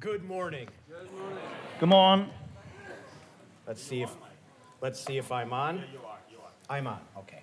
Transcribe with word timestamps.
Good 0.00 0.28
morning. 0.28 0.68
God 1.80 1.88
morgen. 1.88 2.26
Let's 3.68 3.82
see 3.82 4.02
if 4.02 4.10
let's 4.82 5.04
see 5.04 5.18
if 5.18 5.30
I'm 5.30 5.52
on. 5.52 5.80
I'm 6.70 6.86
on. 6.86 6.98
Okay. 7.18 7.42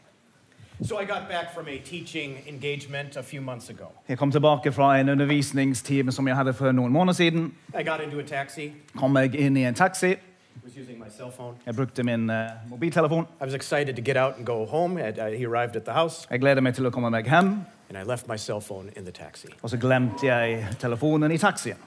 So 0.84 1.00
I 1.00 1.06
got 1.06 1.30
back 1.30 1.54
from 1.54 1.68
a 1.68 1.78
teaching 1.78 2.38
engagement 2.48 3.16
a 3.16 3.24
few 3.24 3.42
months 3.42 3.70
ago. 3.70 3.86
Jeg 4.10 4.18
kom 4.18 4.32
tilbake 4.32 4.72
fra 4.72 5.00
en 5.00 5.10
undervisningstime 5.10 6.12
som 6.12 6.28
jeg 6.28 6.36
hadde 6.36 6.54
for 6.54 6.72
noen 6.72 6.92
måneder 6.92 7.14
siden. 7.14 7.54
I 7.80 7.84
got 7.84 8.02
into 8.04 8.20
a 8.20 8.24
taxi. 8.24 8.74
Kom 8.96 9.18
jeg 9.18 9.36
inn 9.36 9.58
i 9.58 9.64
en 9.64 9.74
taxi. 9.76 10.16
Was 10.64 10.78
using 10.78 11.00
my 11.00 11.10
cell 11.18 11.32
phone. 11.38 11.56
Jeg 11.66 11.76
brukte 11.76 12.04
min 12.04 12.30
eh, 12.30 12.50
mobiltelefon. 12.70 13.28
I 13.42 13.44
was 13.44 13.54
excited 13.54 13.96
to 13.96 14.02
get 14.02 14.18
out 14.18 14.38
and 14.38 14.46
go 14.46 14.66
home. 14.66 14.98
And, 15.02 15.20
uh, 15.20 15.26
he 15.26 15.46
arrived 15.46 15.76
at 15.76 15.84
the 15.86 15.94
house, 15.94 16.28
Jeg 16.32 16.40
gleder 16.40 16.62
meg 16.62 16.74
til 16.76 16.86
å 16.86 16.90
komme 16.90 17.10
meg 17.10 17.26
hjem. 17.26 17.66
and 17.90 17.98
I 17.98 18.04
left 18.04 18.28
my 18.28 18.38
cell 18.38 18.62
phone 18.62 18.92
in 18.96 19.04
the 19.04 19.12
taxi. 19.12 19.48
Og 19.62 19.70
så 19.70 19.78
glemte 19.78 20.26
jeg 20.26 20.68
telefonen 20.80 21.32
i 21.32 21.38
taxien. 21.38 21.78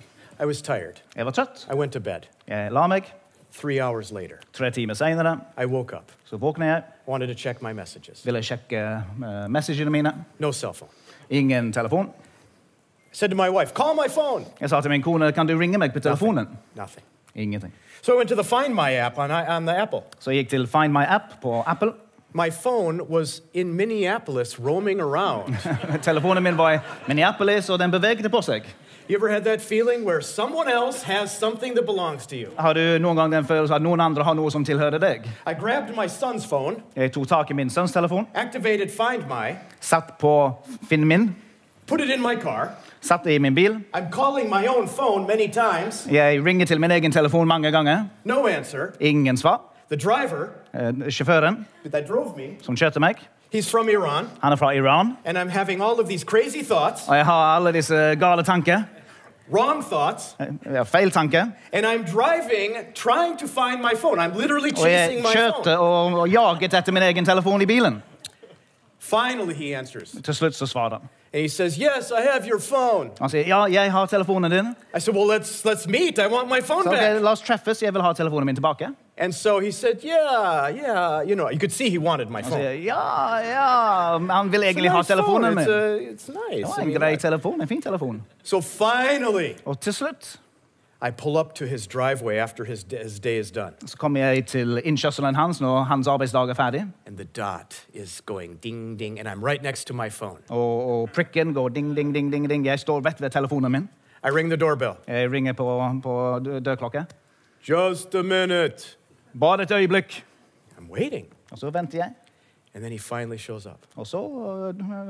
I 0.43 0.45
was 0.47 0.63
tired. 0.63 1.01
Jeg 1.17 1.25
var 1.27 1.33
trøtt. 1.33 1.67
I 1.73 1.75
went 1.75 1.93
to 1.93 2.01
bed. 2.01 2.21
Jeg 2.49 2.73
la 2.73 2.87
meg. 2.87 3.03
Three 3.53 3.81
hours 3.81 4.13
later, 4.13 4.37
Tre 4.53 4.71
timer 4.71 4.95
senere 4.95 5.41
I 5.59 5.65
woke 5.67 5.97
up. 5.97 6.13
så 6.25 6.37
våkner 6.37 6.67
jeg. 6.67 6.83
Wanted 7.07 7.27
to 7.29 7.35
check 7.35 7.63
my 7.63 7.73
messages. 7.73 8.25
Ville 8.27 8.43
sjekke 8.43 8.77
eh, 8.79 9.49
messagene 9.49 9.91
mine. 9.91 10.13
No 10.39 10.53
cell 10.53 10.73
phone. 10.73 10.91
Ingen 11.31 11.73
telefon. 11.73 12.07
I 12.07 13.13
said 13.13 13.31
to 13.31 13.37
my 13.37 13.49
wife, 13.51 13.75
"Call 13.75 13.95
my 13.95 14.09
phone." 14.09 14.45
Jeg 14.61 14.71
sa 14.71 14.81
til 14.81 14.91
min 14.91 15.03
kone 15.03 15.33
kan 15.33 15.47
du 15.47 15.59
ringe 15.59 15.79
meg 15.79 15.93
på 15.93 16.01
telefonen. 16.01 16.49
Nothing. 16.77 17.05
Ingenting. 17.35 17.73
So 18.03 18.13
I 18.15 18.17
went 18.17 18.29
to 18.29 18.35
the 18.35 18.45
Find 18.45 18.75
My 18.75 18.93
app 18.95 19.19
on, 19.19 19.31
on 19.31 19.67
the 19.67 19.77
Apple. 19.83 20.01
Så 20.21 20.31
jeg 20.31 20.45
gikk 20.45 20.51
til 20.51 20.67
Find 20.67 20.93
My 20.93 21.05
App 21.09 21.41
på 21.43 21.63
Apple. 21.67 21.93
My 22.33 22.51
phone 22.51 23.03
was 23.09 23.43
in 23.55 23.75
Minneapolis 23.75 24.61
roaming 24.61 25.01
around. 25.01 25.57
Telefonen 26.03 26.43
min 26.43 26.57
var 26.59 26.73
i 26.73 26.79
Minneapolis, 27.09 27.71
og 27.71 27.79
den 27.79 27.91
beveget 27.91 28.31
på 28.31 28.41
seg. 28.43 28.63
You 29.11 29.17
ever 29.17 29.29
had 29.29 29.45
that 29.45 29.61
feeling 29.61 30.05
where 30.05 30.21
someone 30.21 30.69
else 30.69 31.03
has 31.03 31.31
something 31.39 31.75
that 31.75 31.85
belongs 31.87 32.27
to 32.27 32.37
you? 32.37 32.49
Har 32.59 32.73
du 32.75 32.99
noen 32.99 33.17
gang 33.17 33.33
den 33.33 33.45
følelsen 33.45 33.75
at 33.77 33.83
noen 33.83 34.01
andre 34.01 34.25
har 34.25 34.35
noe 34.35 34.51
som 34.51 34.65
tilhører 34.65 34.99
deg? 35.01 35.27
I 35.47 35.55
grabbed 35.55 35.97
my 35.97 36.07
son's 36.07 36.47
phone, 36.49 36.77
Jeg 36.97 37.13
tok 37.13 37.27
tak 37.29 37.51
i 37.51 37.55
min 37.55 37.71
sønns 37.71 37.93
telefon, 37.93 38.27
activated 38.35 38.89
Find 38.91 39.27
My, 39.29 39.57
satt 39.81 40.19
på 40.19 40.53
Finn 40.89 41.07
min, 41.09 41.35
put 41.87 42.01
it 42.01 42.11
in 42.11 42.23
my 42.23 42.37
car. 42.37 42.69
satt 43.01 43.27
i 43.27 43.39
min 43.39 43.55
bil. 43.55 43.81
I'm 43.95 44.11
calling 44.13 44.49
my 44.51 44.67
own 44.67 44.87
phone 44.89 45.27
many 45.27 45.49
times. 45.49 46.07
Jeg 46.11 46.45
ringer 46.45 46.67
til 46.67 46.81
min 46.81 46.91
egen 46.91 47.13
telefon 47.13 47.49
mange 47.49 47.71
ganger. 47.73 48.05
No 48.25 48.47
answer. 48.47 48.93
Ingen 49.01 49.37
svar. 49.37 49.61
The 49.89 49.97
driver 49.97 50.49
Eh, 50.75 51.11
Sjåføren 51.11 51.67
that 51.91 52.09
drove 52.09 52.37
me, 52.37 52.45
som 52.63 52.77
kjørte 52.77 53.01
meg, 53.01 53.15
he's 53.53 53.69
from 53.71 53.89
Iran, 53.89 54.29
han 54.43 54.53
er 54.53 54.57
fra 54.57 54.71
Iran. 54.71 55.17
and 55.25 55.37
I'm 55.39 55.49
having 55.49 55.83
all 55.83 55.99
of 56.01 56.07
these 56.09 56.23
crazy 56.25 56.63
thoughts, 56.63 57.09
Og 57.09 57.17
jeg 57.17 57.25
har 57.25 57.57
alle 57.57 57.73
disse 57.73 57.95
gale 58.21 58.43
tanker. 58.43 58.83
Wrong 59.53 59.83
thoughts, 59.83 60.37
eh, 60.41 60.85
feil 60.85 61.11
tanke. 61.11 61.53
and 61.73 61.87
I'm 61.87 62.05
driving 62.05 62.77
trying 62.95 63.37
to 63.39 63.47
find 63.47 63.83
my 63.83 63.95
phone. 63.97 64.19
I'm 64.19 64.35
literally 64.37 64.73
chasing 64.73 65.23
my 65.23 65.35
phone. 65.35 65.79
og 65.79 66.21
og 66.21 66.29
jaget 66.29 66.75
etter 66.75 66.93
min 66.93 67.03
egen 67.03 67.25
telefon 67.25 67.63
i 67.63 67.67
bilen. 67.67 68.03
Finally, 68.99 69.55
he 69.55 69.75
answers. 69.79 70.11
Til 70.25 70.35
slutt 70.35 70.55
så 70.55 70.67
svarer 70.67 70.91
han. 70.91 71.09
And 71.33 71.43
he 71.43 71.49
says, 71.49 71.79
Yes, 71.79 72.11
I 72.11 72.21
have 72.33 72.47
your 72.49 72.59
phone. 72.59 73.11
Han 73.21 73.31
sier 73.31 73.47
ja, 73.47 73.65
jeg 73.65 73.93
har 73.93 74.07
telefonen 74.07 74.51
din. 74.51 74.75
I 74.97 75.01
said, 75.01 75.15
Well, 75.15 75.27
let's, 75.39 75.65
let's 75.65 75.87
meet. 75.89 76.19
I 76.19 76.27
want 76.27 76.49
my 76.49 76.61
phone 76.61 76.83
Så 76.83 76.91
okay, 76.91 77.13
back. 77.15 77.23
la 77.23 77.31
oss 77.31 77.41
treffes, 77.41 77.83
jeg 77.83 77.95
vil 77.95 78.03
ha 78.03 78.13
telefonen 78.13 78.47
min 78.47 78.57
tilbake. 78.57 78.89
And 79.23 79.33
so 79.35 79.59
he 79.61 79.71
said, 79.71 79.99
Yeah, 80.03 80.69
yeah. 80.75 81.23
You 81.29 81.35
know, 81.37 81.51
you 81.51 81.59
could 81.59 81.73
see 81.73 81.91
he 81.91 81.99
wanted 81.99 82.31
my 82.31 82.43
phone. 82.43 82.61
ja, 82.85 83.37
ja, 83.39 84.19
men 84.19 84.31
han 84.31 84.53
vil 84.53 84.61
It's 84.61 84.65
a 84.65 84.69
egentlig 84.71 84.91
ha 84.91 85.03
telefonen 85.03 85.53
It's, 85.59 85.69
min. 85.69 86.15
it's 86.15 86.27
Det 86.27 86.37
nice. 86.51 86.63
var 86.69 86.79
I 86.79 86.83
en 86.83 86.89
mean, 86.89 87.01
grei 87.01 87.13
I- 87.13 87.17
telefon, 87.17 87.61
en 87.61 87.69
fin 87.69 87.83
telefon. 87.83 88.23
so 88.43 88.61
finally, 88.61 89.53
Og 89.67 89.81
til 89.81 89.93
slutt 89.93 90.41
I 91.07 91.11
pull 91.11 91.37
up 91.37 91.55
to 91.55 91.65
his 91.67 91.87
driveway 91.87 92.35
after 92.37 92.65
his, 92.65 92.85
his 93.03 93.21
day 93.21 93.41
is 93.41 93.51
done. 93.51 93.73
så 93.87 93.97
kommer 93.97 94.21
jeg 94.21 94.47
til 94.47 94.81
innkjørselen 94.85 95.35
hans 95.35 95.61
når 95.61 95.83
hans 95.83 96.07
arbeidsdag 96.07 96.49
er 96.51 96.55
ferdig. 96.55 96.85
And 97.07 97.17
the 97.17 97.25
dot 97.25 97.85
is 97.95 98.21
going 98.27 98.57
ding, 98.63 98.99
ding. 98.99 99.19
And 99.21 99.29
I'm 99.29 99.43
right 99.47 99.63
next 99.63 99.87
to 99.87 99.95
my 99.95 100.09
phone. 100.11 100.39
Og, 100.51 101.01
og 101.01 101.11
prikken 101.15 101.55
går 101.55 101.69
ding, 101.69 101.97
ding, 101.97 102.15
ding, 102.15 102.33
ding, 102.33 102.49
ding. 102.51 102.67
Jeg 102.67 102.79
står 102.81 103.01
rett 103.07 103.21
ved 103.21 103.31
telefonen 103.31 103.73
min. 103.73 103.89
I 104.25 104.29
ring 104.31 104.51
the 104.51 104.57
doorbell. 104.57 104.93
Jeg 105.09 105.33
ringer 105.33 105.53
på, 105.53 106.01
på 106.03 106.39
dø- 106.45 106.59
dørklokka. 106.61 107.03
Just 107.69 108.15
a 108.15 108.23
minute. 108.23 108.97
Bare 109.41 109.63
et 109.63 109.71
øyeblikk. 109.71 110.25
I'm 110.79 110.91
waiting. 110.91 111.27
Og 111.51 111.59
så 111.59 111.71
venter 111.71 111.99
jeg, 111.99 112.13
And 112.75 112.83
then 112.85 112.93
he 112.93 112.99
finally 112.99 113.39
shows 113.39 113.67
up. 113.67 113.87
og 113.97 114.07
så 114.07 114.19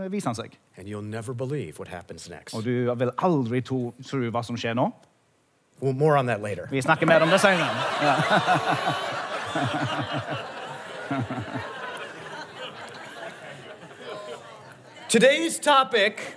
øh, 0.05 0.13
viser 0.13 0.29
han 0.29 0.35
seg. 0.35 0.51
And 0.77 0.89
you'll 0.89 1.11
never 1.11 1.33
believe 1.35 1.79
what 1.79 1.89
happens 1.89 2.29
next. 2.29 2.55
Og 2.55 2.65
du 2.65 2.95
vil 2.95 3.11
aldri 3.19 3.61
tro, 3.61 3.95
tro 4.11 4.19
hva 4.19 4.43
som 4.43 4.57
skjer 4.57 4.75
nå. 4.75 4.91
Well, 5.83 5.95
more 5.95 6.19
on 6.19 6.27
that 6.27 6.41
later. 6.43 6.67
Vi 6.71 6.81
snakker 6.81 7.07
mer 7.07 7.21
om 7.21 7.29
det 7.29 7.41
senere. 7.41 7.69
Ja. 8.03 8.15
Today's 15.09 15.59
topic. 15.59 16.35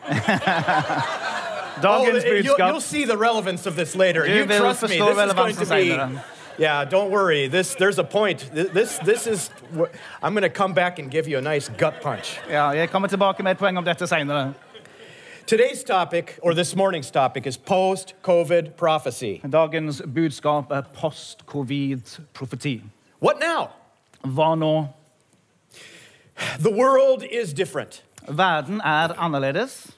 Oh, 1.76 1.82
Dagens 1.82 2.24
you'll, 2.24 2.56
you'll 2.58 2.82
see 2.82 3.04
the 3.06 3.18
relevance 3.18 3.66
of 3.66 3.76
this 3.76 3.96
later. 3.96 4.26
Du 4.26 4.34
You 4.34 4.46
trust 4.46 4.84
me. 4.84 4.88
This 4.90 5.00
is 5.00 5.34
going 5.34 5.56
to 5.56 5.66
be. 5.66 6.20
Yeah, 6.59 6.86
don't 6.86 7.12
worry. 7.12 7.47
This 7.47 7.75
there's 7.75 8.00
a 8.00 8.03
point. 8.03 8.50
This 8.53 9.00
this 9.00 9.28
is. 9.28 9.50
I'm 10.22 10.34
going 10.34 10.44
to 10.44 10.50
come 10.50 10.74
back 10.74 11.00
and 11.00 11.12
give 11.12 11.28
you 11.28 11.38
a 11.38 11.41
nice 11.41 11.69
gut 11.69 12.02
punch. 12.02 12.40
Ja, 12.50 12.72
jeg 12.72 12.90
kommer 12.90 13.08
tilbake 13.08 13.44
med 13.44 13.52
et 13.52 13.58
poeng 13.58 13.78
om 13.78 13.84
dette 13.84 14.08
senere. 14.08 14.53
Today's 15.46 15.84
topic, 15.84 16.40
or 16.41 16.53
this 16.53 16.75
morning's 16.75 17.12
topic, 17.12 17.46
is 17.47 17.58
post-COVID 17.58 18.78
prophecy. 18.78 19.41
Dagens 19.44 20.02
budskap 20.02 20.72
er 20.72 20.81
post-covid-profeti. 20.94 22.81
What 23.20 23.40
now? 23.40 23.70
Hva 24.24 24.56
nå? 24.56 24.88
The 26.59 26.72
world 26.72 27.24
is 27.24 27.53
different. 27.53 28.03
Verden 28.28 28.80
er 28.81 29.14
annerledes. 29.18 29.91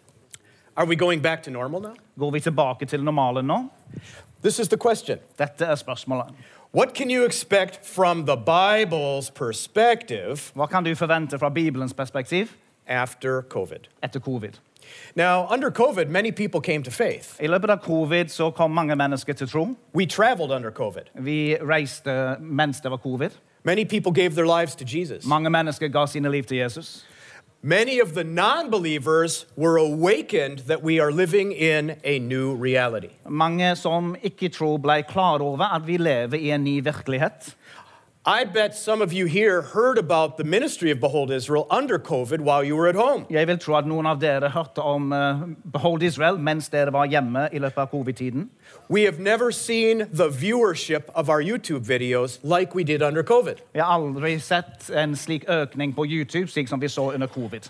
Are 0.75 0.85
we 0.85 0.95
going 0.95 1.21
back 1.21 1.43
to 1.43 1.51
normal 1.51 1.79
now? 1.81 1.95
Går 2.19 2.31
vi 2.31 2.39
tilbake 2.39 2.85
til 2.85 3.03
normalen 3.03 3.45
nå? 3.45 3.69
This 4.45 4.59
is 4.59 4.67
the 4.67 4.77
question. 4.77 5.17
Dette 5.39 5.65
er 5.65 5.75
spørsmålet. 5.75 6.25
What 6.73 6.93
can 6.93 7.11
you 7.11 7.25
expect 7.25 7.79
from 7.85 8.25
the 8.27 8.35
Bible's 8.35 9.29
perspective 9.29 10.51
Hva 10.55 10.65
kan 10.65 10.83
du 10.83 10.95
forvente 10.95 11.39
fra 11.39 11.49
Bibelens 11.49 11.93
perspektiv 11.93 12.47
after 12.87 13.41
COVID? 13.41 13.79
etter 14.03 14.19
covid? 14.19 14.49
Now, 15.15 15.47
under 15.53 15.71
COVID, 15.71 16.05
many 16.05 16.31
people 16.31 16.61
came 16.61 16.83
to 16.83 16.91
faith. 16.91 17.35
I 17.39 17.47
løpet 17.47 17.69
av 17.69 17.77
covid 17.77 18.25
så 18.29 18.51
kom 18.51 18.71
mange 18.71 18.95
mennesker 18.95 19.33
til 19.33 19.49
tro. 19.49 19.67
We 19.95 20.05
traveled 20.05 20.51
under 20.51 20.71
COVID. 20.71 21.09
Vi 21.13 21.57
reiste 21.61 22.35
mens 22.39 22.81
det 22.81 22.91
var 22.91 22.97
covid. 22.97 23.29
Many 23.63 23.85
people 23.85 24.13
gave 24.13 24.29
their 24.29 24.59
lives 24.59 24.75
to 24.75 24.85
Jesus. 24.87 25.25
Mange 25.25 25.49
mennesker 25.49 25.87
ga 25.87 26.05
sine 26.05 26.31
liv 26.31 26.43
til 26.43 26.57
Jesus. 26.57 27.05
Many 27.67 27.99
of 27.99 28.13
the 28.13 28.23
non 28.23 28.69
believers 28.69 29.47
were 29.55 29.77
awakened 29.77 30.59
that 30.67 30.83
we 30.83 30.99
are 30.99 31.11
living 31.11 31.51
in 31.51 31.99
a 32.03 32.19
new 32.19 32.53
reality. 32.53 33.09
Mange 33.27 33.75
som 33.75 34.15
tror 34.49 34.77
klar 35.01 35.41
over 35.41 35.63
vi 35.85 35.97
lever 35.97 36.37
i 36.37 36.51
en 36.51 36.63
ny. 36.63 36.81
I 38.27 38.43
bet 38.43 38.75
some 38.75 39.03
of 39.03 39.13
you 39.13 39.27
here 39.27 39.61
heard 39.61 39.99
about 39.99 40.37
the 40.37 40.43
ministry 40.43 40.89
of 40.89 40.99
Behold 40.99 41.31
Israel 41.31 41.67
under 41.69 41.99
COVID 41.99 42.41
while 42.41 42.63
you 42.63 42.75
were 42.75 42.87
at 42.87 42.95
home. 42.95 43.25
Jeg 43.29 43.47
vil 43.47 43.59
tro 43.59 43.75
at 43.77 43.85
noen 43.85 44.07
av 44.09 44.17
dere 44.17 44.49
hørte 44.49 44.81
om 44.81 45.13
eh, 45.13 45.43
Behold 45.73 46.03
Israel 46.03 46.39
mens 46.41 46.69
dere 46.73 46.89
var 46.93 47.05
hjemme 47.05 47.43
i 47.53 47.61
løpet 47.61 47.77
av 47.77 47.91
covid-tiden. 47.91 48.49
We 48.89 49.03
have 49.03 49.19
never 49.19 49.51
seen 49.51 50.07
the 50.11 50.29
viewership 50.29 51.11
of 51.13 51.29
our 51.29 51.39
YouTube 51.39 51.85
videos 51.85 52.39
like 52.41 52.73
we 52.73 52.83
did 52.83 53.03
under 53.03 53.21
COVID. 53.23 53.61
Vi 53.73 53.79
har 53.79 53.93
aldri 53.93 54.39
sett 54.39 54.89
en 54.89 55.15
slik 55.15 55.45
økning 55.45 55.93
på 55.93 56.05
YouTube 56.05 56.47
slik 56.47 56.67
som 56.67 56.81
vi 56.81 56.87
så 56.87 57.11
under 57.13 57.27
covid. 57.27 57.69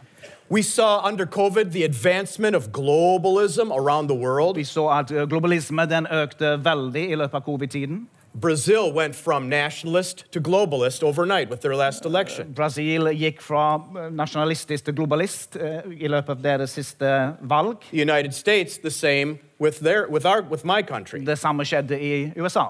We 0.49 0.61
saw 0.61 1.01
under 1.03 1.25
COVID 1.25 1.73
the 1.73 1.83
advancement 1.83 2.55
of 2.55 2.71
globalism 2.71 3.73
around 3.73 4.07
the 4.07 4.15
world. 4.15 4.55
Vi 4.55 4.63
så 4.63 4.87
at 4.87 5.11
eh, 5.11 5.27
globalisme 5.27 5.85
den 5.85 6.07
økte 6.07 6.63
veldig 6.63 7.09
i 7.11 7.15
løpet 7.15 7.35
av 7.35 7.43
covid-tiden. 7.43 8.07
Brazil 8.35 8.91
went 8.91 9.15
from 9.15 9.47
nationalist 9.47 10.25
to 10.31 10.41
globalist 10.41 11.03
overnight 11.03 11.49
with 11.49 11.61
their 11.61 11.75
last 11.75 12.03
election. 12.03 12.51
Brasil 12.51 13.07
gikk 13.15 13.39
fra 13.41 13.79
eh, 13.79 14.09
nasjonalistisk 14.11 14.85
til 14.85 14.95
globalist 14.97 15.55
eh, 15.55 15.87
i 15.95 16.09
løpet 16.11 16.35
av 16.35 16.41
deres 16.43 16.75
siste 16.75 17.11
valg. 17.39 17.79
The 17.91 18.01
United 18.01 18.33
States, 18.33 18.77
the 18.77 18.91
same 18.91 19.39
with, 19.57 19.79
their, 19.79 20.09
with, 20.09 20.25
our, 20.25 20.41
with 20.41 20.65
my 20.65 20.81
country. 20.83 21.23
Det 21.23 21.39
samme 21.39 21.63
skjedde 21.63 21.95
i 21.95 22.33
USA. 22.35 22.67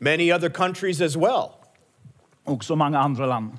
Many 0.00 0.30
other 0.30 0.50
countries 0.50 1.00
as 1.00 1.16
well. 1.16 1.56
Også 2.46 2.74
mange 2.74 2.98
andre 2.98 3.26
land. 3.26 3.52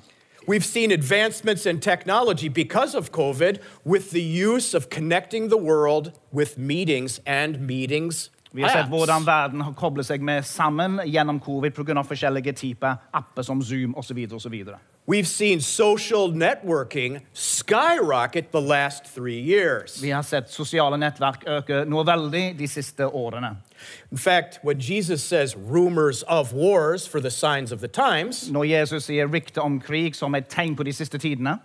We've 0.46 0.64
seen 0.64 0.90
advancements 0.90 1.66
in 1.66 1.80
technology 1.80 2.48
because 2.48 2.94
of 2.94 3.10
COVID 3.12 3.58
with 3.84 4.10
the 4.10 4.22
use 4.22 4.74
of 4.74 4.90
connecting 4.90 5.48
the 5.48 5.56
world 5.56 6.12
with 6.32 6.58
meetings 6.58 7.20
and 7.26 7.60
meetings. 7.60 8.30
Vi 8.54 8.62
har 8.62 8.68
sett 8.68 8.88
hvordan 8.92 9.24
verden 9.24 9.60
har 9.64 9.72
koblet 9.72 10.06
seg 10.06 10.20
med 10.20 10.44
sammen 10.44 11.00
gjennom 11.08 11.40
covid 11.40 11.72
pga. 11.72 12.02
forskjellige 12.04 12.52
typer 12.52 12.96
apper 13.12 13.42
som 13.42 13.62
Zoom 13.62 13.94
osv. 13.96 14.26
We've 15.06 15.26
seen 15.26 15.60
social 15.60 16.30
networking 16.30 17.20
skyrocket 17.34 18.52
the 18.52 18.60
last 18.60 19.06
three 19.14 19.40
years. 19.40 20.02
Vi 20.02 20.10
har 20.10 20.22
sett 20.22 20.50
sosiale 20.50 20.96
nettverk 20.96 21.42
øke 21.48 21.84
noe 21.84 22.04
veldig 22.06 22.58
de 22.58 22.68
siste 22.68 23.06
årene. 23.06 23.56
In 24.12 24.18
fact, 24.18 24.60
when 24.62 24.78
Jesus 24.78 25.22
says 25.22 25.56
rumors 25.56 26.22
of 26.28 26.52
wars 26.52 27.08
for 27.08 27.20
the 27.20 27.30
signs 27.30 27.72
of 27.72 27.80
the 27.80 27.88
times, 27.88 28.50
Når 28.50 28.64
Jesus 28.64 29.04
sier 29.04 29.26
rykte 29.26 29.60
om 29.60 29.80
krig 29.80 30.14
som 30.14 30.34
et 30.34 30.46
tegn 30.48 30.76
på 30.76 30.82
de 30.82 30.92
siste 30.92 31.18
tidene, 31.18 31.58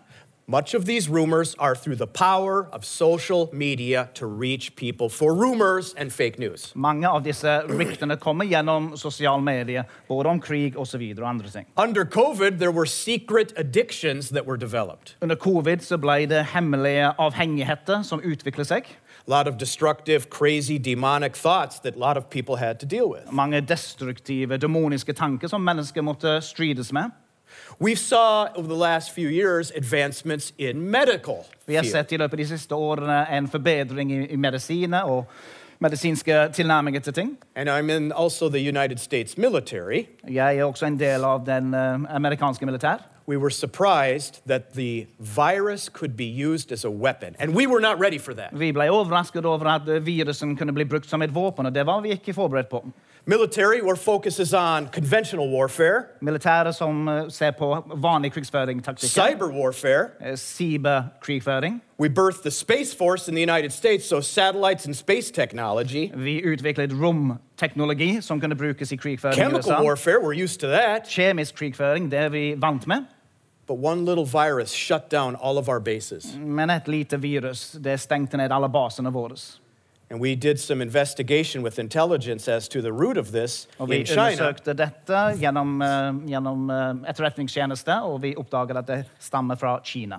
much 0.49 0.73
of 0.73 0.85
these 0.85 1.09
rumors 1.09 1.55
are 1.55 1.75
through 1.75 1.97
the 1.97 2.07
power 2.07 2.69
of 2.71 2.85
social 2.85 3.49
media 3.51 4.09
to 4.13 4.25
reach 4.25 4.77
people 4.77 5.09
for 5.09 5.33
rumors 5.35 5.93
and 5.95 6.13
fake 6.13 6.39
news. 6.39 6.71
mange 6.75 7.05
av 7.05 7.23
disse 7.23 7.63
ryktene 7.67 8.17
kommer 8.17 8.45
gjennom 8.45 8.97
sosiale 8.97 9.41
medier, 9.41 9.83
både 10.07 10.29
om 10.29 10.39
krig 10.39 10.77
og 10.77 10.87
så 10.87 10.97
videre 10.97 11.25
og 11.25 11.29
andre 11.29 11.49
ting. 11.49 11.65
Under 11.75 12.05
COVID, 12.05 12.59
there 12.59 12.71
were 12.71 12.85
secret 12.85 13.51
addictions 13.57 14.29
that 14.29 14.45
were 14.45 14.57
developed. 14.57 15.15
Under 15.21 15.35
covid 15.35 15.83
så 15.83 15.97
ble 15.97 16.25
det 16.25 16.45
hemmelige 16.53 17.11
avhengigheter 17.19 18.01
som 18.03 18.21
utviklet 18.23 18.67
seg. 18.67 18.87
A 19.27 19.29
lot 19.29 19.47
of 19.47 19.57
destructive, 19.57 20.29
crazy, 20.29 20.77
demonic 20.77 21.35
thoughts 21.35 21.79
that 21.79 21.95
a 21.95 21.99
lot 21.99 22.15
of 22.15 22.29
people 22.29 22.55
had 22.55 22.79
to 22.79 22.85
deal 22.85 23.09
with. 23.09 23.29
Mange 23.31 23.59
destruktive, 23.61 24.57
demoniske 24.57 25.13
tanker 25.13 25.47
som 25.47 25.61
mennesker 25.61 26.01
måtte 26.01 26.41
strides 26.41 26.93
med. 26.93 27.11
We 27.79 27.93
saw 27.95 28.49
over 28.55 28.67
the 28.67 28.75
last 28.75 29.11
few 29.11 29.29
years 29.29 29.71
advancements 29.71 30.53
in 30.57 30.91
medical. 30.91 31.45
Vi 31.65 31.75
har 31.75 31.83
sett 31.83 32.11
i 32.11 32.17
løpet 32.17 32.33
av 32.33 32.37
de 32.37 32.45
siste 32.49 32.75
årene 32.75 33.25
en 33.29 33.47
forbedring 33.47 34.11
i, 34.11 34.23
i 34.33 34.37
medisiner 34.37 35.05
og 35.05 35.27
medisinske 35.79 36.49
tilnærminger 36.57 36.99
til 36.99 37.13
ting. 37.13 37.37
And 37.55 37.69
I'm 37.69 37.91
in 37.91 38.11
also 38.11 38.49
the 38.49 38.69
United 38.69 38.97
States 38.97 39.37
military. 39.37 40.07
Jeg 40.27 40.57
er 40.57 40.63
også 40.63 40.85
en 40.85 40.99
del 40.99 41.23
av 41.23 41.45
den 41.45 41.73
eh, 41.73 42.15
amerikanske 42.15 42.65
militær. 42.65 43.05
We 43.27 43.37
were 43.37 43.51
surprised 43.51 44.41
that 44.47 44.73
the 44.73 45.05
virus 45.19 45.89
could 45.89 46.17
be 46.17 46.25
used 46.25 46.71
as 46.71 46.85
a 46.85 46.89
weapon, 46.89 47.35
and 47.39 47.53
we 47.53 47.67
were 47.67 47.81
not 47.81 47.99
ready 47.99 48.17
for 48.17 48.33
that. 48.33 48.49
Vi 48.53 48.71
ble 48.71 48.89
overrasket 48.89 49.45
over 49.45 49.67
at 49.67 49.87
eh, 49.87 50.05
virusen 50.05 50.57
kunne 50.57 50.73
bli 50.73 50.85
brukt 50.85 51.09
som 51.09 51.21
et 51.21 51.35
våpen, 51.35 51.65
og 51.65 51.75
det 51.75 51.85
var 51.85 52.01
vi 52.01 52.09
ikke 52.09 52.33
forberedt 52.33 52.69
på. 52.69 52.85
Military, 53.29 53.81
where 53.81 53.95
focus 53.97 54.39
is 54.39 54.53
on 54.53 54.87
conventional 54.87 55.49
warfare, 55.49 56.03
Militære 56.21 56.73
som 56.73 57.07
eh, 57.07 57.25
ser 57.29 57.51
på 57.51 57.83
vanlig 57.95 58.31
krigsføring-taktikker, 58.31 59.07
cyber 59.07 59.47
warfare. 59.51 60.09
eh, 60.21 60.35
cyberkrigføring. 60.37 61.81
We 61.99 62.09
birthed 62.09 62.43
the 62.43 62.51
Space 62.51 62.95
Force 62.97 63.27
in 63.31 63.35
the 63.35 63.41
United 63.41 63.71
States, 63.71 64.05
so 64.05 64.21
satellites 64.21 64.85
and 64.85 64.95
space 64.95 65.31
technology. 65.31 66.11
Vi 66.15 66.41
utviklet 66.41 66.93
romteknologi 67.01 68.21
som 68.21 68.39
kunne 68.39 68.55
brukes 68.55 68.91
i 68.91 68.95
krigføring 68.95 69.35
Chemical 69.35 69.83
warfare, 69.83 70.19
we're 70.21 70.43
used 70.43 70.59
to 70.59 70.67
that. 70.67 71.07
Kjemisk 71.09 71.55
krigføring, 71.55 72.11
det 72.11 72.19
er 72.19 72.29
vi 72.29 72.55
vant 72.57 72.87
med. 72.87 73.03
But 73.67 73.77
one 73.83 74.05
little 74.05 74.25
virus 74.25 74.69
shut 74.69 75.11
down 75.11 75.35
all 75.43 75.57
of 75.57 75.67
our 75.69 75.79
bases. 75.79 76.35
Men 76.39 76.69
et 76.69 76.87
lite 76.87 77.21
virus 77.21 77.71
det 77.83 77.99
stengte 77.99 78.37
ned 78.37 78.51
alle 78.51 78.69
basene 78.69 79.11
våre. 79.13 79.35
And 80.09 80.21
we 80.21 80.35
did 80.35 80.57
some 80.59 80.81
investigation 80.81 81.63
with 81.63 81.79
intelligence 81.79 82.47
as 82.47 82.67
to 82.69 82.81
the 82.81 82.91
root 82.93 83.17
of 83.17 83.31
this 83.31 83.67
Og 83.79 83.89
vi 83.89 83.95
in 83.99 84.05
China. 84.05 84.21
undersøkte 84.21 84.73
dette 84.73 85.37
gjennom, 85.39 85.81
eh, 85.81 86.13
gjennom 86.29 86.69
eh, 86.69 87.09
etterretningstjeneste, 87.09 88.01
og 88.01 88.21
vi 88.21 88.35
oppdaget 88.37 88.77
at 88.77 88.87
det 88.87 89.05
stammer 89.19 89.55
fra 89.55 89.79
Kina. 89.83 90.15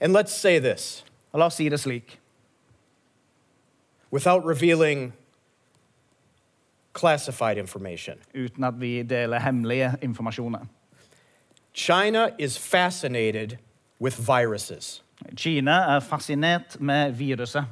And 0.00 0.16
let's 0.16 0.32
say 0.40 0.58
this 0.60 1.04
Og 1.32 1.38
la 1.38 1.44
oss 1.46 1.54
si 1.54 1.68
det 1.68 1.80
slik. 1.80 2.18
without 4.10 4.44
revealing 4.44 5.12
classified 6.94 7.56
information. 7.58 8.18
uten 8.34 8.64
at 8.64 8.80
vi 8.80 9.02
deler 9.02 9.38
hemmelige 9.40 9.94
informasjoner. 10.02 10.58
China 11.74 12.28
is 12.38 12.58
fascinated 12.58 13.56
with 14.00 14.18
viruses, 14.28 15.02
Kina 15.36 15.70
er 15.70 16.00
fascinert 16.00 16.80
med 16.80 17.12
viruset, 17.12 17.64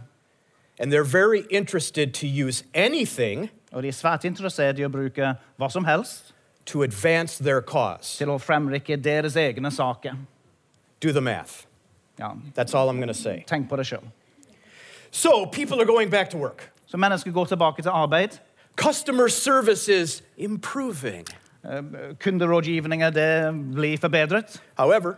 and 0.81 0.91
they're 0.93 1.05
very 1.05 1.45
interested 1.51 2.13
to 2.15 2.27
use 2.27 2.65
anything 2.75 3.51
og 3.73 3.83
de 3.83 3.89
er 3.89 3.93
svært 3.93 4.25
interessert 4.25 4.79
i 4.79 4.83
å 4.83 4.89
bruke 4.91 5.35
hva 5.59 5.69
som 5.71 5.85
helst 5.85 6.33
to 6.67 6.83
advance 6.83 7.39
their 7.45 7.61
cause. 7.61 8.17
til 8.19 8.29
å 8.29 8.39
fremrykke 8.39 8.97
deres 9.03 9.37
egne 9.37 9.71
saker. 9.71 10.17
Do 11.01 11.13
the 11.13 11.21
math. 11.21 11.67
Ja, 12.19 12.33
That's 12.55 12.75
all 12.75 12.89
I'm 12.91 12.97
going 12.97 13.09
to 13.09 13.15
say. 13.15 13.45
tenk 13.47 13.69
på 13.69 13.77
det 13.77 13.87
sjøl. 13.87 14.03
So, 15.11 15.47
people 15.47 15.81
are 15.81 15.85
going 15.87 16.11
back 16.11 16.31
to 16.31 16.37
work. 16.39 16.71
Så 16.87 16.97
mennesker 16.97 17.31
går 17.33 17.45
tilbake 17.45 17.83
til 17.83 17.91
arbeid. 17.91 18.39
Customer 18.77 19.29
service 19.29 19.89
is 19.89 20.23
improving. 20.37 21.27
Eh, 21.65 21.83
Kunderådgivninger 22.19 23.11
det 23.11 23.53
blir 23.75 23.99
forbedret. 23.99 24.61
However. 24.79 25.15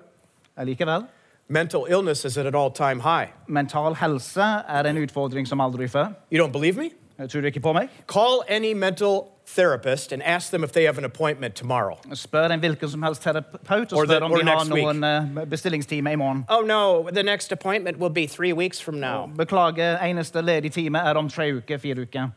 Mental 1.53 1.87
illness 1.91 2.25
is 2.25 2.37
at 2.39 2.47
an 2.47 2.55
all 2.55 2.71
time 2.71 3.01
high. 3.01 3.29
Mental 3.47 3.95
helse 3.95 4.41
er 4.69 4.83
en 4.87 4.97
utfordring 4.99 5.47
som 5.49 5.61
aldri 5.61 5.87
før. 5.89 6.13
You 6.33 6.39
don't 6.47 6.53
believe 6.53 6.77
me? 6.77 6.91
Tror 7.29 7.41
du 7.41 7.47
ikke 7.47 7.61
på 7.61 7.73
meg? 7.73 7.89
Call 8.09 8.43
any 8.49 8.73
mental 8.73 9.29
therapist 9.47 10.13
and 10.13 10.23
ask 10.25 10.51
them 10.51 10.65
if 10.65 10.73
they 10.73 10.85
have 10.85 10.99
an 10.99 11.05
appointment 11.05 11.55
tomorrow. 11.55 11.97
Spør 12.15 12.49
en 12.51 12.61
hvilken 12.61 12.89
som 12.91 13.03
helst 13.03 13.23
terapeut 13.23 13.93
og 13.93 13.99
Or 13.99 14.05
the- 14.07 14.15
spør 14.17 14.25
om 14.25 14.31
de 14.31 14.37
har 14.47 14.55
next 14.65 14.73
week. 14.73 14.85
noen 14.85 15.39
eh, 15.39 15.45
bestillingstime 15.47 16.13
i 16.13 16.17
morgen. 16.17 16.45
Oh 16.49 16.65
no, 16.67 17.09
the 17.11 17.23
next 17.23 17.53
appointment 17.53 17.99
will 17.99 18.11
be 18.13 18.27
three 18.27 18.53
weeks 18.53 18.81
from 18.83 18.95
now. 18.95 19.27
Beklager, 19.37 19.99
eneste 20.03 20.41
ledig 20.43 20.73
time 20.73 20.99
er 20.99 21.15
om 21.15 21.29
tre 21.29 21.53
uker, 21.57 21.79
fire 21.79 22.01
uker. 22.03 22.29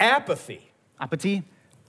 Apathy. 0.00 0.58
Apati. 1.00 1.42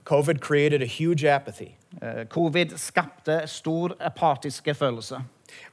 COVID 0.04 0.40
created 0.40 0.82
a 0.82 0.86
huge 0.86 1.24
apathy. 1.24 1.68
Eh, 2.02 2.24
Covid 2.28 2.66
skapte 2.76 3.42
stor 3.46 3.90
apatiske 4.00 4.74
følelser. 4.74 5.20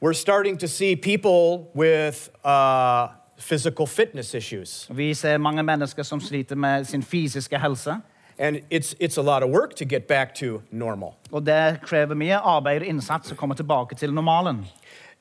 We're 0.02 0.14
starting 0.14 0.58
to 0.58 0.68
see 0.68 0.96
people 0.96 1.72
with 1.76 2.30
uh, 2.46 3.08
physical 3.38 3.86
fitness 3.86 4.34
issues. 4.34 4.88
Vi 4.90 5.14
ser 5.14 5.38
mange 5.38 5.64
mennesker 5.64 6.04
som 6.04 6.20
sliter 6.20 6.56
med 6.56 6.86
sin 6.86 7.04
fysiske 7.04 7.60
helse. 7.60 8.02
And 8.40 8.62
it's, 8.70 8.96
it's 9.00 9.18
a 9.18 9.22
lot 9.22 9.44
of 9.44 9.50
work 9.50 9.76
to 9.76 9.86
get 9.86 10.08
back 10.08 10.36
to 10.36 10.62
normal. 10.72 11.16
Og 11.32 11.46
det 11.46 11.80
krever 11.84 12.16
mye 12.16 12.38
arbeid 12.38 12.82
og 12.82 12.88
innsats 12.88 13.32
å 13.32 13.36
komme 13.36 13.56
tilbake 13.56 13.96
til 13.96 14.14
normalen. 14.14 14.66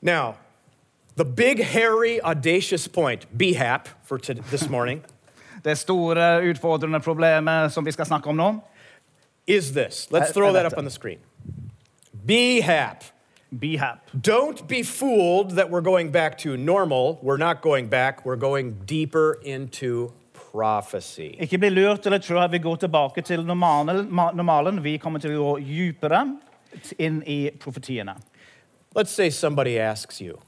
Now, 0.01 0.35
the 1.15 1.25
big, 1.25 1.63
hairy, 1.63 2.19
audacious 2.23 2.87
point, 2.87 3.27
BHAP, 3.37 3.87
for 4.03 4.17
t- 4.17 4.41
this 4.51 4.69
morning, 4.69 5.03
Det 5.63 5.77
store, 5.77 6.41
utfordrende 6.43 6.99
problemet 6.99 7.71
som 7.71 7.85
vi 7.85 7.91
skal 7.91 8.05
snakke 8.05 8.29
om 8.29 8.35
nå, 8.35 8.49
is 9.47 9.71
this. 9.71 10.11
Let's 10.11 10.33
throw 10.33 10.51
that 10.53 10.65
up 10.65 10.77
on 10.77 10.83
the 10.83 10.91
screen. 10.91 11.19
BHAP. 12.25 13.03
BHAP. 13.59 14.21
Don't 14.21 14.67
be 14.67 14.83
fooled 14.83 15.51
that 15.51 15.69
we're 15.69 15.81
going 15.81 16.11
back 16.11 16.37
to 16.39 16.57
normal. 16.57 17.19
We're 17.21 17.37
not 17.37 17.61
going 17.61 17.87
back, 17.87 18.25
we're 18.25 18.35
going 18.35 18.81
deeper 18.85 19.39
into 19.43 20.13
prophecy. 20.33 21.37
Ikke 21.41 21.57
bli 21.59 21.69
lurt 21.73 22.05
å 22.05 22.19
tro 22.21 22.39
at 22.41 22.51
vi 22.51 22.59
går 22.59 22.77
tilbake 22.85 23.23
til 23.25 23.43
normalen. 23.45 24.07
normalen. 24.09 24.81
Vi 24.83 24.97
kommer 24.97 25.19
til 25.19 25.37
å 25.37 25.43
gå 25.43 25.59
dypere 25.65 26.23
inn 26.97 27.21
i 27.25 27.51
profetiene. 27.51 28.17
Let's 28.95 29.11
say 29.11 29.29
somebody 29.29 29.79
asks 29.79 30.21
you, 30.21 30.39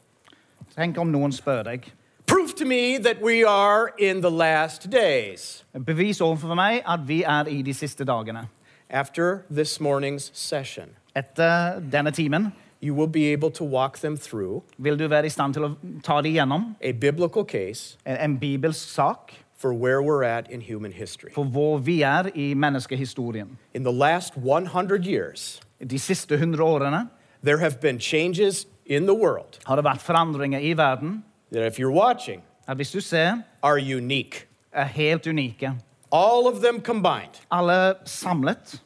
Tenk 0.76 0.98
om 0.98 1.12
noen 1.12 1.32
spør 1.32 1.64
deg. 1.64 1.86
Prove 2.28 2.56
to 2.56 2.66
me 2.66 2.98
that 2.98 3.22
we 3.22 3.44
are 3.44 3.94
in 3.98 4.22
the 4.22 4.32
last 4.32 4.90
days. 4.90 5.64
Bevis 5.74 6.20
overfor 6.22 6.56
meg 6.58 6.82
at 6.86 7.08
vi 7.08 7.24
er 7.24 7.48
i 7.48 7.62
de 7.62 7.74
siste 7.74 8.06
dagene. 8.06 8.48
After 8.90 9.46
this 9.50 9.80
morning's 9.80 10.32
session, 10.34 10.96
Etter 11.16 11.80
denne 11.80 12.12
timen 12.12 12.52
you 12.82 12.94
will 12.94 13.08
be 13.08 13.34
able 13.34 13.50
to 13.52 13.64
walk 13.64 13.98
them 13.98 14.18
through 14.18 14.64
vil 14.78 15.00
du 15.00 15.08
være 15.08 15.26
i 15.26 15.30
stand 15.30 15.54
til 15.54 15.64
å 15.64 15.76
ta 16.04 16.22
det 16.22 16.38
a 16.82 16.92
biblical 16.92 17.44
case 17.44 17.98
en, 18.06 18.18
en 18.18 18.38
bibelsk 18.40 18.90
sak 18.90 19.32
for 19.58 19.74
where 19.74 20.02
we're 20.02 20.24
at 20.24 20.50
in 20.52 20.62
human 20.62 20.92
history. 20.92 21.32
for 21.34 21.44
hvor 21.44 21.78
vi 21.78 22.02
er 22.02 22.30
i 22.36 22.54
menneskehistorien. 22.54 23.58
In 23.74 23.84
the 23.84 23.92
last 23.94 24.34
100 24.38 25.06
years, 25.06 25.62
De 25.90 26.00
siste 26.00 26.38
hundre 26.38 26.64
årene 26.64 27.10
there 27.44 27.58
have 27.60 27.80
been 27.82 28.00
changes 28.00 28.66
in 28.86 29.04
the 29.06 29.14
world 29.14 29.60
har 29.66 29.76
det 29.76 29.84
vært 29.86 30.02
forandringer 30.02 30.60
i 30.60 30.74
verden 30.74 31.24
that, 31.52 31.66
if 31.68 31.80
you're 31.80 31.92
watching, 31.92 32.42
at 32.68 32.78
hvis 32.78 32.92
du 32.92 33.02
ser, 33.02 33.44
are 33.64 33.78
unique. 33.98 34.48
er 34.72 34.86
helt 34.86 35.28
unike. 35.28 35.72
All 36.12 36.48
of 36.48 36.62
them 36.62 36.82
combined 36.82 37.42
Alle 37.52 37.94
samlet 38.06 38.82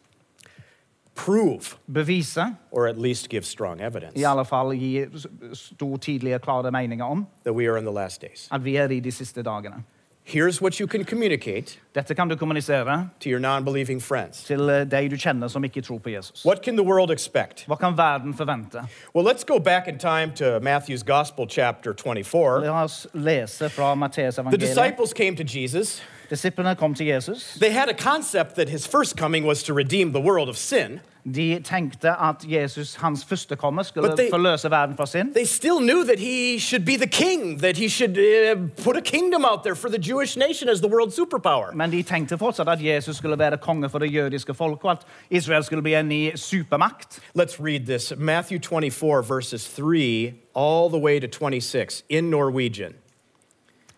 prove, 1.25 1.77
bevise, 1.91 2.55
or 2.71 2.87
at 2.87 2.97
least 2.97 3.29
give 3.29 3.45
strong 3.45 3.81
evidence, 3.81 4.19
i 4.19 4.23
alle 4.23 4.45
fall 4.45 4.71
gi 4.71 5.05
stor, 5.53 5.97
tydelige, 5.97 6.39
klare 6.39 6.71
meninger 6.71 7.05
om 7.05 7.27
that 7.43 7.53
we 7.53 7.67
are 7.67 7.77
in 7.77 7.83
the 7.83 7.91
last 7.91 8.21
days. 8.21 8.47
at 8.51 8.63
vi 8.63 8.75
er 8.75 8.89
i 8.89 8.99
de 8.99 9.11
siste 9.11 9.43
dagene. 9.43 9.83
Here's 10.23 10.61
what 10.61 10.79
you 10.79 10.87
can 10.87 11.03
communicate 11.05 11.79
Dette 11.95 12.15
kan 12.15 12.27
du 12.27 12.35
kommunisere 12.35 13.09
to 13.19 13.29
your 13.29 13.39
non 13.39 13.65
believing 13.65 14.01
friends. 14.01 14.43
til 14.43 14.69
eh, 14.69 14.85
de 14.91 15.09
du 15.09 15.15
kjenner 15.15 15.47
som 15.47 15.63
ikke 15.63 15.81
tror 15.81 15.97
på 15.97 16.09
Jesus. 16.09 16.45
What 16.45 16.61
can 16.63 16.75
the 16.77 16.83
world 16.83 17.11
expect? 17.11 17.65
Hva 17.67 17.75
kan 17.75 17.97
verden 17.97 18.33
forvente? 18.33 18.87
Well, 19.15 19.25
let's 19.25 19.43
go 19.43 19.59
back 19.59 19.87
in 19.87 19.97
time 19.97 20.31
to 20.35 20.59
Matthew's 20.59 21.03
Gospel, 21.03 21.47
chapter 21.47 21.93
24. 21.93 22.61
La 22.61 22.83
oss 22.83 23.07
lese 23.13 23.69
fra 23.69 23.95
Matteus 23.95 24.35
The 24.35 24.57
disciples 24.57 25.13
came 25.13 25.35
to 25.35 25.43
Jesus. 25.43 26.01
Disiplene 26.29 26.75
kom 26.75 26.93
til 26.93 27.05
Jesus. 27.07 27.57
They 27.61 27.71
had 27.71 27.89
a 27.89 27.93
concept 28.11 28.55
that 28.55 28.69
his 28.69 28.87
first 28.87 29.17
coming 29.17 29.45
was 29.47 29.63
to 29.63 29.73
redeem 29.73 30.13
the 30.13 30.21
world 30.21 30.49
of 30.49 30.55
sin. 30.55 30.99
De 31.35 31.59
tenkte 31.63 32.09
at 32.09 32.35
Jesus, 32.47 32.95
hans 32.95 33.25
første 33.25 33.55
komme, 33.55 33.83
skulle 33.83 34.09
But 34.09 34.19
they- 34.19 34.29
forløse 34.31 34.69
verden 34.69 34.97
fra 34.97 35.05
sin. 35.05 35.33
They 35.33 35.45
still 35.45 35.79
knew 35.79 36.03
that 36.03 36.19
he 36.19 36.59
should 36.59 36.85
be 36.85 36.97
the 36.97 37.07
king, 37.07 37.59
that 37.61 37.77
he 37.77 37.89
should 37.89 38.17
uh, 38.17 38.61
put 38.83 38.97
a 38.97 39.01
kingdom 39.01 39.45
out 39.45 39.59
there 39.63 39.75
for 39.75 39.89
the 39.89 39.97
Jewish 40.11 40.37
nation 40.37 40.69
as 40.69 40.79
the 40.79 40.87
world 40.89 41.11
superpower. 41.11 41.73
Men 41.75 41.91
de 41.91 42.03
tenkte 42.03 42.37
fortsatt 42.37 42.69
at 42.69 42.81
Jesus 42.83 43.17
skulle 43.17 43.39
være 43.39 43.57
konge 43.57 43.89
for 43.89 43.99
det 43.99 44.13
jødiske 44.13 44.53
folk, 44.53 44.85
og 44.85 44.91
at 44.91 44.97
Israel 45.29 45.63
skulle 45.63 45.81
bli 45.81 45.93
en 45.93 46.09
ny 46.09 46.35
supermakt. 46.35 47.19
Let's 47.39 47.59
read 47.59 47.79
this 47.85 48.13
Matthew 48.17 48.59
24, 48.59 49.23
verses 49.29 49.73
3 49.73 50.33
all 50.55 50.89
the 50.89 50.99
way 50.99 51.19
to 51.19 51.27
26 51.27 52.03
in 52.09 52.23
Norwegian. 52.23 52.93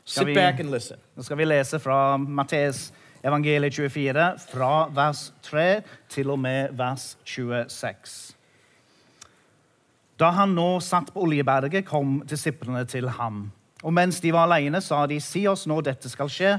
Sit 0.05 0.25
back 0.35 0.59
and 0.59 0.71
listen. 0.71 0.97
Nå 1.21 1.25
skal 1.25 1.37
vi 1.37 1.45
lese 1.45 1.77
fra 1.77 2.17
Matteus 2.17 2.87
evangeliet 3.21 3.75
24, 3.77 4.23
fra 4.49 4.69
vers 4.89 5.19
3 5.45 5.65
til 6.09 6.31
og 6.33 6.39
med 6.41 6.71
vers 6.73 7.03
26. 7.29 8.15
Da 10.17 10.31
han 10.33 10.55
nå 10.57 10.65
satt 10.81 11.11
på 11.13 11.21
Oljeberget, 11.27 11.85
kom 11.85 12.23
disiplene 12.25 12.81
til 12.89 13.05
ham. 13.19 13.43
Og 13.83 13.93
mens 13.93 14.17
de 14.25 14.33
var 14.33 14.49
alene, 14.49 14.81
sa 14.81 15.03
de, 15.05 15.19
si 15.21 15.45
oss 15.45 15.67
når 15.69 15.91
dette 15.91 16.09
skal 16.09 16.33
skje, 16.33 16.55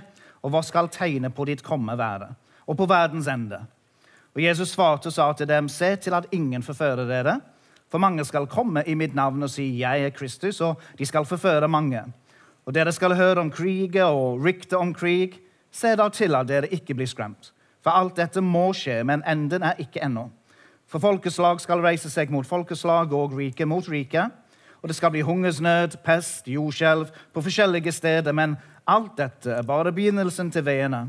og 0.46 0.54
hva 0.54 0.62
skal 0.62 0.92
tegnet 0.94 1.34
på 1.34 1.48
ditt 1.50 1.66
komme 1.66 1.98
være, 1.98 2.30
og 2.62 2.78
på 2.78 2.86
verdens 2.86 3.26
ende. 3.34 3.64
Og 4.30 4.46
Jesus 4.46 4.76
svarte 4.76 5.10
og 5.10 5.18
sa 5.18 5.32
til 5.34 5.50
dem, 5.50 5.66
se 5.66 5.96
til 5.96 6.14
at 6.14 6.30
ingen 6.30 6.62
forfører 6.62 7.10
dere, 7.10 7.40
for 7.90 7.98
mange 7.98 8.22
skal 8.30 8.46
komme 8.46 8.86
i 8.86 8.94
mitt 8.94 9.18
navn 9.18 9.42
og 9.42 9.50
si, 9.50 9.72
jeg 9.82 10.06
er 10.06 10.14
Kristus, 10.14 10.62
og 10.62 10.78
de 10.94 11.10
skal 11.10 11.26
forføre 11.26 11.66
mange. 11.66 12.06
Og 12.66 12.74
dere 12.74 12.92
skal 12.94 13.16
høre 13.18 13.40
om 13.42 13.50
kriger 13.50 14.12
og 14.14 14.42
rykter 14.44 14.78
om 14.78 14.94
krig. 14.94 15.40
Se 15.72 15.94
da 15.98 16.08
til 16.12 16.36
at 16.38 16.48
dere 16.48 16.70
ikke 16.70 16.94
blir 16.94 17.10
skremt. 17.10 17.52
For 17.82 17.90
alt 17.90 18.16
dette 18.16 18.42
må 18.44 18.70
skje, 18.76 19.00
men 19.04 19.24
enden 19.26 19.64
er 19.66 19.80
ikke 19.82 20.04
ennå. 20.04 20.28
For 20.86 21.02
folkeslag 21.02 21.60
skal 21.62 21.82
reise 21.82 22.10
seg 22.12 22.30
mot 22.30 22.46
folkeslag 22.46 23.12
og 23.16 23.34
rike 23.38 23.66
mot 23.66 23.88
rike. 23.88 24.28
Og 24.82 24.90
det 24.90 24.96
skal 24.98 25.10
bli 25.14 25.22
hungersnød, 25.26 25.96
pest, 26.04 26.46
jordskjelv 26.50 27.10
på 27.32 27.42
forskjellige 27.42 27.92
steder. 27.92 28.32
Men 28.32 28.56
alt 28.86 29.16
dette 29.18 29.50
er 29.58 29.66
bare 29.66 29.92
begynnelsen 29.92 30.50
til 30.50 30.66
veiene. 30.66 31.08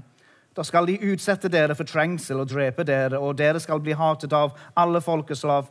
Da 0.54 0.64
skal 0.64 0.86
de 0.88 1.00
utsette 1.12 1.50
dere 1.50 1.76
for 1.76 1.90
trengsel 1.90 2.44
og 2.44 2.50
drepe 2.52 2.86
dere, 2.86 3.18
og 3.18 3.38
dere 3.38 3.60
skal 3.60 3.82
bli 3.82 3.96
hatet 3.98 4.34
av 4.38 4.54
alle 4.78 5.02
folkeslag 5.02 5.70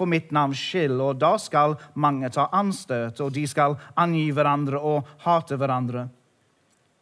for 0.00 0.08
mitt 0.08 0.32
navns 0.32 0.60
skyld. 0.60 0.96
Og 1.00 1.20
da 1.20 1.34
skal 1.40 1.76
mange 1.94 2.30
ta 2.32 2.48
anstøt, 2.56 3.20
og 3.20 3.34
de 3.36 3.44
skal 3.48 3.76
angi 4.00 4.30
hverandre 4.32 4.80
og 4.80 5.12
hate 5.26 5.60
hverandre. 5.60 6.08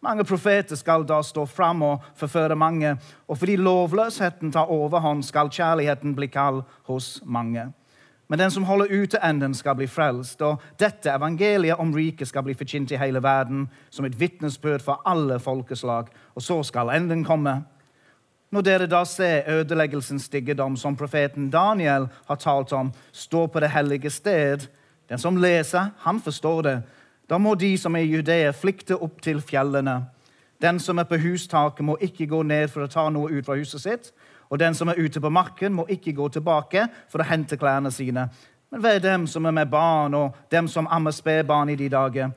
Mange 0.02 0.22
profeter 0.24 0.78
skal 0.78 1.02
da 1.06 1.18
stå 1.26 1.42
fram 1.50 1.82
og 1.82 2.04
forføre 2.18 2.54
mange, 2.54 2.92
og 3.26 3.38
fordi 3.38 3.56
lovløsheten 3.58 4.52
tar 4.54 4.70
overhånd, 4.70 5.24
skal 5.26 5.50
kjærligheten 5.50 6.14
bli 6.14 6.28
kald 6.30 6.62
hos 6.86 7.18
mange. 7.26 7.66
Men 8.28 8.38
den 8.38 8.52
som 8.52 8.66
holder 8.68 8.92
ut 8.92 9.10
til 9.10 9.24
enden, 9.24 9.54
skal 9.54 9.74
bli 9.74 9.88
frelst, 9.90 10.42
og 10.44 10.62
dette 10.78 11.10
evangeliet 11.10 11.80
om 11.80 11.90
riket 11.94 12.28
skal 12.28 12.44
bli 12.46 12.54
forkynt 12.54 12.92
i 12.92 13.00
hele 13.00 13.22
verden 13.24 13.66
som 13.90 14.04
et 14.04 14.18
vitnesbyrd 14.20 14.84
for 14.84 15.02
alle 15.08 15.40
folkeslag, 15.40 16.12
og 16.36 16.42
så 16.44 16.60
skal 16.62 16.92
enden 16.94 17.24
komme. 17.24 17.62
Når 18.50 18.64
dere 18.64 18.86
da 18.88 19.02
ser 19.04 19.48
ødeleggelsens 19.52 20.24
styggedom 20.24 20.76
som 20.76 20.96
profeten 20.96 21.50
Daniel 21.50 22.08
har 22.28 22.36
talt 22.40 22.72
om, 22.72 22.92
stå 23.12 23.46
på 23.46 23.60
det 23.60 23.70
hellige 23.74 24.10
sted, 24.10 24.64
den 25.08 25.18
som 25.18 25.36
leser, 25.36 25.90
han 25.98 26.20
forstår 26.20 26.62
det. 26.62 26.78
Da 27.28 27.38
må 27.38 27.54
de 27.54 27.74
som 27.78 27.96
er 27.96 28.06
i 28.06 28.12
Judea, 28.14 28.52
flykte 28.52 28.96
opp 28.96 29.20
til 29.22 29.40
fjellene. 29.44 30.02
Den 30.62 30.80
som 30.80 30.98
er 30.98 31.04
på 31.04 31.20
hustaket, 31.20 31.84
må 31.84 31.96
ikke 32.00 32.26
gå 32.26 32.42
ned 32.42 32.68
for 32.72 32.84
å 32.84 32.90
ta 32.90 33.08
noe 33.12 33.30
ut 33.30 33.46
fra 33.46 33.56
huset 33.56 33.84
sitt. 33.84 34.12
Og 34.48 34.58
den 34.58 34.74
som 34.74 34.88
er 34.88 34.98
ute 34.98 35.20
på 35.20 35.30
marken, 35.30 35.74
må 35.76 35.84
ikke 35.88 36.16
gå 36.16 36.28
tilbake 36.32 36.86
for 37.12 37.20
å 37.20 37.28
hente 37.28 37.56
klærne 37.60 37.92
sine. 37.92 38.28
Men 38.72 38.82
vær 38.82 38.98
dem 39.00 39.26
som 39.26 39.44
er 39.44 39.54
med 39.56 39.70
barn, 39.70 40.14
og 40.14 40.36
dem 40.50 40.68
som 40.68 40.88
ammer 40.90 41.12
spedbarn 41.12 41.68
i 41.72 41.76
de 41.76 41.88
dager. 41.92 42.32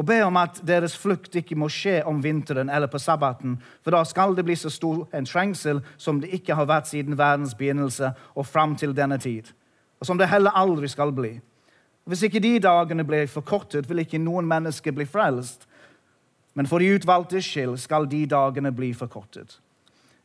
Og 0.00 0.06
be 0.08 0.22
om 0.24 0.36
at 0.40 0.60
deres 0.66 0.94
flukt 0.96 1.34
ikke 1.36 1.56
må 1.58 1.68
skje 1.68 1.98
om 2.08 2.22
vinteren 2.24 2.70
eller 2.72 2.88
på 2.88 2.98
sabbaten, 2.98 3.58
for 3.84 3.92
da 3.92 4.00
skal 4.08 4.36
det 4.36 4.44
bli 4.48 4.56
så 4.56 4.70
stor 4.72 5.04
en 5.12 5.28
trengsel 5.28 5.82
som 6.00 6.20
det 6.20 6.32
ikke 6.32 6.56
har 6.56 6.68
vært 6.70 6.88
siden 6.88 7.18
verdens 7.18 7.54
begynnelse 7.54 8.14
og 8.34 8.46
fram 8.48 8.76
til 8.76 8.96
denne 8.96 9.18
tid, 9.20 9.52
og 10.00 10.08
som 10.08 10.18
det 10.18 10.30
heller 10.32 10.56
aldri 10.56 10.88
skal 10.88 11.12
bli. 11.12 11.36
Hvis 12.04 12.24
ikke 12.26 12.40
de 12.42 12.56
dagene 12.58 13.04
blir 13.04 13.28
forkortet, 13.30 13.88
vil 13.88 14.02
ikke 14.02 14.18
noen 14.18 14.48
mennesker 14.48 14.94
bli 14.96 15.04
frelst. 15.06 15.68
Men 16.54 16.66
for 16.66 16.82
de 16.82 16.90
utvalgtes 16.96 17.46
skyld 17.46 17.76
skal 17.78 18.08
de 18.10 18.24
dagene 18.26 18.72
bli 18.74 18.90
forkortet. 18.96 19.60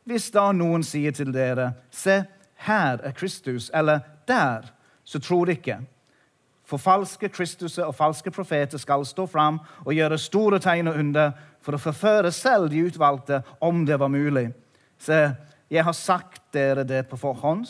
Hvis 0.07 0.31
da 0.33 0.49
noen 0.55 0.83
sier 0.87 1.13
til 1.13 1.29
dere, 1.35 1.73
se, 1.91 2.23
her 2.65 3.03
er 3.03 3.13
Kristus, 3.13 3.69
eller 3.75 3.99
der, 4.27 4.71
så 5.03 5.19
tror 5.19 5.51
ikke. 5.51 5.81
For 6.67 6.81
falske 6.81 7.29
Kristuser 7.31 7.87
og 7.87 7.95
falske 7.95 8.31
profeter 8.31 8.79
skal 8.81 9.05
stå 9.07 9.25
fram 9.31 9.61
og 9.85 9.93
gjøre 9.95 10.19
store 10.19 10.59
tegn 10.59 10.91
og 10.91 10.99
under 10.99 11.31
for 11.63 11.77
å 11.77 11.81
forføre 11.81 12.31
selv 12.35 12.69
de 12.71 12.83
utvalgte, 12.87 13.41
om 13.63 13.85
det 13.87 13.99
var 13.99 14.11
mulig. 14.11 14.49
Se, 14.99 15.29
jeg 15.71 15.83
har 15.83 15.95
sagt 15.95 16.41
dere 16.55 16.83
det 16.87 17.05
på 17.07 17.19
forhånd. 17.19 17.67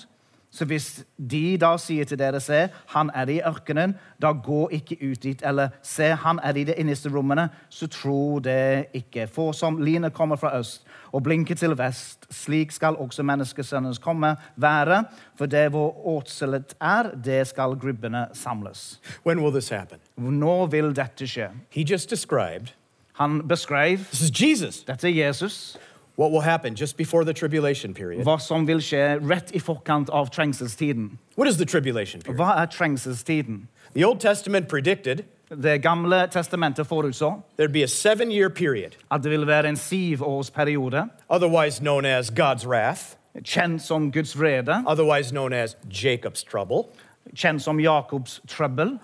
Så 0.52 0.66
hvis 0.66 1.06
de 1.18 1.58
da 1.60 1.74
sier 1.78 2.08
til 2.08 2.18
dere, 2.20 2.40
se, 2.42 2.68
han 2.94 3.12
er 3.16 3.30
i 3.30 3.42
ørkenen, 3.46 3.96
da 4.22 4.32
gå 4.32 4.70
ikke 4.74 4.98
ut 5.04 5.24
dit. 5.24 5.42
Eller 5.46 5.76
se, 5.86 6.14
han 6.16 6.40
er 6.44 6.58
i 6.58 6.64
de 6.64 6.76
innerste 6.80 7.12
rommene, 7.14 7.50
så 7.70 7.88
tro 7.92 8.40
det 8.40 8.88
ikke. 8.96 9.28
For 9.28 9.52
som 9.52 9.82
lynet 9.84 10.14
kommer 10.14 10.40
fra 10.40 10.56
øst 10.60 10.88
og 11.12 11.24
blinker 11.24 11.56
til 11.56 11.76
vest, 11.78 12.28
slik 12.34 12.72
skal 12.72 12.96
også 12.96 13.24
menneskesønnens 13.24 14.00
komme 14.00 14.36
være. 14.56 15.04
For 15.36 15.46
det 15.46 15.70
hvor 15.70 16.08
åtselet 16.18 16.76
er, 16.82 17.12
det 17.26 17.48
skal 17.48 17.78
grubbene 17.80 18.28
samles. 18.34 19.00
When 19.26 19.40
will 19.40 19.52
this 19.52 19.70
happen? 19.70 20.00
Når 20.18 20.66
vil 20.66 20.96
dette 20.96 21.28
skje? 21.28 21.52
He 21.70 21.84
just 21.84 22.10
described 22.10 22.74
Han 23.18 23.48
beskrev 23.48 23.98
this 23.98 24.22
is 24.22 24.42
Jesus. 24.42 24.84
dette 24.84 25.08
er 25.10 25.28
Jesus, 25.28 25.78
What 26.18 26.32
will 26.32 26.42
happen 26.42 26.76
just 26.76 26.98
before 26.98 27.24
the 27.24 27.34
tribulation 27.34 27.94
period? 27.94 28.26
hva 28.26 28.40
som 28.40 28.68
vil 28.68 28.82
skje 28.82 29.20
rett 29.30 29.52
i 29.54 29.60
forkant 29.60 30.10
av 30.10 30.30
trengselstiden. 30.30 31.18
What 31.36 31.48
is 31.48 31.58
the 31.58 31.66
tribulation 31.66 32.22
period? 32.22 32.40
Hva 32.40 32.62
er 32.62 32.66
trengselstiden? 32.66 33.68
The 33.94 34.04
Old 34.06 34.20
Testament 34.20 34.68
predicted 34.68 35.24
Det 35.50 35.82
gamle 35.82 36.28
testamentet 36.28 36.88
forutså 36.88 37.42
there'd 37.58 37.72
be 37.74 37.84
a 37.84 37.88
seven 37.88 38.32
year 38.32 38.50
period, 38.50 38.98
at 39.12 39.24
det 39.24 39.32
ville 39.32 39.48
være 39.48 39.70
en 39.70 39.76
syvårsperiode, 39.76 41.10
otherwise 41.30 41.80
known 41.80 42.06
as 42.06 42.30
God's 42.30 42.68
wrath, 42.68 43.16
kjent 43.44 43.82
som 43.82 44.12
Guds 44.12 44.40
vrede, 44.40 44.84
otherwise 44.88 45.32
known 45.32 45.54
as 45.54 45.78
Jacob's 45.90 46.44
trouble, 46.44 46.90
kjent 47.36 47.62
som 47.62 47.80
Jakobs 47.80 48.42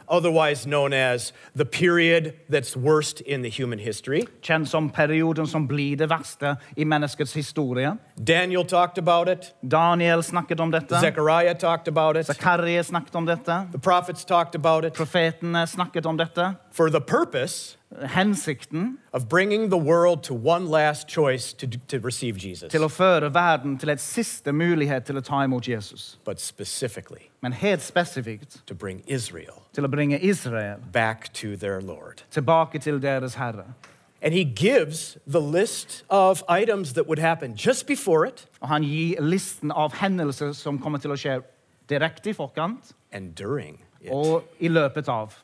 otherwise 0.07 0.65
known 0.65 0.93
as 0.93 1.33
the 1.55 1.65
period 1.65 2.33
that's 2.49 2.75
worst 2.75 3.21
in 3.21 3.41
the 3.41 3.49
human 3.49 3.79
history. 3.79 4.25
kjent 4.41 4.69
som 4.69 4.89
perioden 4.89 5.47
som 5.47 5.67
blir 5.67 5.95
det 5.97 6.09
verste 6.09 6.55
i 6.75 6.85
menneskets 6.85 7.33
historie. 7.33 7.97
Daniel 8.15 8.63
talked 8.65 8.97
about 8.97 9.27
it, 9.27 9.53
Daniel 9.67 10.23
snakket 10.23 10.59
om 10.59 10.71
dette, 10.71 10.99
Zechariah 10.99 11.55
talked 11.57 11.87
about 11.87 12.17
it, 12.17 12.25
Zakaria 12.25 12.83
snakket 12.83 13.15
om 13.15 13.25
dette, 13.25 13.67
the 13.71 13.79
prophets 13.79 14.25
talked 14.25 14.55
about 14.55 14.85
it, 14.85 14.93
profetene 14.93 15.67
snakket 15.67 16.05
om 16.05 16.17
dette. 16.17 16.55
for 16.71 16.89
the 16.89 17.01
purpose 17.01 17.77
Hensikten 18.01 18.97
of 19.13 19.27
bringing 19.29 19.69
the 19.69 19.77
world 19.77 20.23
to 20.23 20.33
one 20.33 20.65
last 20.67 21.07
choice 21.07 21.53
to, 21.53 21.67
to 21.87 21.99
receive 21.99 22.37
Jesus. 22.37 22.71
til 22.71 22.81
å 22.83 22.89
føre 22.89 23.29
verden 23.33 23.77
til 23.77 23.89
et 23.89 24.01
siste 24.01 24.51
mulighet 24.51 25.05
til 25.05 25.17
å 25.17 25.21
ta 25.21 25.43
imot 25.43 25.67
Jesus. 25.67 26.17
But 26.25 26.39
specifically, 26.39 27.29
Men 27.41 27.51
helt 27.53 27.81
spesifikt 27.81 28.61
to 28.67 28.73
bring 28.75 29.03
Israel 29.07 29.63
til 29.73 29.83
å 29.85 29.89
bringe 29.89 30.19
Israel 30.21 30.77
back 30.91 31.31
to 31.33 31.55
their 31.57 31.81
Lord. 31.81 32.23
tilbake 32.31 32.79
til 32.79 32.99
deres 33.01 33.35
Herre. 33.35 33.73
And 34.21 34.33
he 34.33 34.43
gives 34.45 35.17
the 35.27 35.41
list 35.41 36.03
of 36.09 36.43
items 36.47 36.93
that 36.93 37.07
would 37.07 37.19
happen 37.19 37.55
just 37.57 37.85
before 37.87 38.25
it 38.25 38.47
Og 38.61 38.69
han 38.69 38.83
gir 38.83 39.21
listen 39.21 39.71
av 39.71 39.91
hendelser 39.93 40.53
som 40.53 40.79
kommer 40.79 40.97
til 40.99 41.11
å 41.11 41.15
skje 41.19 41.41
direkte 41.89 42.29
i 42.29 42.33
forkant 42.33 42.93
and 43.11 43.35
during 43.35 43.81
it. 44.01 44.11
og 44.11 44.43
i 44.59 44.67
løpet 44.67 45.09
av. 45.09 45.35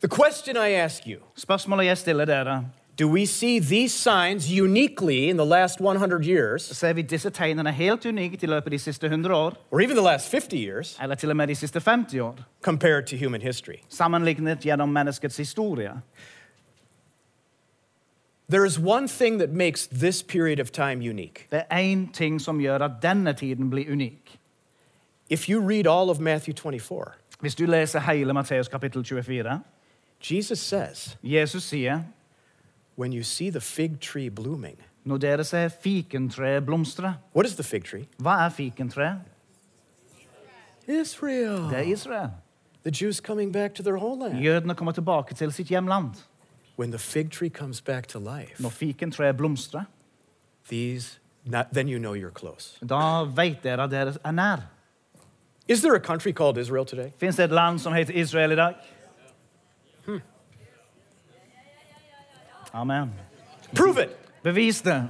The 0.00 0.08
question 0.08 0.56
I 0.56 0.70
ask 0.70 1.06
you 1.06 1.18
Spørsmålet 1.36 1.86
jeg 1.86 1.98
stiller 1.98 2.24
dere, 2.24 2.64
do 2.98 3.08
we 3.08 3.26
see 3.26 3.60
these 3.60 3.94
signs 3.94 4.50
uniquely 4.60 5.28
in 5.28 5.36
the 5.36 5.44
last 5.44 5.80
100 5.80 6.24
years, 6.24 6.62
ser 6.62 6.92
vi 6.92 7.02
disse 7.02 7.30
tegnene 7.30 7.72
helt 7.72 8.06
unikt 8.06 8.42
i 8.42 8.46
løpet 8.46 8.66
av 8.66 8.70
de 8.70 8.78
siste 8.78 9.06
100 9.06 9.34
år, 9.34 9.56
or 9.70 9.80
even 9.80 9.96
the 9.96 10.04
last 10.04 10.30
50 10.30 10.56
years, 10.56 10.98
eller 11.02 11.14
til 11.14 11.30
og 11.30 11.36
med 11.36 11.46
de 11.46 11.54
siste 11.54 11.80
50 11.80 12.20
år, 12.20 12.36
compared 12.62 13.06
to 13.06 13.16
human 13.16 13.42
history? 13.42 13.76
sammenlignet 13.88 14.60
gjennom 14.60 14.88
menneskets 14.88 15.36
historie? 15.36 15.92
There 18.48 18.64
is 18.66 18.78
one 18.78 19.08
thing 19.08 19.38
that 19.38 19.50
makes 19.50 19.86
this 19.86 20.22
period 20.22 20.60
of 20.60 20.70
time 20.72 21.10
unique. 21.10 21.46
Det 21.50 21.62
er 21.70 21.82
én 21.92 22.12
ting 22.12 22.40
som 22.40 22.58
gjør 22.58 22.78
at 22.78 22.90
denne 23.02 23.32
tiden 23.32 23.70
blir 23.70 23.92
unik. 23.92 24.38
If 25.30 25.48
you 25.48 25.60
read 25.60 25.86
all 25.86 26.10
of 26.10 26.20
Matthew 26.20 26.54
24, 26.54 27.12
Hvis 27.40 27.54
du 27.54 27.66
leser 27.66 28.00
hele 28.00 28.32
Matteus 28.32 28.68
kapittel 28.68 29.04
24, 29.04 29.60
Jesus 30.20 30.60
says, 30.60 31.16
Jesus 31.24 31.64
sier 31.72 32.04
When 32.96 33.12
you 33.12 33.22
see 33.22 33.50
the 33.50 33.60
fig 33.60 34.00
tree 34.00 34.28
blooming, 34.28 34.76
når 35.04 35.18
dere 35.18 35.44
ser 35.44 35.68
fikentre 35.68 36.60
blomstre 36.60 37.14
what 37.32 37.46
is 37.46 37.54
the 37.56 37.62
fig 37.62 37.84
tree? 37.84 38.08
Hva 38.18 38.44
er 38.46 38.50
fikentre? 38.50 39.20
Israel. 40.86 41.68
Det 41.70 41.78
er 41.78 41.92
Israel. 41.92 42.30
The 42.82 42.90
Jews 42.90 43.20
coming 43.20 43.52
back 43.52 43.74
to 43.74 43.82
their 43.82 43.96
homeland. 43.96 44.38
Jødene 44.38 44.74
kommer 44.74 44.92
tilbake 44.92 45.34
til 45.34 45.52
sitt 45.52 45.68
hjemland. 45.68 46.14
When 46.78 46.90
the 46.90 46.98
fig 46.98 47.30
tree 47.30 47.50
comes 47.50 47.80
back 47.80 48.06
to 48.08 48.18
life, 48.18 48.62
Når 48.62 48.68
fikentreet 48.70 49.36
blomstrer, 49.36 49.84
these, 50.68 51.18
not, 51.44 51.66
then 51.72 51.88
you 51.88 51.98
know 51.98 52.14
you're 52.14 52.30
close. 52.30 52.78
da 52.88 53.24
vet 53.24 53.62
dere 53.62 53.82
at 53.84 53.90
dere 53.90 54.14
er 54.24 54.30
nær. 54.32 54.56
Is 55.68 55.82
there 55.82 55.94
a 55.94 56.00
country 56.00 56.32
called 56.32 56.58
Israel 56.58 56.84
today? 56.84 57.10
Fins 57.18 57.36
det 57.36 57.44
et 57.44 57.50
land 57.50 57.78
som 57.78 57.92
heter 57.92 58.14
Israel 58.14 58.52
i 58.52 58.56
dag? 58.56 58.74
Amen. 62.72 63.12
Prove 63.76 64.02
it. 64.02 64.10
Bevis 64.42 64.82
det. 64.82 65.08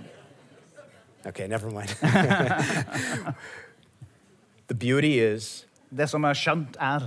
Okay, 1.27 1.49
never 1.49 1.71
mind. 1.71 1.89
the 4.69 4.75
beauty 4.75 5.35
is, 5.35 5.67
Det 5.99 6.09
som 6.09 6.25
er 6.25 6.33
skjønt, 6.33 6.77
er 6.81 7.01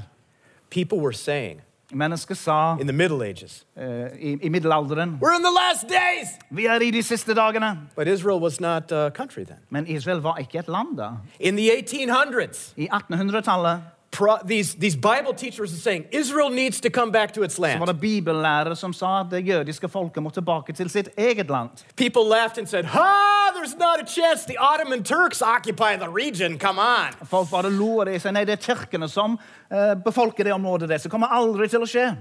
people 0.70 0.98
were 0.98 1.14
saying 1.14 1.62
Mennesker 1.94 2.36
sa 2.36 2.78
in 2.82 2.88
the 2.88 2.94
Middle 2.94 3.26
Ages, 3.26 3.66
eh, 3.78 4.08
i, 4.20 4.38
i 4.42 4.50
middelalderen 4.50 5.20
we're 5.22 5.36
in 5.36 5.44
the 5.44 5.54
last 5.54 5.90
days! 5.90 6.30
Vi 6.50 6.66
er 6.66 6.82
i 6.82 6.92
de 6.92 7.04
siste 7.04 7.34
dagene. 7.34 7.80
But 7.96 8.08
Israel 8.08 8.40
was 8.40 8.60
not 8.60 8.92
a 8.92 9.10
country 9.10 9.44
then. 9.44 9.58
Men 9.70 9.88
Israel 9.88 10.22
var 10.22 10.38
ikke 10.38 10.60
et 10.60 10.68
land 10.68 10.98
da. 10.98 11.10
In 11.40 11.56
the 11.56 11.72
1800s, 11.72 12.74
I 12.78 12.90
1800-tallet 12.94 13.82
pro- 14.14 14.38
these, 14.48 14.76
these 14.80 14.96
Bible 14.96 15.34
teachers 15.34 15.74
are 15.74 15.82
saying 15.82 16.06
Israel 16.12 16.50
needs 16.50 16.80
to 16.82 16.90
come 16.90 17.12
back 17.12 17.34
to 17.34 17.44
its 17.44 17.56
så 17.56 17.62
var 17.62 17.68
land. 17.80 17.88
det 17.88 18.00
bibellærere 18.00 18.76
som 18.76 18.94
sa 18.94 19.20
at 19.20 19.28
det 19.32 19.42
jødiske 19.48 19.90
folket 19.90 20.24
må 20.24 20.30
tilbake 20.30 20.74
til 20.74 20.90
sitt 20.90 21.10
eget 21.18 21.50
land. 21.50 21.70
People 21.96 22.24
laughed 22.30 22.58
and 22.58 22.68
said, 22.68 22.86
Ha! 22.86 23.10
There's 23.56 23.76
not 23.78 24.00
a 24.02 24.06
chance 24.06 24.46
the 24.46 24.58
Ottoman 24.60 25.04
Turks 25.04 25.42
occupy 25.42 25.98
the 25.98 26.10
region. 26.10 26.60
Come 26.60 26.80
on. 26.80 27.14
Folk 27.28 27.50
bare 27.52 27.70
lo 27.70 28.00
av 28.00 28.06
det. 28.06 28.22
sa 28.22 28.32
nei, 28.32 28.46
det 28.46 28.54
er 28.54 28.74
tyrkerne 28.74 29.10
som 29.10 29.38
eh, 29.72 29.94
befolker 30.06 30.44
det 30.44 30.54
området. 30.54 30.90
Det, 30.90 31.02
så 31.02 31.10
kommer 31.10 31.28
aldri 31.28 31.68
til 31.68 31.80
å 31.82 31.86
skje. 31.86 32.18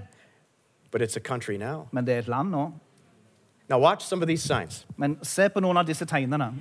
But 0.91 1.03
it's 1.03 1.17
a 1.17 1.21
country 1.21 1.57
now. 1.57 1.89
Men 1.93 2.05
det 2.07 2.15
er 2.15 2.19
et 2.19 2.29
land 2.29 2.51
nå. 2.51 2.73
Now, 3.69 3.79
watch 3.79 4.05
some 4.05 4.23
of 4.23 4.29
these 4.29 4.43
signs. 4.43 4.87
Men 4.97 5.19
se 5.23 5.49
på 5.49 5.61
noen 5.61 5.77
av 5.77 5.87
disse 5.87 6.05
tegnene. 6.05 6.53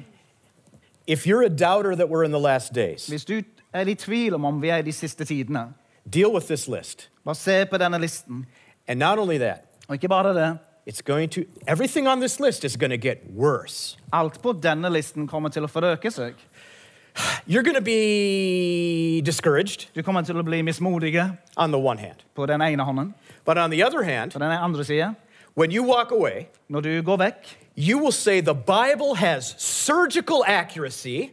If 1.07 1.25
you're 1.27 1.43
a 1.43 1.49
doubter 1.49 1.95
that 1.95 2.09
we're 2.09 2.23
in 2.23 2.31
the 2.31 2.39
last 2.39 2.73
days, 2.73 3.07
Hvis 3.09 3.25
du 3.25 3.41
er 3.73 3.87
i 3.87 3.93
tvil 3.95 4.33
om 4.33 4.45
om 4.45 4.61
vi 4.61 4.69
er 4.69 4.77
i 4.77 4.81
de 4.81 4.91
siste 4.91 5.25
tidene, 5.25 5.73
deal 6.13 6.33
with 6.33 6.45
this 6.45 6.67
list. 6.67 7.09
bare 7.25 7.35
se 7.35 7.65
på 7.65 7.77
denne 7.77 7.99
listen. 7.99 8.45
And 8.87 8.99
not 8.99 9.19
only 9.19 9.37
that, 9.37 9.63
Og 9.87 9.95
ikke 9.95 10.07
bare 10.07 10.33
det. 10.33 10.57
it's 10.87 11.01
going 11.01 11.29
to, 11.31 11.41
everything 11.67 12.07
on 12.07 12.19
this 12.19 12.39
list 12.39 12.63
is 12.63 12.75
going 12.77 12.91
to 12.91 12.97
get 12.97 13.17
worse. 13.35 13.97
Alt 14.13 14.41
på 14.41 14.51
denne 14.53 14.89
listen 14.89 15.27
kommer 15.27 15.49
til 15.49 15.63
å 15.63 15.67
forøke 15.67 16.11
seg. 16.11 16.33
You're 17.47 17.63
going 17.63 17.75
to 17.75 17.81
be 17.81 19.21
discouraged 19.25 19.89
Du 19.95 20.01
kommer 20.01 20.21
til 20.21 20.37
å 20.39 20.43
bli 20.43 20.61
mismodige 20.61 21.37
on 21.57 21.71
the 21.71 21.77
one 21.79 21.99
hand. 21.99 22.23
på 22.35 22.45
den 22.45 22.61
ene 22.61 22.83
hånden. 22.83 23.13
But 23.45 23.57
on 23.57 23.69
the 23.71 23.83
other 23.83 24.03
hand, 24.03 24.31
På 24.31 24.39
den 24.39 24.51
andre 24.51 24.83
siden, 24.83 25.15
when 25.55 25.71
you 25.71 25.83
walk 25.83 26.11
away, 26.11 26.47
når 26.69 26.79
du 26.81 27.01
går 27.03 27.17
vekk, 27.17 27.57
you 27.75 27.97
will 27.97 28.11
say 28.11 28.41
the 28.41 28.53
Bible 28.55 29.15
has 29.15 29.55
surgical 29.57 30.43
accuracy, 30.47 31.31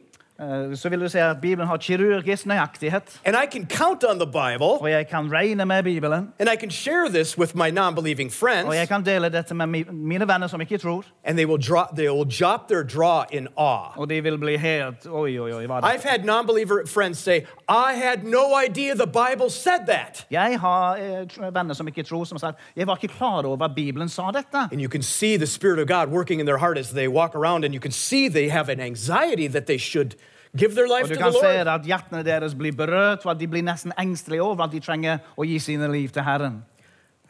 så 0.76 0.88
vil 0.88 1.00
du 1.00 1.08
se 1.08 1.20
at 1.20 1.40
Bibelen 1.40 1.66
har 1.68 1.76
kirurgisk 1.76 2.46
nøyaktighet. 2.46 3.20
and 3.24 3.36
I 3.36 3.46
can 3.52 3.66
count 3.66 4.04
on 4.04 4.18
the 4.18 4.26
Bible, 4.26 4.80
Og 4.80 4.90
jeg 4.90 5.08
kan 5.08 5.32
regne 5.32 5.64
med 5.66 5.82
Bibelen. 5.82 6.28
and 6.38 6.48
I 6.48 6.56
can 6.56 6.70
share 6.70 7.08
this 7.08 7.38
with 7.38 7.56
my 7.56 7.70
non 7.70 7.94
believing 7.94 8.32
friends, 8.32 8.68
Og 8.68 8.74
jeg 8.76 8.88
kan 8.88 9.02
dele 9.04 9.28
dette 9.28 9.54
med 9.54 9.66
mi- 9.66 9.90
mine 9.92 10.28
venner 10.28 10.46
som 10.46 10.60
ikke 10.60 10.78
tror. 10.78 11.04
and 11.24 11.36
they 11.36 11.44
will, 11.46 11.58
drop, 11.68 11.96
they 11.96 12.08
will 12.08 12.24
drop 12.40 12.68
their 12.68 12.84
jaw 12.96 13.22
in 13.32 13.48
awe. 13.56 13.92
Og 13.96 14.10
de 14.10 14.22
vil 14.22 14.38
bli 14.38 14.56
helt 14.56 15.06
Oi, 15.06 15.38
oi, 15.38 15.52
oi. 15.52 15.66
Hva 15.66 15.80
det? 15.80 15.84
I've 15.94 16.04
had 16.10 16.24
non 16.24 16.46
believer 16.46 16.86
friends 16.86 17.18
say, 17.18 17.40
I 17.68 17.92
had 17.94 18.22
no 18.24 18.44
idea 18.68 18.94
the 18.94 19.06
Bible 19.06 19.50
said 19.50 19.86
that. 19.88 20.26
Jeg 20.30 20.60
har 20.60 20.96
eh, 20.96 21.54
venner 21.54 21.74
som 21.74 21.86
ikke 21.88 22.02
tror, 22.02 22.24
som 22.24 22.36
har 22.36 22.48
sagt 22.48 22.58
jeg 22.76 22.86
var 22.86 22.96
ikke 23.02 23.14
klar 23.18 23.42
over 23.46 23.64
at 23.64 23.74
Bibelen 23.74 24.08
sa 24.08 24.30
dette. 24.30 24.56
And 24.72 24.80
you 24.80 24.88
can 24.88 25.02
see 25.02 25.36
the 25.36 25.46
Spirit 25.46 25.78
of 25.80 25.88
God 25.88 26.08
working 26.14 26.40
in 26.40 26.46
their 26.46 26.58
heart 26.58 26.78
as 26.78 26.90
they 26.90 27.08
walk 27.08 27.34
around, 27.34 27.64
and 27.64 27.74
you 27.74 27.80
can 27.80 27.92
see 27.92 28.28
they 28.28 28.48
have 28.48 28.68
an 28.68 28.80
anxiety 28.80 29.48
that 29.48 29.66
they 29.66 29.78
should 29.78 30.14
give 30.58 30.74
their 30.74 30.86
life 30.88 31.02
Og 31.02 31.08
to 31.08 31.14
du 31.14 31.18
the 31.18 31.24
kan 31.24 31.32
se 31.32 31.70
at 31.70 31.82
hjertene 31.86 32.24
deres 32.24 32.54
blir 32.54 32.72
berørt, 32.72 33.24
og 33.26 33.30
at 33.30 33.38
de 33.40 33.46
blir 33.48 33.62
nesten 33.62 33.92
engstelige 33.98 34.42
over 34.42 34.64
at 34.64 34.72
de 34.72 34.80
trenger 34.80 35.18
å 35.36 35.44
gi 35.44 35.58
sine 35.58 35.88
liv 35.92 36.08
til 36.08 36.22
Herren. 36.22 36.64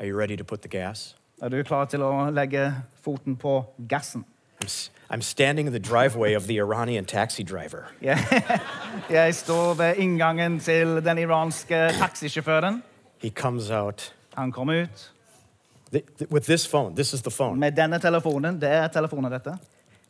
Are 0.00 0.06
you 0.08 0.16
ready 0.18 0.36
to 0.36 0.44
put 0.44 0.60
the 0.62 0.68
gas? 0.68 1.14
Er 1.42 1.48
du 1.48 1.62
klar 1.62 1.84
til 1.84 2.02
å 2.02 2.30
legge 2.30 2.74
foten 3.04 3.36
på 3.36 3.64
gassen? 3.88 4.24
I'm, 5.10 5.22
standing 5.22 5.66
in 5.66 5.72
the 5.72 5.78
driveway 5.78 6.34
of 6.34 6.46
the 6.46 6.56
Iranian 6.58 7.04
taxi 7.04 7.42
driver. 7.44 7.84
Jeg, 9.10 9.34
står 9.34 9.74
ved 9.74 9.94
inngangen 9.96 10.58
til 10.60 11.00
den 11.04 11.18
iranske 11.18 11.90
taxisjåføren. 11.98 12.82
He 13.22 13.30
comes 13.30 13.70
out 13.70 14.12
Han 14.36 14.52
kom 14.52 14.68
ut 14.68 15.10
th- 15.92 16.02
th- 16.18 16.30
with 16.30 16.46
this 16.46 16.66
phone. 16.66 16.94
This 16.94 17.12
is 17.12 17.22
the 17.22 17.30
phone. 17.30 17.60
med 17.60 17.72
denne 17.72 17.98
telefonen. 17.98 18.60
Det 18.60 18.68
er 18.68 18.88
telefonen, 18.88 19.32
dette. 19.32 19.58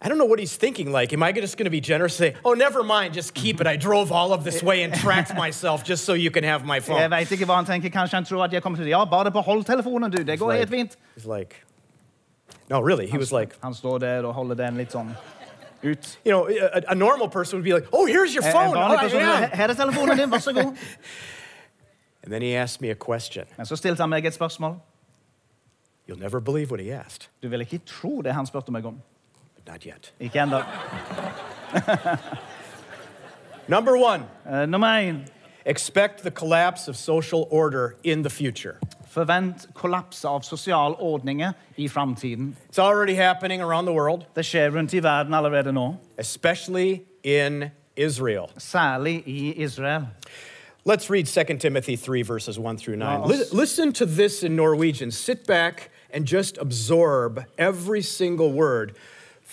I 0.01 0.09
don't 0.09 0.19
know 0.19 0.25
what 0.27 0.39
he's 0.39 0.57
thinking. 0.57 0.93
Like, 0.93 1.13
am 1.13 1.23
I 1.25 1.33
just 1.33 1.57
going 1.57 1.65
to 1.65 1.71
be 1.71 1.81
generous 1.81 2.21
and 2.21 2.35
say, 2.35 2.41
oh, 2.45 2.55
never 2.55 2.85
mind, 2.85 3.15
just 3.15 3.35
keep 3.35 3.61
it. 3.61 3.67
I 3.67 3.77
drove 3.77 4.13
all 4.13 4.33
of 4.33 4.45
this 4.45 4.63
way 4.63 4.85
and 4.85 4.95
tracked 4.95 5.35
myself 5.35 5.83
just 5.83 6.05
so 6.05 6.13
you 6.13 6.31
can 6.31 6.45
have 6.45 6.65
my 6.65 6.81
phone. 6.81 7.11
vet 7.11 7.31
ikke 7.31 7.47
hva 7.47 7.57
han 7.57 7.67
tenker. 7.67 7.91
Kanskje 7.91 8.15
han 8.15 8.25
tror 8.25 8.45
at 8.45 8.53
jeg 8.53 8.63
kommer 8.63 8.79
til 8.79 8.89
Ja, 8.89 9.05
bare 9.05 9.31
behold 9.31 9.65
telefonen, 9.65 10.11
du. 10.11 10.23
Det 10.23 10.39
går 10.39 10.53
helt 10.53 10.71
fint. 10.71 10.97
He's 11.17 11.27
like, 11.27 11.65
no, 12.71 12.81
really. 12.81 13.07
He 13.07 13.19
was 13.19 13.33
like, 13.33 13.57
Han 13.63 13.75
står 13.75 13.99
der 13.99 14.23
og 14.25 14.35
holder 14.35 14.55
den 14.55 14.77
litt 14.77 14.93
sånn 14.93 15.17
ut. 15.83 16.19
you 16.25 16.33
know, 16.33 16.49
a, 16.49 16.83
a 16.89 16.95
normal 16.95 17.29
person 17.29 17.59
would 17.59 17.65
be 17.65 17.73
like, 17.73 17.87
oh, 17.93 18.07
here's 18.07 18.35
your 18.35 18.45
En 18.45 18.53
phone. 18.53 18.77
vanlig 18.77 18.99
person, 19.01 19.21
yeah. 19.21 19.47
Her 19.47 19.69
er 19.69 19.75
telefonen 19.75 20.17
din. 20.17 20.33
And 22.23 22.33
then 22.33 22.43
he 22.43 22.55
asked 22.55 22.81
me 22.81 22.91
a 22.91 22.95
question. 22.95 23.47
Men 23.57 23.67
så 23.67 23.77
stilte 23.77 24.03
han 24.03 24.11
meg 24.11 24.27
et 24.27 24.35
spørsmål. 24.35 24.81
You'll 26.09 26.19
never 26.21 26.41
believe 26.41 26.71
what 26.71 26.81
he 26.81 26.93
asked, 26.93 27.29
Du 27.43 27.49
vil 27.49 27.61
ikke 27.61 27.79
tro 27.87 28.23
det 28.23 28.33
han 28.33 28.47
spurte 28.47 28.69
om. 28.69 29.01
Not 29.69 29.85
yet. 29.87 30.13
Ikke 30.21 30.39
ennå. 30.41 30.63
Number 33.69 33.97
one, 33.99 34.23
Eh, 34.47 34.67
nummer 34.67 35.21
expect 35.67 36.23
the 36.23 36.31
collapse 36.31 36.89
of 36.89 36.97
social 36.97 37.47
order 37.51 37.97
in 38.03 38.23
the 38.23 38.31
future. 38.31 38.79
Forvent 39.09 39.67
kollaps 39.75 40.25
av 40.25 40.41
sosialordninger 40.43 41.53
i 41.77 41.87
framtiden. 41.89 42.55
It's 42.69 42.79
already 42.79 43.15
happening 43.15 43.61
around 43.61 43.85
the 43.87 43.93
world, 43.93 44.25
Det 44.35 44.45
skjer 44.45 44.71
rundt 44.75 44.95
i 44.95 45.01
verden 45.03 45.35
allerede 45.35 45.73
nå, 45.73 45.97
especially 46.19 47.01
in 47.23 47.71
Israel. 47.97 48.51
særlig 48.59 49.23
i 49.27 49.53
Israel. 49.63 50.07
Let's 50.87 51.11
read 51.11 51.27
2 51.27 51.59
Timothy 51.59 51.97
3, 51.97 52.23
verses 52.23 52.59
1 52.59 52.79
through 52.79 52.97
9. 52.97 53.21
Now, 53.21 53.27
Li- 53.27 53.45
listen 53.53 53.93
to 53.93 54.07
this 54.07 54.43
in 54.43 54.57
Norwegian. 54.57 55.11
Sit 55.11 55.47
back 55.47 55.91
and 56.15 56.25
just 56.27 56.57
absorb 56.59 57.45
every 57.59 58.01
single 58.03 58.53
word. 58.53 58.93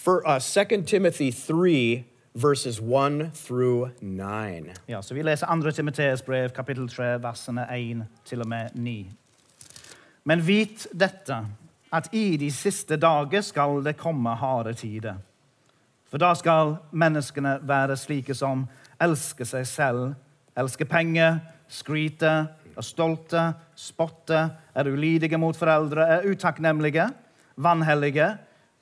For 0.06 0.22
uh, 0.28 0.40
2 0.40 0.84
Timothy 0.86 1.32
3, 1.32 2.04
verses 2.36 2.80
1 2.80 3.32
through 3.34 3.90
9. 4.02 4.74
Ja, 4.86 5.02
så 5.02 5.16
Vi 5.16 5.24
leser 5.24 5.48
2. 5.48 5.72
Timoteus 5.72 6.22
brev, 6.22 6.50
kapittel 6.50 6.90
3, 6.90 7.24
versene 7.24 7.66
1 7.74 8.06
til 8.26 8.42
og 8.42 8.48
med 8.48 8.70
9. 8.76 9.12
Men 10.24 10.48
vit 10.48 10.88
dette, 10.94 11.40
at 11.94 12.10
i 12.14 12.38
de 12.38 12.52
siste 12.52 12.98
dager 13.02 13.42
skal 13.42 13.82
det 13.84 13.98
komme 13.98 14.30
harde 14.30 14.74
tider. 14.74 15.18
For 16.06 16.22
da 16.22 16.36
skal 16.38 16.78
menneskene 16.92 17.58
være 17.66 17.98
slike 17.98 18.38
som 18.38 18.68
elsker 19.02 19.46
seg 19.46 19.66
selv, 19.66 20.14
elsker 20.54 20.86
penger, 20.86 21.40
skryter, 21.68 22.52
er 22.78 22.86
stolte, 22.86 23.54
spotter, 23.76 24.50
er 24.76 24.86
ulydige 24.86 25.38
mot 25.42 25.58
foreldre, 25.58 26.06
er 26.06 26.30
utakknemlige, 26.30 27.10
vanhellige, 27.58 28.36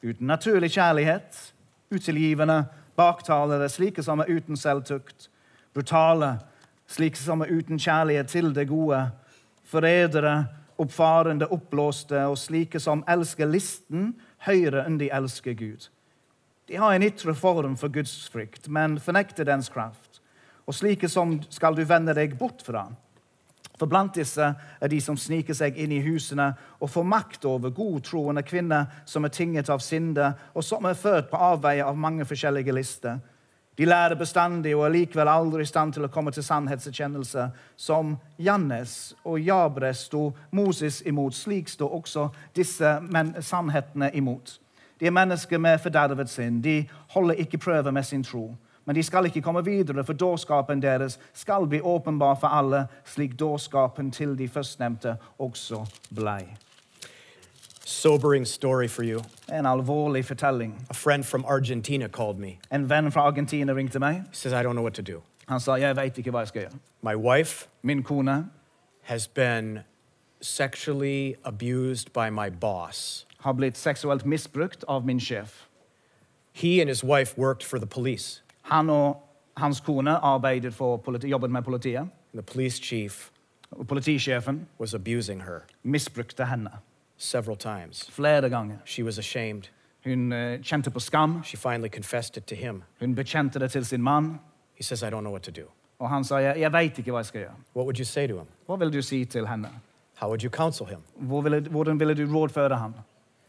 uten 0.03 0.27
naturlig 0.27 0.71
kjærlighet, 0.75 1.53
utilgivende, 1.93 2.65
baktalere, 2.95 3.69
slike 3.69 4.03
som 4.03 4.21
er 4.21 4.31
uten 4.33 4.57
selvtukt, 4.59 5.29
brutale, 5.73 6.37
slike 6.87 7.17
som 7.17 7.41
er 7.41 7.53
uten 7.53 7.79
kjærlighet 7.79 8.29
til 8.29 8.51
det 8.55 8.67
gode, 8.69 8.99
forrædere, 9.63 10.45
oppfarende, 10.77 11.47
oppblåste 11.47 12.25
og 12.27 12.37
slike 12.37 12.79
som 12.81 13.03
elsker 13.09 13.49
listen 13.49 14.13
høyere 14.45 14.85
enn 14.87 14.99
de 14.99 15.09
elsker 15.13 15.55
Gud. 15.57 15.87
De 16.67 16.79
har 16.79 16.95
en 16.95 17.05
ytre 17.05 17.35
form 17.35 17.75
for 17.79 17.91
gudsfrykt, 17.93 18.67
men 18.67 18.99
fornekter 18.99 19.47
dens 19.47 19.69
kraft. 19.69 20.21
Og 20.67 20.75
slike 20.75 21.09
som 21.11 21.37
skal 21.51 21.75
du 21.75 21.83
vende 21.87 22.15
deg 22.15 22.37
bort 22.39 22.63
fra. 22.63 22.87
For 23.83 23.89
blant 23.91 24.15
disse 24.15 24.45
er 24.79 24.87
de 24.87 24.97
som 25.03 25.17
sniker 25.19 25.51
seg 25.57 25.75
inn 25.75 25.91
i 25.91 25.97
husene 26.05 26.45
og 26.79 26.87
får 26.87 27.03
makt 27.03 27.43
over 27.49 27.73
godtroende 27.75 28.39
kvinner 28.47 28.85
som 29.03 29.27
er 29.27 29.33
tinget 29.35 29.67
av 29.67 29.81
sinde, 29.83 30.29
og 30.55 30.63
som 30.63 30.87
er 30.87 30.95
født 30.95 31.27
på 31.27 31.41
avveie 31.51 31.83
av 31.83 31.99
mange 31.99 32.23
forskjellige 32.23 32.71
lister. 32.71 33.19
De 33.75 33.83
lærer 33.83 34.15
bestandig 34.15 34.71
og 34.77 34.85
er 34.85 34.95
likevel 34.95 35.27
aldri 35.27 35.65
i 35.65 35.67
stand 35.67 35.97
til 35.97 36.07
å 36.07 36.11
komme 36.15 36.31
til 36.31 36.47
sannhetserkjennelse. 36.47 37.49
Som 37.75 38.15
Jannes 38.39 38.95
og 39.27 39.43
Jabres 39.43 40.05
sto 40.07 40.29
Moses 40.55 41.01
imot, 41.03 41.35
slik 41.35 41.67
står 41.67 41.99
også 41.99 42.29
disse 42.55 42.95
sannhetene 43.43 44.13
imot. 44.15 44.61
De 44.95 45.11
er 45.11 45.17
mennesker 45.19 45.59
med 45.59 45.83
fordervet 45.83 46.31
sinn. 46.31 46.63
De 46.63 46.85
holder 47.17 47.43
ikke 47.43 47.59
prøve 47.67 47.91
med 47.91 48.07
sin 48.07 48.23
tro. 48.23 48.53
Men 48.85 48.95
de 48.95 49.03
skal 49.03 49.25
ikke 49.25 49.41
komme 49.41 49.63
videre, 49.65 50.03
for 50.03 50.13
dårskapen 50.13 50.81
deres 50.81 51.19
skal 51.33 51.67
bli 51.67 51.81
åpenbar 51.81 52.35
for 52.35 52.47
alle, 52.47 52.87
slik 53.05 53.39
dårskapen 53.39 54.11
til 54.11 54.37
de 54.37 54.47
førstnevnte 54.47 55.15
også 55.39 55.85
blei. 56.15 56.57
Sobering 57.85 58.47
story 58.47 58.87
for 58.87 59.03
you. 59.03 59.21
En 59.53 59.65
alvorlig 59.65 60.25
fortelling. 60.25 60.85
A 60.89 60.93
friend 60.93 61.23
from 61.23 61.45
Argentina 61.45 62.07
called 62.07 62.39
me. 62.39 62.59
En 62.71 62.89
venn 62.89 63.11
fra 63.11 63.21
Argentina 63.21 63.73
ringte 63.73 63.99
meg. 63.99 64.13
He 64.13 64.35
says, 64.35 64.53
I 64.53 64.63
don't 64.63 64.73
know 64.73 64.83
what 64.83 64.93
to 64.93 65.01
do. 65.01 65.21
Han 65.47 65.59
sa 65.59 65.75
jeg 65.75 65.95
veit 65.95 66.17
ikke 66.17 66.31
hva 66.31 66.39
jeg 66.39 66.47
skal 66.47 66.61
gjøre. 66.61 66.79
My 67.01 67.15
wife 67.15 67.67
Min 67.81 68.03
kone 68.03 68.49
has 69.01 69.27
been 69.27 69.79
sexually 70.41 71.35
abused 71.43 72.13
by 72.13 72.29
my 72.29 72.49
boss. 72.49 73.25
har 73.39 73.53
blitt 73.53 73.77
seksuelt 73.77 74.25
misbrukt 74.25 74.83
av 74.87 75.05
min 75.05 75.19
sjef. 75.19 75.67
He 76.53 76.81
and 76.81 76.89
his 76.89 77.03
wife 77.03 77.37
worked 77.37 77.63
for 77.63 77.79
the 77.79 77.87
police. 77.87 78.42
Han 78.63 78.89
og 78.89 79.29
hans 79.57 79.79
kone 79.79 80.11
arbeidet 80.11 80.73
for 80.73 80.97
politi 80.97 81.27
jobbet 81.27 81.51
med 81.51 81.61
politiet. 81.61 82.07
The 82.33 82.41
police 82.41 82.81
chief 82.83 83.29
politisjefen 83.87 84.67
was 84.79 84.93
abusing 84.93 85.41
her 85.43 85.59
misbrukte 85.83 86.45
henne 86.45 86.69
several 87.17 87.57
times. 87.57 88.09
flere 88.11 88.49
ganger. 88.49 88.77
She 88.85 89.03
was 89.03 89.17
ashamed. 89.19 89.69
Hun 90.05 90.33
uh, 90.33 90.59
kjente 90.61 90.89
på 90.91 90.99
skam. 90.99 91.43
She 91.43 91.57
finally 91.57 91.89
confessed 91.89 92.37
it 92.37 92.43
to 92.45 92.55
him. 92.55 92.83
Hun 92.99 93.15
bekjente 93.15 93.59
det 93.59 93.71
til 93.71 93.85
sin 93.85 94.01
mann. 94.01 94.39
He 94.75 94.83
says, 94.83 95.01
I 95.01 95.05
don't 95.05 95.21
know 95.21 95.31
what 95.31 95.41
to 95.43 95.51
do. 95.51 95.67
Og 95.99 96.09
han 96.09 96.23
sa 96.23 96.35
jeg, 96.35 96.59
jeg 96.59 96.71
veit 96.73 96.97
ikke 96.97 97.11
hva 97.11 97.17
jeg 97.17 97.25
skal 97.25 97.41
gjøre. 97.41 97.53
What 97.75 97.85
would 97.85 97.99
you 97.99 98.05
say 98.05 98.27
to 98.27 98.37
him? 98.37 98.47
Hva 98.65 98.75
ville 98.75 98.93
du 98.93 99.01
si 99.01 99.25
til 99.25 99.47
henne? 99.47 99.69
How 100.15 100.27
would 100.27 100.43
you 100.43 100.49
counsel 100.49 100.85
him? 100.87 100.99
Hvor 101.15 101.41
ville, 101.41 101.59
hvordan 101.59 101.99
ville 101.99 102.13
du 102.13 102.39
rådføre 102.39 102.77
ham? 102.77 102.93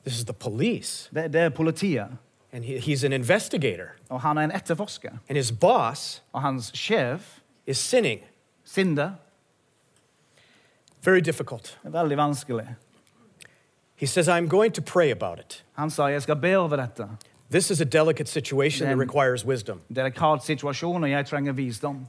This 0.07 0.19
is 0.19 0.25
the 0.25 0.35
police, 0.35 1.11
Det, 1.15 1.33
det 1.33 1.41
er 1.41 1.49
politiet, 1.49 2.07
and 2.55 2.65
he, 2.65 2.79
he's 2.79 3.05
an 3.05 3.13
investigator. 3.13 3.89
og 4.09 4.21
han 4.21 4.39
er 4.39 4.43
en 4.43 4.51
etterforsker. 4.53 5.11
And 5.29 5.37
his 5.37 5.53
boss 5.53 6.23
Og 6.33 6.43
hans 6.43 6.71
sjef, 6.75 7.39
is 7.67 7.79
sinning. 7.79 8.21
Sinde, 8.65 9.17
Very 11.05 11.21
difficult. 11.21 11.79
veldig 11.85 12.17
vanskelig. 12.17 12.69
He 13.97 14.07
says, 14.07 14.29
I'm 14.29 14.49
going 14.49 14.73
to 14.75 14.83
pray 14.83 15.11
about 15.11 15.39
it. 15.39 15.65
Han 15.75 15.91
sa 15.91 16.07
jeg 16.07 16.23
skal 16.23 16.37
be 16.37 16.57
over 16.57 16.77
dette. 16.77 17.09
This 17.51 17.71
is 17.71 17.81
a 17.81 17.85
delicate 17.85 18.29
situation 18.29 18.87
that 18.87 18.97
Then- 18.97 18.99
requires 19.09 19.45
wisdom. 19.45 19.81
Delikat 19.95 20.45
situasjon, 20.45 21.05
og 21.05 21.11
jeg 21.11 21.27
trenger 21.27 21.53
visdom. 21.53 22.07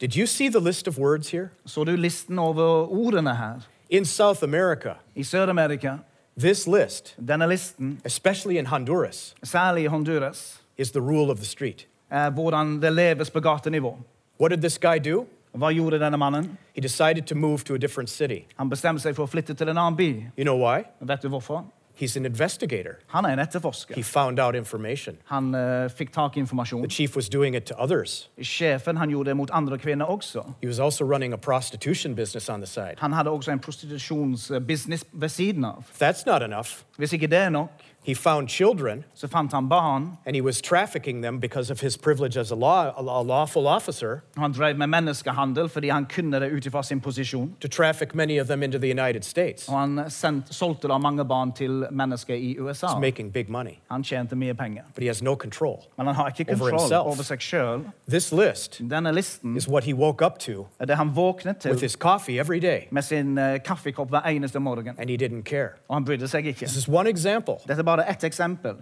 Did 0.00 0.16
you 0.16 0.26
see 0.26 0.48
the 0.50 0.60
list 0.60 0.88
of 0.88 0.98
words 0.98 1.30
here? 1.30 1.48
Så 1.66 1.84
du 1.84 1.96
listen 1.96 2.38
over 2.38 2.86
ordene 2.92 3.36
her? 3.36 3.60
In 3.90 4.04
South 4.04 4.42
America, 4.42 4.92
I 5.14 5.22
Sør-Amerika, 5.22 5.96
this 6.36 6.66
list, 6.66 7.16
denne 7.28 7.48
listen, 7.48 8.00
especially 8.04 8.58
in 8.58 8.66
Honduras, 8.66 9.34
særlig 9.42 9.84
i 9.84 9.86
Honduras, 9.86 10.60
is 10.76 10.90
the 10.90 11.00
rule 11.00 11.30
of 11.30 11.36
the 11.36 11.46
street. 11.46 11.86
er 12.10 12.30
hvordan 12.30 12.82
det 12.82 12.92
leves 12.92 13.30
på 13.30 13.40
gatenivå. 13.40 13.98
What 14.40 14.50
did 14.50 14.58
this 14.58 14.78
guy 14.78 14.98
do? 14.98 15.26
Hva 15.54 15.70
gjorde 15.70 15.98
denne 15.98 16.18
mannen? 16.18 16.58
He 16.74 16.80
decided 16.82 17.22
to 17.26 17.34
move 17.34 17.58
to 17.58 17.74
a 17.74 17.78
different 17.78 18.10
city. 18.10 18.44
Han 18.56 18.70
bestemte 18.70 19.02
seg 19.02 19.14
for 19.14 19.26
å 19.26 19.30
flytte 19.30 19.54
til 19.54 19.68
en 19.68 19.78
annen 19.78 19.96
by. 19.96 20.08
You 20.38 20.44
know 20.44 20.58
why? 20.58 20.82
Vet 21.00 21.22
du 21.22 21.28
hvorfor? 21.28 21.64
He's 22.00 22.16
an 22.16 22.26
investigator. 22.26 22.96
Han 23.06 23.24
er 23.24 23.28
en 23.28 23.38
He 23.38 23.42
etterforsker. 23.44 24.02
found 24.04 24.38
out 24.40 24.54
information. 24.54 25.16
Han 25.24 25.54
uh, 25.54 25.88
fikk 25.90 26.12
tak 26.12 26.32
i 26.32 26.34
The 26.34 26.40
informasjon. 26.40 26.90
chief 26.90 27.16
was 27.16 27.28
doing 27.28 27.54
it 27.56 27.64
to 27.66 27.74
others. 27.78 28.28
Sjefen 28.42 28.96
han 28.96 29.08
gjorde 29.10 29.28
det 29.30 29.36
mot 29.36 29.50
andre 29.52 29.78
kvinner 29.78 30.04
også. 30.04 30.42
He 30.62 30.66
was 30.68 30.78
also 30.80 31.04
running 31.04 31.32
a 31.32 31.36
prostitution 31.36 32.14
business 32.14 32.48
on 32.48 32.60
the 32.60 32.66
side. 32.66 32.94
Han 32.98 33.12
hadde 33.12 33.30
også 33.30 33.50
en 33.52 33.60
prostitusjonsbusiness 33.60 35.04
ved 35.12 35.28
siden 35.28 35.64
av. 35.64 35.84
That's 36.02 36.24
not 36.26 36.42
enough, 36.42 36.68
Hvis 36.96 37.12
ikke 37.12 37.26
det 37.26 37.38
er 37.38 37.48
nok, 37.50 37.70
he 38.06 38.14
found 38.14 38.48
children 38.48 39.04
så 39.14 39.28
fant 39.28 39.52
han 39.52 39.68
barn. 39.68 40.08
and 40.26 40.36
he 40.36 40.42
was 40.42 40.60
trafficking 40.62 41.22
them 41.22 41.40
because 41.40 41.72
of 41.72 41.80
his 41.80 41.96
privilege 41.96 42.40
as 42.40 42.50
a, 42.50 42.54
law, 42.54 42.92
a 42.98 43.22
lawful 43.22 43.66
officer 43.66 44.20
Han 44.36 44.52
drev 44.52 44.76
med 44.78 44.86
menneskehandel 44.86 45.68
fordi 45.68 45.88
han 45.88 46.06
kunne 46.06 46.40
det 46.40 46.50
ut 46.52 46.66
ifra 46.66 46.82
sin 46.82 47.00
posisjon. 47.00 47.54
to 47.60 47.68
traffic 47.68 48.14
many 48.14 48.40
of 48.40 48.46
them 48.46 48.62
into 48.62 48.78
the 48.78 48.90
United 48.90 49.22
States. 49.24 49.68
Og 49.68 49.80
han 49.80 50.04
sendt, 50.10 50.54
solgte 50.54 50.88
da 50.88 50.98
mange 50.98 51.24
barn 51.24 51.52
til 51.52 51.86
mennesker 51.90 52.34
i 52.34 52.58
USA. 52.58 52.86
He's 52.86 53.00
making 53.00 53.32
big 53.32 53.48
money, 53.50 53.72
Han 53.90 54.02
tjente 54.04 54.36
mye 54.36 54.54
penger. 54.54 54.82
but 54.94 55.02
he 55.02 55.06
has 55.08 55.22
no 55.22 55.34
control. 55.34 55.78
Men 55.98 56.06
han 56.06 56.14
har 56.14 56.28
ikke 56.28 56.44
Over 56.52 56.58
kontroll 56.58 56.80
himself. 56.80 57.04
over 57.06 57.22
seg 57.22 57.38
sjøl. 57.40 57.84
This 58.08 58.32
list 58.32 58.80
Denne 58.90 59.12
listen 59.12 59.56
is 59.56 59.68
what 59.68 59.84
he 59.84 59.94
woke 59.94 60.24
up 60.26 60.38
to 60.38 60.66
er 60.80 60.84
det 60.84 60.96
han 60.96 61.10
våknet 61.16 61.66
with 61.66 61.80
his 61.82 61.92
coffee 61.92 62.38
every 62.40 62.58
day, 62.58 62.80
med 62.90 63.02
sin 63.02 63.38
eh, 63.38 63.58
kaffekopp 63.64 64.08
hver 64.10 64.20
eneste 64.28 64.58
morgen. 64.60 64.94
and 64.98 65.10
he 65.10 65.16
didn't 65.16 65.42
care. 65.42 65.68
Og 65.88 65.96
han 65.96 66.04
brydde 66.04 66.28
seg 66.28 66.46
ikke. 66.46 66.58
This 66.66 66.76
is 66.76 66.88
one 66.88 67.10
example. 67.10 67.54
Dette 67.68 67.78
er 67.80 67.82
bare 67.82 67.93
ett 68.02 68.24
eksempel. 68.24 68.76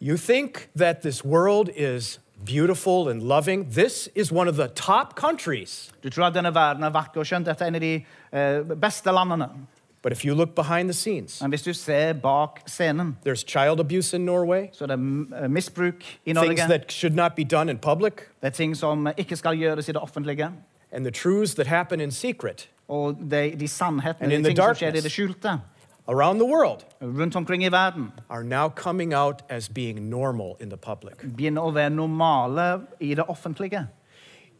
You 0.00 0.16
think 0.16 0.68
that 0.76 1.00
this 1.02 1.24
world 1.24 1.70
is 1.76 2.20
beautiful 2.44 3.08
and 3.08 3.22
loving? 3.22 3.70
This 3.70 4.08
is 4.14 4.32
one 4.32 4.48
of 4.50 4.56
the 4.56 4.68
top 4.68 5.14
countries. 5.16 5.90
Du 6.02 6.10
tror 6.10 6.24
at 6.26 6.34
denne 6.34 6.54
verden 6.54 6.82
er 6.84 6.90
vakker, 6.90 7.20
og 7.20 7.26
skjønn. 7.26 7.44
dette 7.44 7.64
er 7.64 7.68
en 7.68 7.74
av 7.74 7.80
de 7.80 7.94
eh, 8.32 8.62
beste 8.80 9.10
landene. 9.12 9.48
But 10.02 10.12
if 10.12 10.24
you 10.24 10.34
look 10.34 10.54
behind 10.54 10.88
the 10.88 10.94
scenes, 10.94 11.42
Men 11.42 11.50
hvis 11.50 11.62
du 11.62 11.72
ser 11.74 12.12
bak 12.14 12.60
scenen, 12.66 13.16
there's 13.26 13.44
child 13.46 13.80
abuse 13.80 14.14
in 14.16 14.24
Norway, 14.24 14.68
så 14.72 14.84
er 14.84 14.96
det 14.96 15.26
eh, 15.42 15.48
misbruk 15.50 15.94
i 16.24 16.32
things 16.32 16.60
that 16.60 16.90
should 16.92 17.14
not 17.14 17.34
be 17.36 17.44
done 17.44 17.70
in 17.70 17.78
public, 17.78 18.12
Det 18.40 18.46
er 18.46 18.50
ting 18.50 18.76
som 18.76 19.06
ikke 19.18 19.36
skal 19.36 19.56
gjøres 19.58 19.88
i 19.88 19.92
det 19.92 20.00
offentlige. 20.00 20.50
and 20.92 21.04
the 21.04 21.10
truths 21.10 21.54
that 21.54 21.66
happen 21.66 22.00
in 22.00 22.10
secret 22.10 22.68
Og 22.88 23.16
de, 23.30 23.54
de 23.60 23.68
sannhetene, 23.68 24.22
And 24.24 24.32
in 24.32 24.44
de 24.44 24.48
the 24.48 24.56
darkness. 24.56 24.78
som 24.78 24.86
skjer 24.86 24.98
i 24.98 25.00
det 25.00 25.12
skjulte, 25.12 25.60
around 26.10 26.38
the 26.38 26.44
world 26.44 26.84
rundt 27.00 27.36
omkring 27.36 27.64
i 27.64 27.68
verden, 27.68 28.12
are 28.28 28.42
now 28.44 28.68
coming 28.68 29.14
out 29.14 29.42
as 29.48 29.68
being 29.68 30.10
normal 30.10 30.56
in 30.60 30.68
the 30.68 30.76
public. 30.76 31.16
begynner 31.22 31.62
å 31.62 31.72
være 31.72 31.90
normale 31.90 32.86
i 33.00 33.14
det 33.14 33.24
offentlige. 33.28 33.86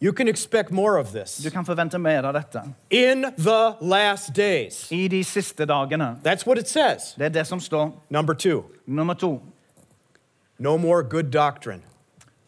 You 0.02 0.12
can 0.14 0.28
expect 0.28 0.70
more 0.70 0.96
of 0.98 1.12
this 1.12 1.36
Du 1.42 1.50
kan 1.50 1.64
forvente 1.66 1.98
mer 1.98 2.22
av 2.24 2.32
dette. 2.34 2.62
in 2.90 3.22
the 3.36 3.76
last 3.80 4.32
days. 4.34 4.88
I 4.92 5.08
de 5.08 5.22
siste 5.22 5.66
dagene. 5.66 6.16
That's 6.22 6.46
what 6.46 6.56
it 6.58 6.68
says. 6.68 7.14
Det 7.18 7.26
er 7.26 7.28
det 7.28 7.46
som 7.46 7.60
står. 7.60 7.92
Number 8.10 8.34
two, 8.34 8.64
Nummer 8.86 9.14
to. 9.14 9.40
no 10.58 10.78
more 10.78 11.02
good 11.02 11.30
doctrine. 11.30 11.82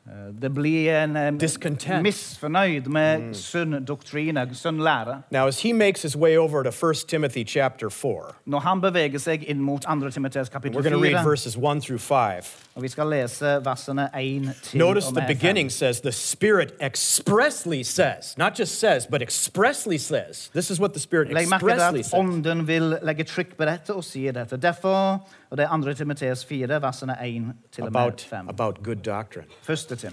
Eh, 0.07 0.13
Det 0.43 0.55
blir 0.55 0.91
en 1.05 1.39
Discontent. 1.39 2.03
misfornøyd 2.03 2.87
med 2.87 3.35
sunn 3.35 3.85
doktrine, 3.85 4.49
sunn 4.55 4.79
lære. 4.81 5.23
Now, 5.31 5.47
as 5.47 5.63
he 5.63 5.73
makes 5.73 6.03
his 6.03 6.17
way 6.17 6.37
over 6.37 6.63
to 6.63 6.71
1 6.71 7.09
Timothy 7.09 7.45
chapter 7.47 7.89
4, 7.91 8.35
Når 8.47 8.59
han 8.61 8.81
beveger 8.81 9.19
seg 9.19 9.45
inn 9.49 9.61
mot 9.61 9.83
2. 9.83 10.11
Timoteus 10.11 10.49
we're 10.49 10.53
kapittel 10.53 10.83
going 10.83 10.93
to 10.93 10.99
read 11.03 11.25
verses 11.25 11.57
1 11.57 11.81
through 11.81 12.01
5. 12.01 12.43
og 12.75 12.83
vi 12.83 12.89
skal 12.89 13.07
lese 13.07 13.45
versene 13.65 14.09
1 14.21 14.55
til 14.63 14.79
Notice 14.79 15.09
og 15.09 15.15
the 15.15 15.21
med 15.21 15.29
5. 15.29 15.37
beginning 15.39 15.71
says, 15.73 16.01
the 16.01 16.13
Spirit 16.13 16.73
expressly 16.81 17.83
says, 17.83 18.35
not 18.39 18.59
just 18.61 18.81
says, 18.81 19.07
but 19.07 19.23
expressly 19.23 19.99
says. 19.99 20.51
This 20.55 20.71
is 20.71 20.81
what 20.81 20.93
the 20.93 21.01
Spirit 21.01 21.29
Legg 21.33 21.49
merke 21.49 21.61
til 21.61 21.69
expressly 21.69 21.99
at 21.99 22.05
says. 22.05 22.15
ånden 22.15 22.67
vil 22.67 22.99
legge 23.03 23.25
trykk 23.25 23.57
på 23.57 23.65
dette 23.65 23.95
og 23.95 24.05
sier 24.05 24.33
dette. 24.33 24.57
Derfor, 24.57 25.27
og 25.53 25.59
det 25.59 25.67
er 25.69 25.83
2. 25.85 25.93
Timoteus 25.93 26.45
4, 26.49 26.79
versene 26.81 27.15
1 27.21 27.49
til 27.73 27.85
og 27.85 27.93
med 27.93 28.21
5. 28.25 28.49
about 28.49 28.83
good 28.83 29.03
doctrine. 29.05 29.47
Første 29.63 29.97
Tim. 29.97 30.13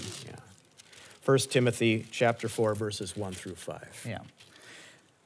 1 1.35 1.47
Timothy 1.49 2.05
chapter 2.11 2.47
4, 2.47 2.75
verses 2.79 3.13
1 3.17 3.35
through 3.35 3.57
5. 3.57 3.75
Yeah. 4.07 4.19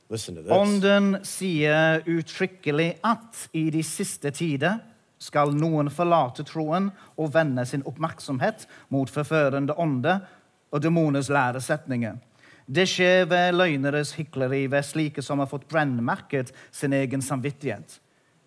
Listen 0.10 0.36
to 0.36 0.42
this. 0.42 0.52
Ånden 0.52 1.18
sier 1.24 2.04
uttrykkelig 2.06 2.92
at 3.04 3.48
i 3.54 3.70
de 3.70 3.82
siste 3.84 4.30
tider 4.32 4.78
skal 5.18 5.56
noen 5.58 5.90
forlate 5.90 6.46
troen 6.46 6.92
og 7.18 7.34
vende 7.34 7.66
sin 7.66 7.82
oppmerksomhet 7.90 8.68
mot 8.94 9.10
forførende 9.10 9.74
ånde 9.74 10.20
og 10.70 10.82
demoners 10.82 11.30
læresetninger. 11.30 12.22
Det 12.68 12.86
skjer 12.88 13.26
ved 13.26 13.58
løgneres 13.58 14.14
hykleri, 14.14 14.68
ved 14.68 14.86
slike 14.86 15.26
som 15.26 15.42
har 15.42 15.50
fått 15.50 15.68
brennmerket 15.68 16.54
sin 16.72 16.94
egen 16.94 17.22
samvittighet. 17.22 18.03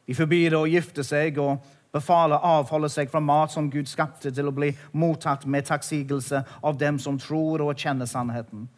De 0.07 0.14
forbyr 0.14 0.55
å 0.55 0.66
gifte 0.71 1.05
seg 1.05 1.38
og 1.42 1.64
befaler 1.95 2.38
å 2.38 2.61
avholde 2.61 2.90
seg 2.92 3.11
fra 3.11 3.21
mat 3.21 3.53
som 3.53 3.71
Gud 3.71 3.88
skapte, 3.90 4.31
til 4.31 4.49
å 4.49 4.55
bli 4.55 4.73
mottatt 4.92 5.47
med 5.47 5.66
takksigelse 5.66 6.42
av 6.62 6.79
dem 6.79 6.99
som 7.03 7.19
tror 7.19 7.64
og 7.64 7.79
kjenner 7.79 8.09
sannheten. 8.11 8.69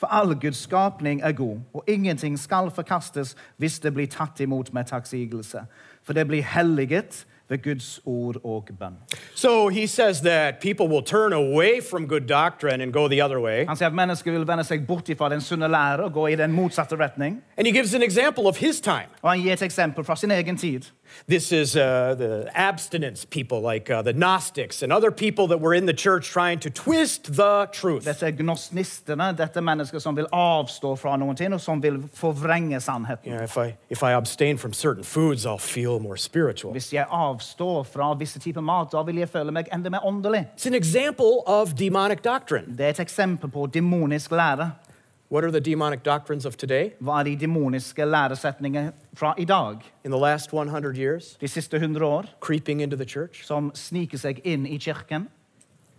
For 0.00 0.10
all 0.10 0.34
Guds 0.34 0.64
skapning 0.64 1.20
er 1.22 1.36
god, 1.38 1.60
og 1.72 1.86
ingenting 1.86 2.34
skal 2.40 2.72
forkastes 2.74 3.36
hvis 3.62 3.78
det 3.84 3.92
blir 3.94 4.10
tatt 4.10 4.40
imot 4.42 4.72
med 4.74 4.88
takksigelse. 4.90 5.62
For 6.02 6.18
det 6.18 6.26
blir 6.26 6.42
helliget 6.42 7.22
ved 7.52 7.62
Guds 7.62 8.00
ord 8.04 8.36
og 8.44 8.68
bønn. 8.78 8.96
So 9.34 9.68
he 9.68 9.86
says 9.86 10.20
that 10.20 10.60
people 10.60 10.88
will 10.88 11.04
turn 11.04 11.32
away 11.32 11.80
from 11.90 12.08
good 12.08 12.26
doctrine 12.28 12.80
and 12.82 12.92
go 12.92 13.08
the 13.08 13.24
other 13.24 13.40
way. 13.40 13.66
Han 13.68 13.76
sier 13.76 13.90
at 13.90 13.96
mennesker 13.96 14.32
vil 14.32 14.46
vende 14.48 14.64
seg 14.64 14.86
bort 14.88 15.10
fra 15.18 15.28
den 15.32 15.40
sunne 15.44 15.68
lære 15.68 16.06
og 16.08 16.12
gå 16.12 16.26
i 16.32 16.36
den 16.38 16.52
motsatte 16.52 16.96
retning. 16.96 17.42
And 17.56 17.66
he 17.66 17.72
gives 17.72 17.94
an 17.94 18.02
example 18.02 18.46
of 18.46 18.56
his 18.56 18.80
time. 18.80 19.10
Og 19.22 19.30
han 19.30 19.42
gir 19.42 19.52
et 19.52 19.62
eksempel 19.62 20.04
fra 20.04 20.16
sin 20.16 20.30
egen 20.30 20.56
tid. 20.56 20.88
This 21.28 21.52
is 21.52 21.76
uh, 21.76 22.14
the 22.18 22.50
abstinence 22.54 23.24
people, 23.24 23.60
like 23.60 23.90
uh, 23.90 24.02
the 24.02 24.12
Gnostics 24.12 24.82
and 24.82 24.92
other 24.92 25.10
people 25.10 25.46
that 25.48 25.60
were 25.60 25.74
in 25.74 25.86
the 25.86 25.94
church 25.94 26.30
trying 26.30 26.58
to 26.60 26.70
twist 26.70 27.36
the 27.36 27.68
truth. 27.72 28.04
Dette 28.04 28.22
er 28.22 28.32
gnosnistene, 28.32 29.32
dette 29.36 29.56
er 29.56 29.64
mennesker 29.64 29.98
som 30.00 30.16
vil 30.16 30.26
avstå 30.32 30.94
fra 30.98 31.16
noen 31.16 31.36
ting, 31.36 31.52
og 31.54 31.60
som 31.60 31.82
vil 31.82 32.02
forvrenge 32.14 32.80
sannheten. 32.80 33.32
You 33.32 33.36
know, 33.36 33.44
if 33.44 33.56
I 33.56 33.76
if 33.90 34.02
I 34.02 34.12
abstain 34.12 34.58
from 34.58 34.72
certain 34.72 35.04
foods, 35.04 35.46
I'll 35.46 35.58
feel 35.58 36.00
more 36.00 36.16
spiritual. 36.16 36.72
Hvis 36.72 36.92
jeg 36.92 37.06
avstår 37.10 37.82
fra 37.82 38.12
visse 38.18 38.40
typer 38.40 38.60
mat, 38.60 38.92
da 38.92 39.02
vil 39.02 39.22
jeg 39.22 39.28
føle 39.28 39.52
meg 39.52 39.68
enda 39.72 39.90
mer 39.90 40.06
åndelig. 40.06 40.46
It's 40.56 40.66
an 40.66 40.74
example 40.74 41.42
of 41.46 41.74
demonic 41.78 42.22
doctrine. 42.24 42.76
Det 42.76 42.86
er 42.86 42.90
et 42.90 43.00
eksempel 43.00 43.50
på 43.50 43.66
demonisk 43.66 44.30
lære. 44.30 44.70
What 45.32 45.44
are 45.44 45.50
the 45.50 45.60
demonic 45.60 46.02
doctrines 46.02 46.44
of 46.44 46.56
today? 46.56 46.90
Hva 47.00 47.20
er 47.20 47.22
de 47.24 47.36
demoniske 47.36 48.04
læresetningene 48.04 48.92
fra 49.14 49.34
i 49.38 49.44
dag, 49.44 49.76
In 50.04 50.10
the 50.10 50.20
last 50.20 50.52
100 50.52 50.98
years, 50.98 51.36
de 51.40 51.48
siste 51.48 51.76
100 51.76 52.06
år, 52.06 52.24
creeping 52.40 52.82
into 52.82 52.96
the 52.96 53.04
church, 53.04 53.46
som 53.46 53.70
sniker 53.74 54.18
seg 54.18 54.40
inn 54.44 54.66
i 54.66 54.76
kirken? 54.76 55.28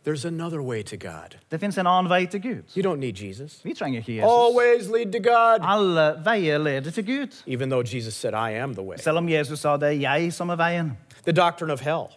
there's 0.03 0.25
another 0.25 0.61
way 0.61 0.83
to 0.83 0.97
God. 0.97 1.35
Det 1.51 1.59
fins 1.59 1.77
en 1.77 1.87
annen 1.87 2.09
vei 2.09 2.25
til 2.25 2.41
Gud. 2.41 2.77
You 2.77 2.83
don't 2.83 2.99
need 2.99 3.13
Jesus. 3.13 3.61
Vi 3.65 3.73
trenger 3.73 3.99
ikke 3.99 4.15
Jesus. 4.15 4.31
Always 4.31 4.89
lead 4.89 5.11
to 5.13 5.29
God. 5.29 5.59
Alle 5.61 6.23
veier 6.25 6.57
leder 6.57 6.91
til 6.91 7.05
Gud. 7.05 7.43
Even 7.47 7.69
though 7.69 7.95
Jesus 7.95 8.13
said, 8.13 8.33
I 8.33 8.51
am 8.51 8.73
the 8.75 8.83
way. 8.83 8.97
Selv 8.97 9.17
om 9.17 9.29
Jesus 9.29 9.59
sa 9.59 9.77
det 9.77 9.87
er 9.87 9.99
jeg 10.11 10.33
som 10.33 10.49
er 10.49 10.55
veien. 10.55 10.97
The 11.23 11.33
doctrine 11.33 11.73
of 11.73 11.81
hell. 11.81 12.11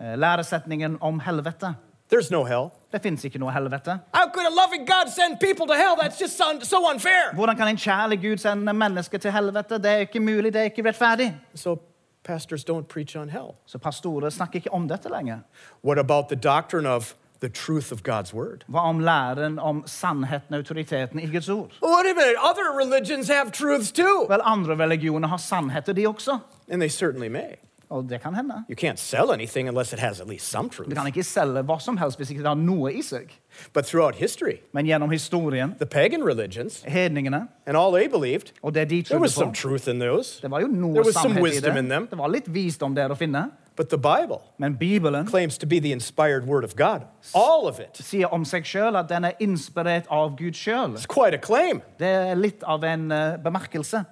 Eh, 0.00 0.18
Læresetningen 0.18 0.98
om 1.00 1.20
helvete. 1.20 1.74
There's 2.12 2.30
no 2.30 2.44
hell. 2.44 2.70
Det 2.92 3.02
fins 3.02 3.24
ikke 3.24 3.38
noe 3.40 3.52
helvete. 3.52 3.94
How 4.14 4.28
could 4.28 4.46
a 4.46 4.50
loving 4.50 4.86
God 4.86 5.08
send 5.08 5.40
people 5.40 5.66
to 5.66 5.74
hell? 5.74 5.96
That's 5.96 6.20
just 6.20 6.36
so, 6.36 6.44
so 6.62 6.90
unfair. 6.90 7.32
Hvordan 7.34 7.56
kan 7.56 7.68
en 7.68 7.76
kjærlig 7.76 8.20
Gud 8.22 8.36
sende 8.36 8.72
mennesker 8.72 9.18
til 9.18 9.32
helvete? 9.32 9.78
Det 9.78 9.90
er 9.90 9.96
ikke 9.96 10.20
mulig, 10.20 10.52
det 10.52 10.60
er 10.60 10.64
ikke 10.64 10.84
rettferdig. 10.88 11.34
So 11.54 11.78
pastors 12.24 12.64
don't 12.70 12.86
preach 12.88 13.16
on 13.16 13.28
hell. 13.30 13.54
Så 13.66 13.78
pastorer 13.78 14.30
snakker 14.30 14.56
ikke 14.56 14.72
om 14.72 14.88
dette 14.88 15.08
lenger. 15.08 15.38
What 15.84 15.98
about 15.98 16.28
the 16.28 16.36
doctrine 16.36 16.88
of 16.88 17.14
the 17.40 17.48
truth 17.48 17.92
of 17.92 18.02
God's 18.02 18.34
word? 18.34 18.64
Hva 18.68 18.78
om 18.78 19.00
læren 19.00 19.58
om 19.58 19.82
sannheten 19.86 20.54
og 20.54 20.56
autoriteten 20.56 21.20
i 21.20 21.26
Guds 21.26 21.48
ord? 21.48 21.70
Wait 21.82 22.06
a 22.10 22.14
minute. 22.14 22.36
Other 22.50 22.68
religions 22.84 23.28
have 23.28 23.50
truths 23.50 23.92
too. 23.92 24.26
Vel, 24.28 24.40
andre 24.44 24.76
religioner 24.84 25.28
har 25.28 25.36
sannheter, 25.36 25.92
de 25.92 26.08
også. 26.08 26.38
And 26.68 26.80
they 26.80 26.90
certainly 26.90 27.28
may. 27.28 27.56
Og 27.92 28.08
det 28.08 28.22
kan 28.22 28.34
hende. 28.34 28.64
You 28.68 28.76
can't 28.76 28.96
sell 28.96 29.30
anything 29.30 29.68
unless 29.68 29.92
it 29.92 29.98
has 29.98 30.20
at 30.20 30.28
least 30.28 30.48
some 30.48 30.70
truth. 30.70 30.88
Du 30.90 30.96
kan 30.96 31.06
ikke 31.06 31.22
selge 31.22 31.62
hva 31.68 31.78
som 31.80 31.96
helst 32.00 32.16
hvis 32.18 32.30
ikke 32.32 32.42
det 32.42 32.48
har 32.48 32.58
noe 32.58 32.92
i 32.92 33.02
seg. 33.04 33.34
But 33.74 33.84
throughout 33.84 34.14
history, 34.14 34.62
Men 34.72 34.86
gjennom 34.86 35.10
historien, 35.10 35.74
the 35.78 35.86
pagan 35.86 36.24
religions 36.24 36.82
hedningene 36.88 37.48
and 37.66 37.76
all 37.76 37.92
they 37.92 38.08
believed, 38.08 38.52
og 38.62 38.74
det 38.74 38.88
de 38.90 39.02
there 39.02 39.18
trodde 39.18 39.50
på 39.50 39.54
truth 39.54 39.88
in 39.88 40.00
those. 40.00 40.40
Det 40.42 40.50
var 40.50 40.60
jo 40.60 40.66
There 40.66 40.80
noe 40.80 41.04
was 41.04 41.14
some 41.14 41.34
sannhet 41.34 41.40
i 41.40 41.42
wisdom 41.42 41.76
in 41.76 41.90
det. 41.90 42.10
Det 42.10 42.18
var 42.18 42.28
litt 42.28 42.48
visdom 42.54 42.96
der 42.96 43.12
å 43.12 43.14
finne. 43.14 43.50
But 43.76 43.88
the 43.88 43.98
Bible 43.98 44.40
Men 44.58 44.74
Bibelen 44.74 45.26
claims 45.26 45.58
to 45.58 45.66
be 45.66 45.80
the 45.80 45.92
inspired 45.92 46.46
word 46.46 46.64
of 46.64 46.76
God. 46.76 47.06
All 47.34 47.66
of 47.66 47.80
it. 47.80 47.96
sier 47.96 48.32
om 48.32 48.44
seg 48.44 48.66
selv 48.66 48.96
at 48.96 49.08
den 49.08 49.24
er 49.24 49.32
inspirert 49.40 50.08
av 50.10 50.36
Gud 50.36 50.56
selv. 50.56 50.96
It's 50.96 51.06
quite 51.06 51.34
a 51.34 51.38
claim. 51.38 51.80
Det 51.98 52.08
er 52.08 52.34
litt 52.34 52.62
av 52.64 52.84
en 52.84 53.12
uh, 53.12 53.36
bemerkelse. 53.36 54.04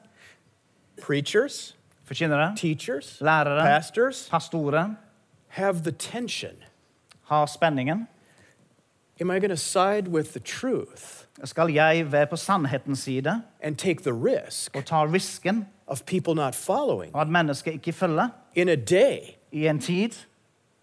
Preachers, 1.01 1.77
Forkynnere, 2.11 2.57
teachers, 2.57 3.20
lærere, 3.20 3.62
pastors 3.62 4.29
pastorer 4.31 4.94
have 5.49 5.75
the 5.83 5.92
tension. 5.92 6.53
har 7.23 7.46
spenningen. 7.46 8.09
Am 9.20 9.31
I 9.31 9.38
going 9.38 9.51
to 9.51 9.57
side 9.57 10.09
with 10.09 10.31
the 10.31 10.40
truth 10.40 11.27
Skal 11.44 11.73
jeg 11.73 12.12
være 12.12 12.27
på 12.27 12.37
sannhetens 12.37 12.99
side 12.99 13.42
and 13.62 13.77
take 13.77 14.03
the 14.03 14.12
risk 14.12 14.77
og 14.77 14.85
ta 14.85 15.05
risken 15.05 15.66
of 15.87 16.03
people 16.07 16.35
not 16.35 16.55
following 16.55 17.16
at 17.16 17.29
mennesker 17.29 17.73
ikke 17.73 17.92
følger 17.92 18.29
in 18.55 18.68
a 18.68 18.75
day 18.75 19.18
i 19.53 19.66
en 19.66 19.81
tid 19.81 20.11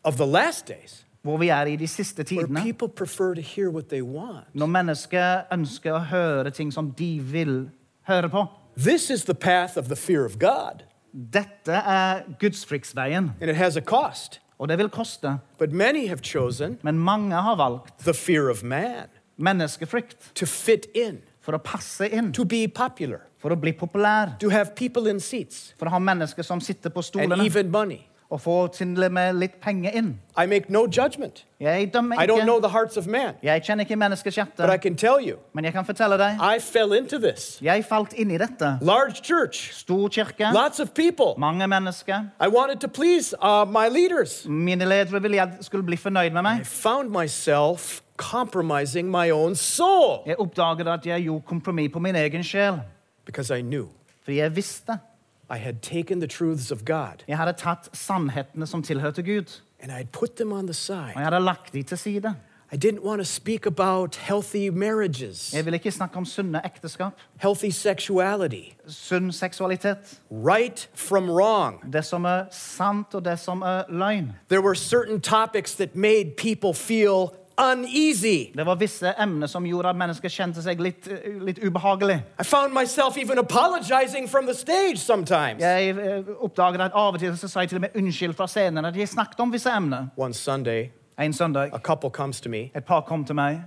of 0.03 0.15
the 0.15 0.25
last 0.25 0.67
days 0.67 1.05
hvor 1.21 1.37
vi 1.37 1.49
er 1.49 1.65
i 1.65 1.75
de 1.75 1.87
siste 1.87 2.25
where 2.31 2.63
people 2.63 2.87
prefer 2.87 3.33
to 3.33 3.41
hear 3.41 3.69
what 3.69 3.85
they 3.85 4.01
want? 4.01 4.45
Når 4.53 4.65
mennesker 4.65 5.41
ønsker 5.53 5.93
å 5.93 5.99
høre 5.99 6.49
ting 6.49 6.73
som 6.73 6.91
de 6.91 7.19
vil 7.19 7.69
høre 8.07 8.29
på. 8.29 8.45
This 8.77 9.09
is 9.09 9.23
the 9.23 9.33
path 9.33 9.77
of 9.77 9.85
the 9.85 9.95
fear 9.95 10.25
of 10.25 10.39
God, 10.39 10.86
Dette 11.13 11.73
er 11.73 12.25
gudsfryktsveien, 12.39 13.31
and 13.41 13.49
it 13.49 13.55
has 13.55 13.77
a 13.77 13.81
cost. 13.81 14.41
og 14.59 14.69
det 14.69 14.77
vil 14.77 14.89
koste. 14.89 15.37
But 15.57 15.71
many 15.71 16.07
have 16.07 16.19
chosen 16.23 16.79
Men 16.83 16.99
mange 16.99 17.35
har 17.35 17.55
valgt 17.55 17.99
the 17.99 18.13
fear 18.13 18.49
of 18.49 18.63
man 18.63 19.07
menneskefrykt 19.37 20.31
to 20.35 20.45
fit 20.45 20.87
in, 20.95 21.19
for 21.41 21.55
å 21.55 21.61
passe 21.61 22.09
inn, 22.09 22.33
to 22.33 22.43
be 22.45 22.67
popular, 22.67 23.21
for 23.37 23.53
å 23.53 23.59
bli 23.59 23.71
populær, 23.77 24.33
to 24.41 24.49
have 24.49 24.75
people 24.75 25.09
in 25.09 25.19
seats 25.19 25.73
for 25.77 25.87
å 25.87 25.93
ha 25.93 25.99
mennesker 25.99 26.43
som 26.43 26.61
sitter 26.61 26.89
på 26.89 27.03
and 27.03 27.05
stolene 27.05 27.45
even 27.45 27.71
money. 27.71 28.07
Og 28.29 28.41
få 28.41 28.67
til 28.67 29.03
og 29.03 29.11
med 29.11 29.33
litt 29.33 29.61
penger 29.61 29.91
inn. 29.95 30.19
I 30.37 30.45
make 30.45 30.69
no 30.69 30.85
judgment. 30.97 31.45
Jeg 31.59 31.93
dømmer 31.93 32.21
I 32.21 32.27
don't 32.27 32.43
know 32.43 32.59
the 32.59 32.69
hearts 32.69 32.97
of 32.97 33.07
man, 33.07 33.33
Jeg 33.43 33.63
kjenner 33.63 33.83
ikke 33.83 33.95
menneskers 33.95 34.37
but 34.57 34.69
I 34.69 34.77
can 34.77 34.95
tell 34.95 35.19
you, 35.29 35.37
men 35.53 35.65
jeg 35.65 35.73
kan 35.73 35.85
fortelle 35.85 36.17
deg. 36.17 36.37
I 36.55 36.59
fell 36.59 36.93
into 36.93 37.17
this. 37.17 37.59
Jeg 37.61 37.85
falt 37.85 38.13
inn 38.13 38.31
i 38.31 38.37
dette. 38.37 38.77
Large 38.81 39.23
church, 39.23 39.73
Stor 39.73 40.07
kirke, 40.09 40.53
lots 40.53 40.79
of 40.79 40.93
people. 40.93 41.33
mange 41.37 41.67
mennesker. 41.67 42.25
I 42.41 42.47
wanted 42.47 42.79
to 42.79 42.87
please 42.87 43.33
uh, 43.41 43.65
my 43.65 43.87
leaders. 43.89 44.45
Mine 44.47 44.85
ledere 44.85 45.21
ville 45.21 45.37
jeg 45.37 45.51
skulle 45.61 45.83
bli 45.85 45.95
fornøyd 45.97 46.31
med 46.31 46.61
I 46.61 46.63
found 46.63 47.09
myself 47.09 48.01
compromising 48.17 49.09
my 49.11 49.31
own 49.31 49.55
soul 49.55 50.23
Jeg 50.25 50.39
oppdaget 50.39 50.87
at 50.87 51.05
jeg 51.05 51.21
gjorde 51.21 51.45
kompromiss 51.45 51.93
på 51.93 51.99
min 51.99 52.15
egen 52.15 52.43
sjel. 52.43 52.79
because 53.25 53.51
I 53.59 53.61
knew 53.61 53.87
Fordi 54.23 54.37
jeg 54.37 54.55
visste. 54.55 54.97
I 55.49 55.57
had 55.57 55.81
taken 55.81 56.19
the 56.19 56.27
truths 56.27 56.71
of 56.71 56.85
God 56.85 57.23
Jeg 57.27 57.37
hadde 57.37 57.53
tatt 57.53 57.89
sannhetene 57.93 58.65
som 58.67 58.83
tilhørte 58.83 59.23
Gud, 59.23 59.61
and 59.79 59.91
I 59.91 59.95
had 59.95 60.11
put 60.11 60.35
them 60.37 60.51
on 60.51 60.65
the 60.67 60.69
og 60.71 60.75
side. 60.75 61.13
jeg 61.15 61.23
hadde 61.23 61.39
lagt 61.39 61.73
de 61.73 61.83
til 61.83 61.97
side. 61.97 62.33
I 62.71 62.75
didn't 62.75 63.01
want 63.05 63.19
to 63.21 63.25
speak 63.25 63.65
about 63.65 64.15
healthy 64.15 64.69
marriages, 64.69 65.53
Jeg 65.53 65.65
ville 65.65 65.75
ikke 65.77 65.91
snakke 65.91 66.17
om 66.17 66.25
sunne 66.25 66.61
ekteskap, 66.65 67.13
healthy 67.37 67.69
sexuality, 67.71 68.73
sunn 68.87 69.31
seksualitet, 69.31 70.19
right 70.31 70.89
from 70.93 71.29
wrong. 71.29 71.93
det 71.93 72.05
som 72.05 72.25
er 72.25 72.43
sant 72.51 73.15
og 73.15 73.25
det 73.25 73.39
som 73.39 73.61
er 73.61 73.83
løgn. 73.89 74.33
There 74.49 74.61
were 74.61 74.75
certain 74.75 75.21
topics 75.21 75.75
that 75.75 75.95
made 75.95 76.31
people 76.37 76.73
feel 76.73 77.31
uneasy. 77.57 78.51
Det 78.55 78.65
var 78.65 78.75
visse 78.75 79.13
emner 79.19 79.47
som 79.47 79.65
gjorde 79.65 79.89
at 79.89 79.95
mennesker 79.97 80.29
kjente 80.29 80.61
seg 80.61 80.79
litt, 80.81 81.07
litt 81.41 81.59
ubehagelig. 81.63 82.19
I 82.39 82.43
found 82.43 82.73
myself 82.73 83.17
even 83.17 83.37
apologizing 83.39 84.27
from 84.29 84.45
the 84.45 84.53
stage 84.53 84.97
sometimes. 84.97 85.61
Jeg 85.61 85.89
eh, 85.97 86.23
oppdaget 86.39 86.81
at 86.81 86.91
av 86.95 87.13
og 87.13 87.19
til 87.19 87.37
så 87.37 87.47
sa 87.47 87.59
jeg 87.65 87.69
til 87.69 87.77
og 87.81 87.81
med 87.87 87.95
unnskyld 87.97 88.33
fra 88.37 88.47
scenen 88.47 88.85
at 88.85 88.95
jeg 88.95 89.07
snakket 89.09 89.39
om 89.39 89.51
visse 89.53 89.69
emner. 89.69 90.07
One 90.17 90.33
Sunday, 90.33 90.89
En 91.19 91.33
søndag, 91.33 91.69
a 91.73 91.79
couple 91.79 92.09
comes 92.11 92.41
to 92.41 92.49
me. 92.49 92.69
et 92.75 92.85
par 92.85 93.01
kom 93.01 93.25
til 93.25 93.35
meg. 93.35 93.61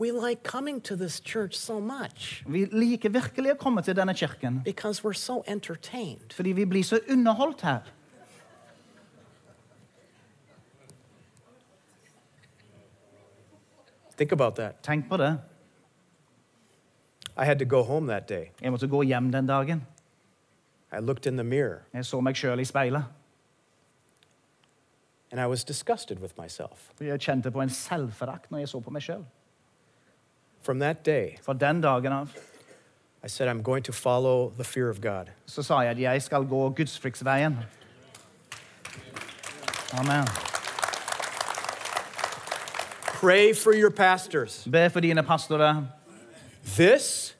We 0.00 0.10
like 0.10 0.42
coming 0.44 0.80
to 0.84 0.96
this 0.96 1.20
church 1.24 1.54
so 1.54 1.78
much 1.80 2.42
Vi 2.46 2.64
liker 2.72 3.08
virkelig 3.10 3.52
å 3.52 3.54
komme 3.58 3.82
til 3.82 3.94
denne 3.96 4.14
kirken, 4.14 4.62
because 4.64 5.02
we're 5.04 5.12
so 5.14 5.42
entertained. 5.46 6.32
fordi 6.32 6.52
vi 6.52 6.64
blir 6.64 6.82
så 6.84 6.98
underholdt 7.10 7.60
her. 7.62 7.78
Think 14.22 14.32
about 14.32 14.54
that. 14.56 14.82
Tenk 14.82 15.08
på 15.08 15.16
det. 15.16 15.38
I 17.36 17.44
had 17.44 17.58
to 17.58 17.64
go 17.64 17.82
home 17.82 18.06
that 18.12 18.28
day. 18.28 18.44
Jeg 18.62 18.70
måtte 18.72 18.86
gå 18.88 19.02
hjem 19.02 19.32
den 19.32 19.46
dagen. 19.46 19.86
I 20.92 21.00
looked 21.00 21.26
in 21.26 21.36
the 21.36 21.44
mirror 21.44 21.78
Jeg 21.94 22.04
så 22.04 22.20
meg 22.20 22.34
sjøl 22.36 22.60
i 22.60 22.64
speilet. 22.64 23.04
and 25.32 25.40
I 25.40 25.46
was 25.46 25.64
disgusted 25.64 26.20
with 26.20 26.34
myself. 26.38 26.90
Jeg 27.00 27.20
kjente 27.20 27.50
på 27.50 27.60
en 27.60 27.70
selvforakt 27.70 28.50
når 28.50 28.58
jeg 28.58 28.68
så 28.68 28.80
på 28.80 28.90
meg 28.90 29.02
sjøl. 29.02 29.24
From 30.62 30.78
that 30.78 31.04
day, 31.06 31.36
For 31.42 31.52
den 31.52 31.80
dagen 31.80 32.12
av 32.12 32.28
I 33.24 33.28
said, 33.28 33.48
I'm 33.48 33.62
going 33.62 33.82
to 33.84 33.92
follow 33.92 34.50
the 34.56 34.64
fear 34.64 34.88
of 34.90 35.00
God. 35.00 35.30
så 35.46 35.62
sa 35.62 35.80
jeg 35.80 35.90
at 35.90 36.00
jeg 36.00 36.22
skal 36.22 36.44
gå 36.44 36.68
gudsfryktsveien. 36.70 37.58
Amen. 39.98 40.51
Pray 43.22 43.52
for 43.52 43.72
your 43.72 43.92
pastors. 43.92 44.64
Be 44.64 44.88
for 44.88 45.00
pastorer. 45.22 45.84
This 46.76 47.34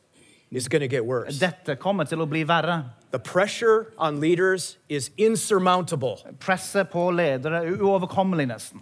is 0.53 0.69
going 0.69 0.81
to 0.81 0.87
get 0.87 1.05
worse. 1.05 1.41
Dette 1.41 1.77
kommer 1.77 2.05
til 2.05 2.23
å 2.23 2.27
bli 2.31 2.45
verre. 2.45 2.85
The 3.11 3.19
pressure 3.19 3.93
on 3.99 4.21
leaders 4.21 4.77
is 4.89 5.11
insurmountable. 5.19 6.21
Presset 6.39 6.93
på 6.93 7.11
ledere 7.11 7.65
er 7.65 7.83
uoverkommelig, 7.83 8.47
nesten. 8.47 8.81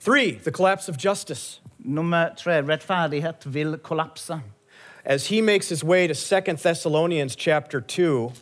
Three, 0.00 0.32
the 0.32 0.50
collapse 0.50 0.88
of 0.88 0.98
justice. 0.98 1.60
Nummer 1.78 2.34
tre 2.36 2.60
rettferdighet 2.60 3.46
vil 3.46 3.78
kollapse. 3.78 4.40
As 5.04 5.28
he 5.28 5.40
makes 5.40 5.68
his 5.68 5.84
way 5.84 6.08
to 6.08 6.16
Second 6.16 6.58
Thessalonians 6.58 7.36
chapter 7.36 7.80
2, 7.80 8.32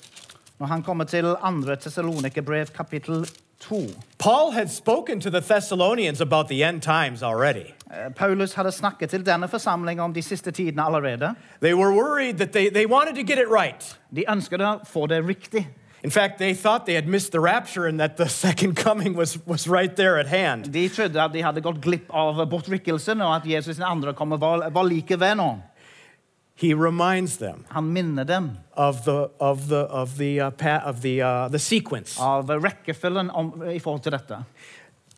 Når 0.59 0.67
han 0.67 0.83
kommer 0.83 1.05
til 1.05 1.25
2. 1.25 1.75
Tessalonikerbrev, 1.75 2.67
kapittel 2.67 3.27
2 3.69 3.89
Paul 4.19 4.51
had 4.51 4.71
spoken 4.71 5.21
to 5.21 5.31
the 5.31 5.41
Thessalonians 5.41 6.21
about 6.21 6.49
the 6.49 6.65
end 6.65 6.83
times 6.83 7.23
already. 7.23 7.75
Eh, 7.91 8.09
Paulus 8.15 8.55
hadde 8.55 8.73
snakket 8.73 9.11
til 9.11 9.27
denne 9.27 9.49
forsamlingen 9.49 10.05
om 10.05 10.13
de 10.13 10.23
siste 10.23 10.51
tidene 10.51 10.83
allerede. 10.83 11.35
They 11.61 11.75
were 11.75 11.93
worried 11.95 12.39
that 12.39 12.53
they, 12.53 12.71
they 12.71 12.87
wanted 12.87 13.15
to 13.15 13.23
get 13.23 13.39
it 13.39 13.49
right. 13.49 13.99
De 14.11 14.25
ønsket 14.29 14.61
å 14.61 14.79
få 14.87 15.07
det 15.07 15.23
riktig. 15.29 15.67
In 16.05 16.11
fact, 16.11 16.39
they 16.39 16.55
thought 16.55 16.87
they 16.87 16.95
had 16.95 17.07
missed 17.07 17.31
the 17.31 17.41
rapture 17.41 17.87
and 17.87 18.01
that 18.01 18.17
the 18.17 18.29
second 18.47 18.75
coming 18.77 19.15
was, 19.15 19.39
was 19.47 19.69
right 19.69 19.95
there 19.97 20.19
at 20.19 20.27
hand. 20.27 20.73
De 20.73 20.89
trodde 20.89 21.17
at 21.17 21.33
de 21.33 21.43
hadde 21.43 21.61
gått 21.61 21.81
glipp 21.81 22.11
av 22.11 22.47
bortrykkelsen, 22.51 23.23
og 23.23 23.37
at 23.37 23.47
Jesus' 23.47 23.81
andre 23.81 24.13
kommer 24.13 24.37
var, 24.37 24.71
var 24.71 24.83
like 24.83 25.21
ved 25.21 25.37
nå. 25.37 25.63
He 26.55 26.75
reminds 26.75 27.37
them 27.39 27.65
Han 27.71 27.93
minner 27.93 28.25
dem 28.25 28.59
of 28.77 29.05
the, 29.05 29.31
of 29.41 29.69
the, 29.69 29.87
of 29.89 30.17
the, 30.19 30.41
uh, 30.41 30.51
pa- 30.51 30.83
of 30.85 31.01
the, 31.03 31.23
uh, 31.23 31.49
the 31.49 31.59
sequence. 31.59 32.21
av 32.21 32.49
rekkefølgen 32.49 33.31
om, 33.31 33.63
i 33.71 33.79
forhold 33.79 34.03
til 34.03 34.13
dette. 34.13 34.45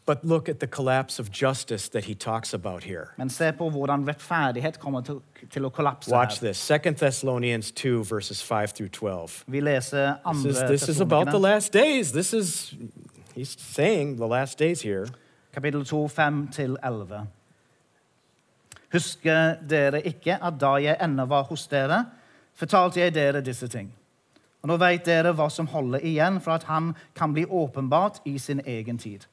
But 0.06 0.22
look 0.24 0.48
at 0.48 0.58
the 0.60 0.66
collapse 0.66 1.18
of 1.18 1.30
justice 1.32 1.88
that 1.88 2.04
he 2.04 2.14
talks 2.14 2.52
about 2.54 2.84
here. 2.84 3.06
Men 3.16 3.30
se 3.30 3.52
på 3.52 3.70
hvordan 3.70 4.08
rettferdighet 4.08 4.78
kommer 4.78 5.00
til, 5.00 5.20
til 5.50 5.64
å 5.64 5.68
kollapse 5.70 6.10
Watch 6.12 6.40
her. 6.40 6.48
this. 6.48 6.58
Second 6.58 6.96
Thessalonians 6.96 7.70
2, 7.72 8.04
verses 8.04 8.42
5 8.42 8.66
through 8.74 8.90
12. 8.90 9.44
Vi 9.46 9.60
leser 9.60 10.16
This 10.34 10.44
is, 10.44 10.62
this 10.68 10.88
is 10.88 11.00
about 11.00 11.26
the 11.30 11.38
last 11.38 11.72
days. 11.72 12.12
This 12.12 12.34
is, 12.34 12.74
he's 13.34 13.56
saying 13.58 14.16
the 14.16 14.26
last 14.26 14.58
days 14.58 14.82
here. 14.82 15.06
kapittel 15.52 15.84
2, 15.84 16.08
5-11. 16.08 17.26
Husker 18.94 19.56
dere 19.66 20.04
ikke 20.06 20.38
at 20.38 20.58
da 20.60 20.76
jeg 20.78 21.00
ennå 21.02 21.26
var 21.26 21.48
hos 21.48 21.66
dere, 21.70 22.04
fortalte 22.54 23.00
jeg 23.00 23.14
dere 23.16 23.42
disse 23.42 23.66
ting? 23.68 23.90
Og 24.62 24.70
nå 24.70 24.76
vet 24.80 25.04
dere 25.04 25.34
hva 25.36 25.50
som 25.52 25.66
holder 25.68 26.04
igjen 26.06 26.38
for 26.40 26.54
at 26.54 26.68
han 26.70 26.92
kan 27.18 27.34
bli 27.34 27.44
åpenbart 27.44 28.22
i 28.24 28.38
sin 28.38 28.62
egen 28.64 28.98
tid. 28.98 29.26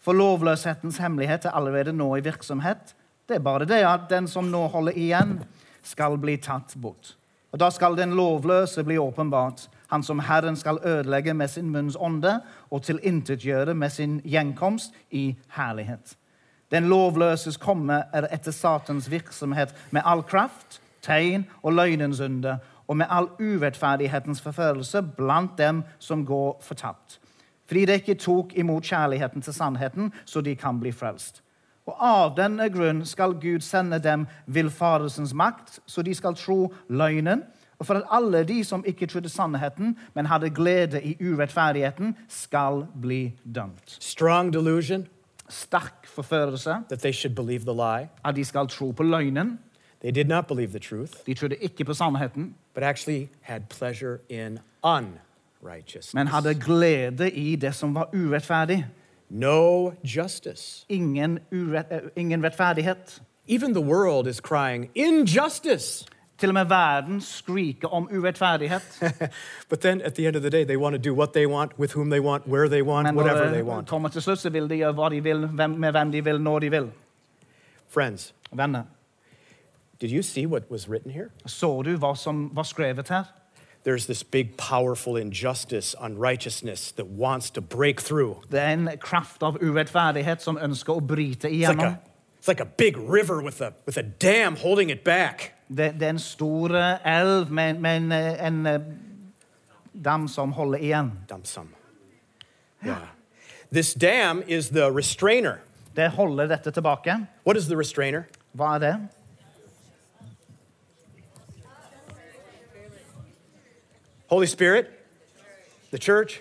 For 0.00 0.16
lovløshetens 0.16 0.98
hemmelighet 1.00 1.46
er 1.46 1.56
allerede 1.56 1.94
nå 1.96 2.10
i 2.16 2.24
virksomhet. 2.24 2.94
Det 3.28 3.38
er 3.38 3.46
bare 3.46 3.68
det 3.68 3.80
at 3.86 4.08
den 4.10 4.28
som 4.28 4.50
nå 4.50 4.66
holder 4.68 4.98
igjen, 4.98 5.38
skal 5.82 6.18
bli 6.20 6.34
tatt 6.36 6.74
bort. 6.76 7.14
Og 7.52 7.60
da 7.62 7.70
skal 7.72 7.96
den 7.96 8.12
lovløse 8.12 8.84
bli 8.84 8.98
åpenbart, 9.00 9.68
han 9.88 10.02
som 10.04 10.20
Herren 10.20 10.56
skal 10.56 10.78
ødelegge 10.84 11.32
med 11.34 11.48
sin 11.48 11.70
munns 11.72 11.96
ånde 11.96 12.36
og 12.70 12.82
tilintetgjøre 12.84 13.74
med 13.74 13.90
sin 13.90 14.20
gjenkomst 14.24 14.94
i 15.10 15.36
herlighet. 15.56 16.19
Den 16.70 16.86
lovløses 16.88 17.56
komme 17.58 18.02
er 18.12 18.28
etter 18.30 18.54
Satans 18.54 19.10
virksomhet 19.10 19.74
med 19.90 20.02
all 20.04 20.22
kraft, 20.22 20.80
tegn 21.02 21.46
og 21.62 21.72
løgnens 21.72 22.20
under, 22.20 22.58
og 22.88 22.96
med 22.96 23.06
all 23.10 23.28
urettferdighetens 23.38 24.42
forførelse 24.42 25.02
blant 25.16 25.58
dem 25.58 25.82
som 25.98 26.26
går 26.26 26.60
fortapt. 26.62 27.20
Fordi 27.66 27.84
de 27.84 27.92
ikke 27.92 28.14
tok 28.14 28.54
imot 28.58 28.82
kjærligheten 28.82 29.42
til 29.42 29.54
sannheten, 29.54 30.12
så 30.24 30.40
de 30.40 30.56
kan 30.56 30.80
bli 30.80 30.92
frelst. 30.92 31.42
Og 31.86 31.96
av 31.98 32.34
denne 32.36 32.68
grunn 32.70 33.04
skal 33.06 33.34
Gud 33.42 33.62
sende 33.66 33.98
dem 34.02 34.26
villfarelsens 34.46 35.34
makt, 35.34 35.80
så 35.86 36.02
de 36.02 36.14
skal 36.14 36.34
tro 36.34 36.72
løgnen, 36.88 37.42
og 37.78 37.86
for 37.86 37.94
at 37.94 38.10
alle 38.12 38.44
de 38.44 38.64
som 38.64 38.84
ikke 38.86 39.06
trodde 39.06 39.28
sannheten, 39.28 39.96
men 40.14 40.26
hadde 40.26 40.50
glede 40.50 41.02
i 41.02 41.16
urettferdigheten, 41.22 42.16
skal 42.28 42.84
bli 43.00 43.32
dømt. 43.54 43.96
Strong 44.00 44.52
delusion 44.52 45.06
Sterk 45.50 46.06
forførelse 46.06 46.70
that 46.88 46.98
they 46.98 47.12
should 47.12 47.34
believe 47.34 47.60
the 47.64 47.74
lie. 47.74 48.08
at 48.24 48.36
de 48.36 48.44
skal 48.44 48.68
tro 48.68 48.90
på 48.90 49.02
løgnen. 49.02 49.58
They 50.00 50.10
did 50.14 50.24
not 50.28 50.46
believe 50.46 50.68
the 50.70 50.78
truth, 50.78 51.12
De 51.26 51.34
trodde 51.34 51.56
ikke 51.56 51.84
på 51.84 51.94
sannheten, 51.94 52.54
but 52.74 52.82
actually 52.82 53.26
had 53.40 53.60
pleasure 53.70 54.18
in 54.28 54.58
unrighteousness. 54.84 56.14
men 56.14 56.26
hadde 56.26 56.54
glede 56.54 57.30
i 57.30 57.56
det 57.56 57.74
som 57.74 57.94
var 57.94 58.08
urettferdig. 58.14 58.86
No 59.28 59.90
justice. 60.04 60.86
Ingen, 60.88 61.38
uret, 61.52 61.86
eh, 61.90 61.98
ingen 62.16 62.44
rettferdighet. 62.44 63.22
Even 63.48 63.74
the 63.74 63.84
world 63.84 64.26
is 64.26 64.36
crying, 64.36 64.90
injustice. 64.94 66.06
Til 66.40 66.48
og 66.48 66.54
med 66.54 66.64
verden 66.64 67.20
skriker 67.20 67.88
om 67.88 68.08
urettferdighet. 68.12 69.02
but 69.70 69.80
then 69.80 70.00
at 70.02 70.14
the 70.14 70.26
end 70.26 70.36
of 70.36 70.42
the 70.42 70.50
day, 70.50 70.64
they 70.64 70.76
want 70.76 70.94
to 70.94 71.10
do 71.10 71.14
what 71.14 71.32
they 71.32 71.46
want, 71.46 71.78
with 71.78 71.92
whom 71.96 72.10
they 72.10 72.20
want, 72.20 72.46
where 72.48 72.68
they 72.68 72.82
want, 72.82 73.04
Men 73.06 73.14
når 73.14 73.22
whatever 73.22 73.48
they 73.50 73.58
det 73.58 73.66
want. 73.66 73.88
kommer 73.88 74.08
til 74.08 74.22
slutt, 74.22 74.38
så 74.38 74.50
vil 74.50 74.70
de 74.70 74.76
gjøre 74.76 74.92
hva 74.92 75.08
de 75.10 75.22
vil, 75.22 75.46
hvem, 75.46 75.70
med 75.70 75.90
hvem 75.92 76.12
de 76.12 76.24
vil, 76.24 76.40
når 76.40 76.58
de 76.58 76.70
vil. 76.70 76.90
Friends, 77.88 78.34
Venner, 78.52 78.82
did 80.00 80.10
you 80.10 80.22
see 80.22 80.46
what 80.46 80.62
was 80.70 80.88
written 80.88 81.10
here? 81.12 81.28
så 81.46 81.82
du 81.82 81.96
hva 81.98 82.14
som 82.16 82.50
var 82.54 82.62
skrevet 82.62 83.08
her? 83.08 83.24
There's 83.84 84.04
this 84.06 84.22
big, 84.22 84.56
powerful 84.56 85.16
injustice, 85.16 85.94
unrighteousness 86.00 86.92
that 86.92 87.06
wants 87.06 87.50
to 87.50 87.60
break 87.60 88.00
through. 88.00 88.36
Det 88.50 88.60
er 88.60 88.72
en 88.72 88.88
kraft 89.00 89.42
av 89.42 89.56
urettferdighet 89.62 90.42
som 90.42 90.58
ønsker 90.62 90.92
å 90.92 91.00
bryte 91.00 91.48
It's 91.48 91.52
like 91.52 91.72
igjennom. 91.72 91.86
a, 91.86 91.98
it's 92.38 92.48
like 92.48 92.60
a 92.62 92.68
big 92.76 92.96
river 92.96 93.42
with 93.42 93.60
a, 93.62 93.72
with 93.86 93.98
a 93.98 94.02
dam 94.02 94.56
holding 94.56 94.90
it 94.90 95.04
back. 95.04 95.52
Det, 95.76 95.92
det 96.00 96.02
er 96.02 96.10
en 96.10 96.18
stor 96.18 96.74
eh, 96.74 97.06
elv 97.06 97.50
med, 97.50 97.78
med 97.78 97.96
en, 97.96 98.12
eh, 98.12 98.46
en 98.46 98.66
eh, 98.66 98.80
dam 100.04 100.28
som 100.28 100.52
holder 100.52 100.78
igjen. 100.78 101.12
Damsom. 101.28 101.68
Ja. 102.82 102.88
Yeah. 102.88 103.08
This 103.72 103.94
dam 103.94 104.42
is 104.46 104.68
the 104.68 104.90
restrainer. 104.90 105.60
Det 105.96 106.10
holder 106.10 106.46
dette 106.46 106.70
tilbake. 106.70 107.26
What 107.46 107.56
is 107.56 107.66
the 107.66 107.76
restrainer? 107.76 108.22
Hva 108.52 108.74
er 108.74 108.78
det? 108.78 109.08
Holy 114.26 114.46
Spirit? 114.46 114.86
The 115.90 115.98
church? 115.98 116.40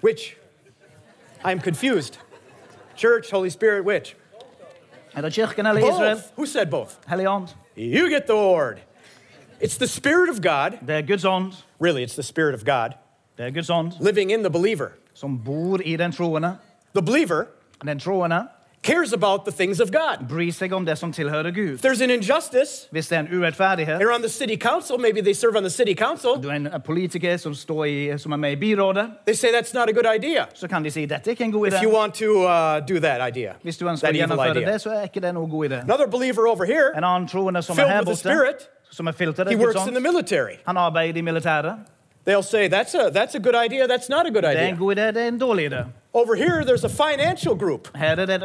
Which? 0.00 0.36
I'm 1.44 1.60
confused. 1.60 2.18
Church, 2.96 3.30
Holy 3.30 3.50
Spirit, 3.50 3.84
which? 3.84 4.16
Israel? 5.88 6.18
Who 6.36 6.46
said 6.46 6.70
both? 6.70 6.90
Hellig 7.06 7.26
ånd. 7.28 7.48
You 7.76 8.08
get 8.10 8.26
the 8.26 8.32
award. 8.32 8.78
It's 9.60 9.78
the 9.78 9.86
Spirit 9.86 10.30
of 10.30 10.36
God. 10.42 10.78
Det 10.86 11.06
Guds 11.06 11.24
ånd. 11.24 11.52
Really, 11.80 12.02
it's 12.02 12.14
the 12.14 12.22
Spirit 12.22 12.54
of 12.54 12.64
God 12.64 12.92
Det 13.38 13.46
er 13.46 13.50
Guds 13.50 13.70
living 14.00 14.30
in 14.30 14.40
the 14.40 14.50
believer. 14.50 14.88
som 15.14 15.44
bor 15.44 15.80
i 15.84 15.96
den 15.96 16.12
troende. 16.12 16.56
The 16.94 17.02
believer 17.02 17.44
and 17.80 17.88
Den 17.88 17.98
troende 17.98 18.48
cares 18.84 19.12
about 19.12 19.44
the 19.44 19.52
things 19.52 19.80
of 19.80 19.90
God. 19.90 20.28
bryr 20.28 20.52
om 20.76 20.84
det 20.84 20.96
som 20.98 21.12
Gud. 21.54 21.74
If 21.74 21.82
there's 21.82 22.00
an 22.04 22.10
injustice, 22.10 22.88
en 23.18 23.26
they're 23.98 24.14
on 24.14 24.22
the 24.22 24.28
city 24.28 24.56
council, 24.56 24.98
maybe 24.98 25.20
they 25.22 25.34
serve 25.34 25.56
on 25.56 25.62
the 25.62 25.70
city 25.70 25.94
council, 25.94 26.36
Du 26.42 26.50
en 26.50 26.68
politiker 26.84 27.36
som, 27.36 27.54
står 27.54 27.84
i, 27.86 28.18
som 28.18 28.32
med 28.36 28.52
i 28.52 28.56
byrådet, 28.56 29.10
they 29.26 29.34
say 29.34 29.48
that's 29.52 29.74
not 29.74 29.88
a 29.88 29.92
good 29.92 30.06
idea. 30.16 30.46
så 30.54 30.68
kan 30.68 30.82
de 30.84 30.90
si 30.90 31.06
dette 31.06 31.30
er 31.30 31.32
ikke 31.32 31.44
en 31.44 31.52
god 31.52 31.66
If 31.66 31.82
you 31.82 31.90
want 31.98 32.14
to 32.14 32.30
uh, 32.44 32.80
do 32.88 33.00
that 33.00 33.28
idea, 33.28 33.52
Hvis 33.62 33.76
du 33.76 33.88
ønsker 33.88 34.06
that 34.06 34.14
å 34.14 34.18
evil 34.18 34.20
gjennomføre 34.28 34.56
idea. 34.60 34.72
det, 34.72 34.80
så 34.80 34.90
er 34.90 35.02
ikke 35.02 35.20
det 35.20 35.34
noen 35.34 35.50
god 35.50 35.64
idé. 35.70 35.80
Another 35.80 36.06
believer 36.06 36.46
over 36.46 36.64
here, 36.64 36.92
En 36.96 37.04
annen 37.04 37.28
troende 37.28 37.62
som 37.62 37.78
er 37.78 37.82
filled 37.82 37.92
her 37.92 37.98
with 38.04 38.22
the 38.22 38.28
borte, 38.28 38.38
Spirit, 38.38 38.68
som 38.90 39.06
er 39.06 39.12
he 39.50 39.56
Guds 39.56 39.74
works 39.74 39.88
in 39.88 39.94
the 39.94 40.00
military. 40.00 40.56
han 40.66 40.76
arbeider 40.76 41.18
i 41.18 41.22
militæret. 41.22 41.74
They'll 42.26 42.42
say 42.42 42.68
that's 42.68 42.94
a 42.94 43.10
that's 43.10 43.34
a 43.34 43.38
good 43.38 43.54
idea. 43.66 43.86
That's 43.86 44.08
not 44.08 44.26
a 44.26 44.30
good 44.30 44.42
Det 44.44 44.56
er 44.56 44.58
en 44.60 44.64
idea. 44.74 44.76
god 44.78 44.96
idé, 44.96 45.12
det 45.12 45.22
en 45.28 45.38
idé. 45.58 45.84
Over 46.16 46.34
here, 46.36 46.62
there's 46.64 46.84
a 46.84 46.88
financial 46.88 47.54
group. 47.56 47.88
Her 47.96 48.16
er 48.16 48.26
det 48.26 48.34
en 48.34 48.42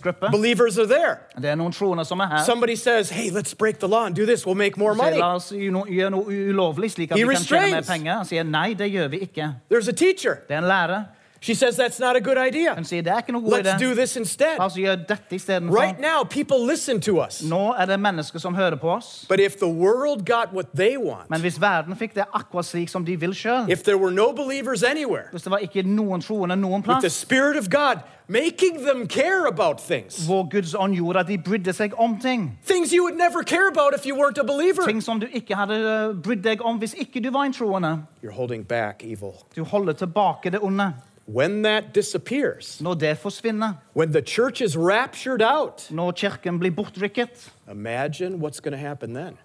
gruppe. 0.00 0.26
Believers 0.32 0.78
are 0.78 0.86
there. 0.86 1.16
Det 1.36 1.44
troende 1.72 2.04
som. 2.04 2.20
Somebody 2.46 2.74
says, 2.76 3.10
"Hey, 3.10 3.30
let's 3.30 3.54
break 3.54 3.78
the 3.78 3.86
law 3.88 4.06
and 4.06 4.14
do 4.16 4.26
this. 4.26 4.46
We'll 4.46 4.54
make 4.56 4.76
more 4.78 4.94
money." 4.94 5.18
la 5.18 5.34
oss 5.34 5.52
gjøre 5.52 5.70
noe, 5.70 5.84
gjøre 5.88 6.10
noe 6.10 6.24
ulovlig, 6.24 6.90
slik 6.90 7.10
at 7.12 7.18
He 7.18 7.24
vi 7.24 7.34
kan 7.34 7.42
tjene 7.42 7.60
mer 7.70 7.76
restrains. 7.78 7.88
penger. 7.88 8.14
Han 8.14 8.26
det 8.74 8.90
vi 9.10 9.18
ikke. 9.18 9.54
There's 9.72 9.88
a 9.88 9.92
teacher. 9.92 10.34
Det 10.48 10.56
en. 10.56 11.04
She 11.42 11.54
says 11.54 11.76
that's 11.76 11.98
not 12.00 12.16
a 12.16 12.20
good 12.20 12.36
idea. 12.36 12.74
Han 12.74 12.84
sier 12.84 13.02
det 13.02 13.12
er 13.12 13.22
ikke 13.22 13.32
noe 13.32 13.42
god 13.42 13.64
Let's 13.64 13.80
do 13.80 13.94
this 13.94 14.16
instead. 14.16 14.58
Altså 14.60 14.80
gjør 14.80 14.96
dette 15.08 15.34
istedenfor. 15.36 15.80
Right 15.80 16.00
now, 16.00 16.22
people 16.24 16.66
listen 16.66 17.00
to 17.00 17.24
us. 17.24 17.42
Nå 17.42 17.72
er 17.78 17.86
det 17.86 18.00
mennesker 18.00 18.38
som 18.38 18.54
hører 18.54 18.76
på 18.76 18.90
oss. 18.90 19.24
But 19.28 19.40
if 19.40 19.56
the 19.56 19.68
world 19.68 20.26
got 20.26 20.52
what 20.52 20.66
they 20.76 20.96
want, 20.98 21.30
Men 21.30 21.40
hvis 21.40 21.60
verden 21.60 21.96
fikk 21.96 22.14
det 22.14 22.24
akkurat 22.34 22.64
slik 22.66 22.88
som 22.88 23.04
de 23.04 23.16
vil 23.20 23.34
sjøl, 23.34 23.70
if 23.72 23.82
there 23.82 23.96
were 23.98 24.10
no 24.12 24.32
believers 24.32 24.82
anywhere, 24.82 25.22
hvis 25.32 25.42
det 25.42 25.50
var 25.50 25.58
ikke 25.58 25.82
noen 25.82 26.20
troende 26.20 26.56
noen 26.56 26.82
with 26.82 27.00
the 27.00 27.00
plass, 27.00 27.14
Spirit 27.14 27.56
of 27.56 27.70
God 27.70 27.96
making 28.28 28.84
them 28.86 29.08
care 29.08 29.46
about 29.48 29.78
things, 29.80 30.26
hvor 30.26 30.44
Guds 30.50 30.74
ånd 30.74 30.94
gjorde 30.94 31.18
at 31.20 31.28
de 31.28 31.38
brydde 31.38 31.72
seg 31.72 31.94
om 31.98 32.18
ting 32.20 32.58
things 32.66 32.92
you 32.92 33.02
would 33.02 33.16
never 33.18 33.42
care 33.42 33.68
about 33.68 33.94
if 33.94 34.06
you 34.06 34.14
weren't 34.14 34.38
a 34.38 34.44
believer, 34.44 34.84
Ting 34.86 35.02
som 35.02 35.20
du 35.20 35.26
ikke 35.32 35.54
hadde 35.56 35.74
eh, 35.74 36.14
brydd 36.22 36.44
deg 36.44 36.62
om 36.62 36.78
hvis 36.78 36.94
ikke 36.94 37.20
du 37.24 37.30
var 37.30 37.48
en 37.48 37.52
troende. 37.52 38.04
you're 38.22 38.36
holding 38.36 38.64
back 38.68 39.02
evil. 39.04 39.34
Du 39.56 39.64
holder 39.64 39.92
tilbake 39.92 40.50
det 40.50 40.60
onde. 40.62 40.92
When 41.32 41.62
that 41.62 41.94
disappears, 41.94 42.80
Når 42.80 42.94
det 42.94 43.18
forsvinner, 43.18 43.74
when 43.94 44.12
the 44.12 44.22
church 44.22 44.60
is 44.60 44.76
raptured 44.76 45.42
out, 45.42 45.90
når 45.90 46.12
kirken 46.12 46.58
blir 46.58 46.70
bortrykket 46.70 47.50
imagine 47.70 48.40
what's 48.40 48.60
going 48.60 48.72
to 48.72 48.88
happen 48.88 49.14
then. 49.14 49.36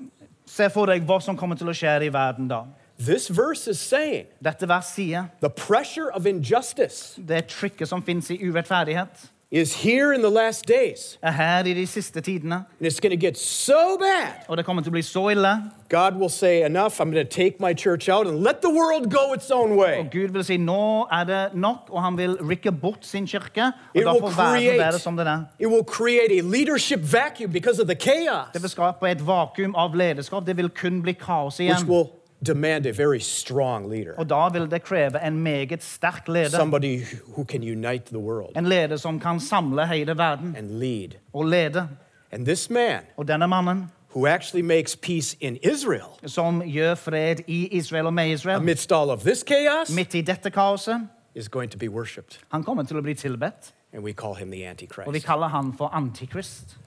Se 0.45 0.69
for 0.69 0.85
deg 0.85 1.05
hva 1.05 1.21
som 1.21 1.37
kommer 1.37 1.55
til 1.55 1.69
å 1.69 1.73
skje 1.73 2.07
i 2.07 2.09
verden 2.13 2.47
da. 2.47 2.63
This 2.97 3.27
verse 3.29 3.67
is 3.67 3.79
saying 3.79 4.25
Dette 4.41 4.67
vers 4.67 4.87
sier 4.95 5.29
the 5.41 5.49
pressure 5.49 6.09
of 6.11 6.25
injustice 6.25 7.19
det 7.19 7.47
trykket 7.47 7.87
som 7.87 8.01
fins 8.01 8.31
i 8.31 8.39
urettferdighet, 8.41 9.29
is 9.51 9.73
here 9.83 10.11
in 10.13 10.21
the 10.21 10.29
last 10.29 10.67
days, 10.67 11.17
er 11.23 11.31
her 11.31 11.59
i 11.65 11.73
de 11.73 11.87
siste 11.87 12.21
tidene. 12.21 12.55
and 12.79 12.87
it's 12.87 12.99
going 12.99 13.11
to 13.19 13.27
get 13.27 13.37
so 13.37 13.97
bad. 13.99 14.33
Og 14.47 14.57
det 14.57 14.65
kommer 14.65 14.81
til 14.81 14.89
å 14.89 14.91
bli 14.91 15.01
så 15.01 15.29
ille. 15.31 15.71
God 15.89 16.15
will 16.19 16.29
say, 16.29 16.63
Enough, 16.65 16.99
I'm 16.99 17.11
going 17.11 17.25
to 17.27 17.29
take 17.29 17.59
my 17.61 17.73
church 17.73 18.09
out 18.09 18.27
and 18.27 18.39
let 18.43 18.61
the 18.61 18.69
world 18.69 19.11
go 19.11 19.33
its 19.33 19.51
own 19.51 19.71
Og 19.71 19.77
way. 19.77 20.03
Gud 20.11 20.29
vil 20.33 20.43
si 20.43 20.57
nå 20.57 21.07
er 21.11 21.23
det 21.23 21.53
nok, 21.53 21.77
og 21.89 22.01
han 22.03 22.17
vil 22.17 22.37
rykke 22.41 22.71
bort 22.71 23.05
sin 23.05 23.27
kirke. 23.27 23.65
Og 23.65 23.71
It 23.95 24.03
da 24.05 24.11
får 24.11 24.19
verden 24.35 24.55
create- 24.61 24.77
være 24.79 24.99
som 24.99 25.17
den 25.17 25.27
er. 25.27 25.43
It 25.59 25.67
will 25.67 25.83
create 25.83 26.31
a 26.39 26.41
leadership 26.41 26.99
vacuum 27.13 27.51
because 27.51 27.79
of 27.81 27.87
the 27.87 27.95
chaos, 27.95 28.47
Det 28.53 28.61
vil 28.61 28.69
skape 28.69 29.11
et 29.11 29.27
vakuum 29.27 29.75
av 29.75 29.93
lederskap. 29.95 30.45
Det 30.45 30.57
vil 30.57 30.69
kun 30.69 31.01
bli 31.01 31.13
kaos 31.13 31.59
which 31.59 31.83
will 31.87 32.09
demand 32.45 32.85
a 32.85 32.91
very 32.91 33.19
strong 33.19 33.89
leader, 33.91 34.13
Og 34.17 34.29
da 34.29 34.49
vil 34.59 34.71
det 34.71 34.83
kreve 34.83 35.27
en 35.27 35.37
meget 35.43 35.83
sterk 35.83 36.27
leder. 36.27 36.49
somebody 36.49 36.99
who 37.27 37.43
can 37.43 37.61
unite 37.63 38.03
the 38.05 38.19
world 38.19 38.57
En 38.57 38.65
leder 38.65 38.97
som 38.97 39.19
kan 39.19 39.39
samle 39.39 39.87
hele 39.87 40.17
verden 40.17 40.55
and 40.57 40.71
lead. 40.79 41.09
og 41.33 41.45
lede. 41.45 41.87
And 42.31 42.45
this 42.45 42.69
man, 42.69 42.99
Og 43.17 43.27
denne 43.27 43.47
mannen 43.47 43.91
who 44.15 44.27
actually 44.27 44.61
makes 44.65 44.95
peace 44.95 45.37
in 45.41 45.57
Israel 45.63 46.09
som 46.27 46.61
gjør 46.65 46.95
fred 46.95 47.35
i 47.47 47.67
Israel 47.67 48.05
og 48.05 48.13
med 48.13 48.29
Israel, 48.29 48.57
amidst 48.57 48.91
all 48.91 49.09
of 49.09 49.19
this 49.21 49.43
chaos, 49.47 49.95
midt 49.95 50.13
i 50.13 50.21
dette 50.21 50.49
kaoset, 50.51 51.07
is 51.35 51.49
going 51.49 51.71
to 51.71 51.77
be 51.77 51.89
worshiped. 51.89 52.39
han 52.51 52.63
kommer 52.63 52.83
til 52.83 52.97
å 52.97 53.01
bli 53.01 53.13
tilbedt. 53.13 53.73
And 53.93 54.03
we 54.03 54.13
call 54.13 54.35
him 54.35 54.51
the 54.51 54.57
Og 54.57 54.59
vi 54.59 54.63
Antichrist. 54.69 55.25
kaller 55.25 55.47
han 55.47 55.73
for 55.77 55.87
Antikrist. 55.93 56.77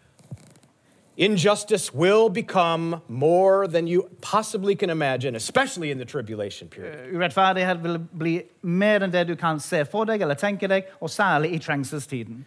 Injustice 1.20 1.92
will 1.92 2.28
become 2.28 3.02
more 3.08 3.66
than 3.66 3.88
you 3.88 4.08
possibly 4.20 4.76
can 4.76 4.88
imagine, 4.88 5.34
especially 5.34 5.90
in 5.90 5.98
the 5.98 6.04
tribulation 6.04 6.68
period. 6.68 7.08
Eh, 7.08 7.16
Urettferdighet 7.16 7.82
vil 7.82 7.98
bli 7.98 8.42
mer 8.62 9.00
enn 9.02 9.10
det 9.10 9.24
du 9.26 9.34
kan 9.36 9.58
se 9.60 9.84
for 9.84 10.04
deg 10.06 10.22
eller 10.22 10.34
tenke 10.38 10.68
deg, 10.68 10.84
og 11.00 11.10
særlig 11.10 11.52
i 11.54 11.58
trengselstiden. 11.58 12.44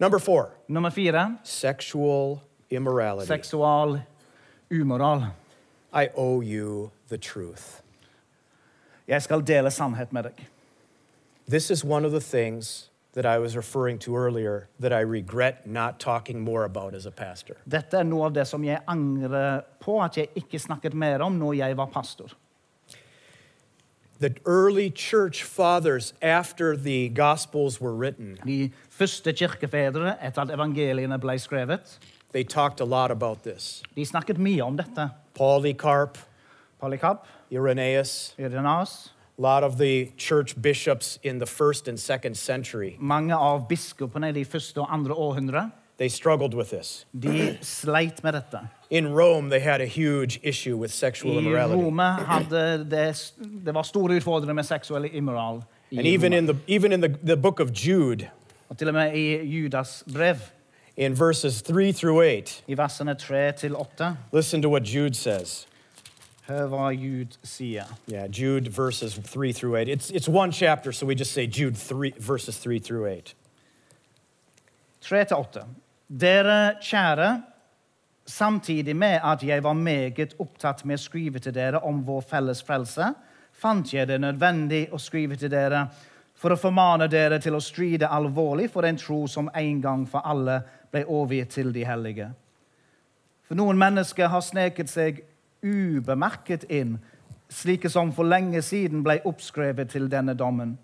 Number 0.00 0.18
four, 0.18 0.50
Nummer 0.68 0.90
fire 0.90 1.38
sexual 1.44 2.40
immorality. 2.70 3.26
seksual 3.28 4.00
umoral. 4.70 5.22
I 5.92 6.08
owe 6.16 6.40
you 6.42 6.90
the 7.08 7.16
truth. 7.18 7.80
Jeg 9.08 9.22
skal 9.22 9.40
dele 9.46 9.70
sannhet 9.70 10.12
med 10.12 10.22
deg. 10.22 10.46
This 11.48 11.70
is 11.70 11.84
one 11.84 12.04
of 12.04 12.10
the 12.10 12.20
things 12.20 12.89
that 13.12 13.26
I 13.26 13.38
was 13.38 13.56
referring 13.56 13.98
to 14.00 14.16
earlier 14.16 14.68
that 14.78 14.92
I 14.92 15.00
regret 15.00 15.66
not 15.66 15.98
talking 15.98 16.40
more 16.40 16.64
about 16.64 16.94
as 16.94 17.06
a 17.06 17.10
pastor. 17.10 17.56
Dette 17.68 17.94
er 17.98 18.04
noe 18.04 18.26
av 18.26 18.32
det 18.32 18.46
som 18.46 18.62
jeg 18.64 18.80
angrer 18.86 19.64
på 19.80 19.98
at 20.02 20.16
jeg 20.16 20.30
ikke 20.38 20.58
snakket 20.62 20.94
mer 20.94 21.22
om 21.22 21.38
når 21.38 21.54
jeg 21.54 21.76
var 21.76 21.86
pastor. 21.86 22.30
The 24.20 24.34
early 24.44 24.90
church 24.90 25.42
fathers, 25.44 26.12
after 26.20 26.76
the 26.76 27.08
Gospels 27.08 27.80
were 27.80 27.94
written, 27.94 28.38
De 28.44 28.70
første 28.90 29.32
kirkefedre 29.32 30.18
etter 30.20 30.42
at 30.42 30.50
evangeliene 30.50 31.18
ble 31.18 31.38
skrevet, 31.40 31.98
they 32.32 32.44
talked 32.44 32.80
a 32.80 32.84
lot 32.84 33.10
about 33.10 33.42
this. 33.42 33.82
de 33.96 34.04
snakket 34.04 34.38
mye 34.38 34.60
om 34.60 34.76
dette. 34.76 35.10
Polycarp, 35.34 36.18
Polycarp, 36.78 37.24
Irenaeus, 37.50 38.34
Irenas, 38.38 39.08
a 39.08 39.19
lot 39.40 39.64
of 39.64 39.78
the 39.78 40.10
church 40.18 40.54
bishops 40.62 41.18
in 41.22 41.38
the 41.38 41.46
first 41.46 41.88
and 41.88 41.98
second 41.98 42.36
century, 42.36 42.96
mange 43.00 43.34
av 43.34 43.68
biskopene 43.68 44.28
i 44.28 44.32
de 44.32 44.44
første 44.44 44.78
og 44.78 44.92
andre 44.94 45.14
århundre, 45.14 45.70
they 45.98 46.08
struggled 46.08 46.54
with 46.54 46.70
this. 46.70 47.06
de 47.22 47.58
sleit 47.62 48.22
med 48.24 48.32
dette. 48.32 48.58
In 48.90 49.06
Rome, 49.08 49.50
they 49.50 49.60
had 49.60 49.80
a 49.80 49.86
huge 49.86 50.40
issue 50.42 50.76
with 50.76 50.92
sexual 50.92 51.34
I 51.34 51.38
immorality. 51.38 51.82
Rome 51.84 52.02
hadde 52.02 52.86
det, 52.90 53.32
det 53.66 53.74
var 53.74 53.82
store 53.82 54.16
utfordringer 54.16 54.54
med 54.54 54.64
seksuell 54.64 55.04
immoral. 55.12 55.62
And 55.92 56.06
even 56.06 56.32
in 56.32 56.46
the, 56.46 56.56
even 56.68 56.92
in 56.92 57.00
the, 57.00 57.16
the 57.24 57.36
book 57.36 57.60
of 57.60 57.70
Jude, 57.86 58.28
Og 58.68 58.78
til 58.78 58.88
og 58.88 58.94
med 58.94 59.14
i 59.14 59.36
Judas 59.36 60.04
brev, 60.12 60.36
in 60.96 61.20
verses 61.20 61.62
3 61.62 61.92
through 61.92 62.18
8, 62.18 62.62
i 62.66 62.76
versene 62.76 63.14
3 63.14 63.52
til 63.52 63.76
8, 63.76 64.16
listen 64.32 64.62
to 64.62 64.68
what 64.70 64.82
Jude 64.94 65.14
says. 65.14 65.66
Hør 66.50 66.66
hva 66.72 66.90
Jud 66.90 67.36
sier. 67.46 67.86
Yeah, 68.10 68.26
Jude 68.26 68.68
verses 68.68 69.14
3 69.14 69.52
through 69.52 69.76
8. 69.76 69.88
It's, 69.88 70.10
it's 70.10 70.28
one 70.28 70.52
chapter, 70.52 70.92
so 70.92 71.06
we 71.06 71.14
just 71.14 71.32
say 71.32 71.46
Jude 71.46 71.76
3, 71.76 72.14
verses 72.18 72.58
3 72.58 72.78
through 72.78 73.06
8. 73.06 73.34
3 75.00 75.24
til 75.24 75.36
8. 75.36 75.64
Dere 76.20 76.74
kjære, 76.82 77.42
samtidig 78.26 78.96
med 78.96 79.20
at 79.24 79.42
jeg 79.42 79.62
var 79.64 79.72
meget 79.72 80.34
opptatt 80.38 80.84
med 80.84 80.98
å 80.98 81.02
skrive 81.02 81.38
til 81.38 81.54
dere 81.54 81.80
om 81.86 82.02
vår 82.06 82.26
felles 82.26 82.62
frelse, 82.62 83.12
fant 83.52 83.94
jeg 83.94 84.08
det 84.08 84.20
nødvendig 84.20 84.88
å 84.92 84.98
skrive 84.98 85.36
til 85.38 85.50
dere 85.52 85.86
for 86.40 86.54
å 86.54 86.58
formane 86.58 87.08
dere 87.12 87.38
til 87.42 87.54
å 87.54 87.62
stride 87.62 88.08
alvorlig 88.08 88.70
for 88.72 88.86
en 88.88 88.98
tro 88.98 89.26
som 89.28 89.50
en 89.54 89.80
gang 89.80 90.06
for 90.08 90.24
alle 90.24 90.60
ble 90.90 91.04
overgitt 91.06 91.52
til 91.58 91.72
de 91.72 91.84
hellige. 91.84 92.30
For 93.46 93.58
noen 93.58 93.78
mennesker 93.78 94.30
har 94.30 94.42
sneket 94.46 94.90
seg 94.90 95.24
ubemerket 95.62 96.64
inn, 96.70 96.98
slike 97.50 97.90
som 97.90 98.12
for 98.12 98.28
lenge 98.28 98.62
siden 98.62 99.02
ble 99.04 99.18
oppskrevet 99.26 99.90
til 99.90 100.08
denne 100.10 100.34
dommen. 100.38 100.76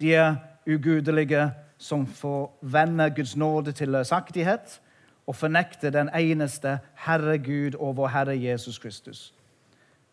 De 0.00 0.14
er 0.14 0.34
ugudelige 0.68 1.50
som 1.78 2.06
forvender 2.06 3.08
Guds 3.14 3.36
nåde 3.36 3.72
til 3.72 3.88
løsaktighet 3.88 4.80
og 5.26 5.36
fornekter 5.36 5.90
den 5.90 6.10
eneste 6.14 6.78
Herre 7.06 7.38
Gud 7.38 7.74
og 7.78 7.96
vår 7.96 8.08
Herre 8.08 8.36
Jesus 8.36 8.78
Kristus. 8.78 9.32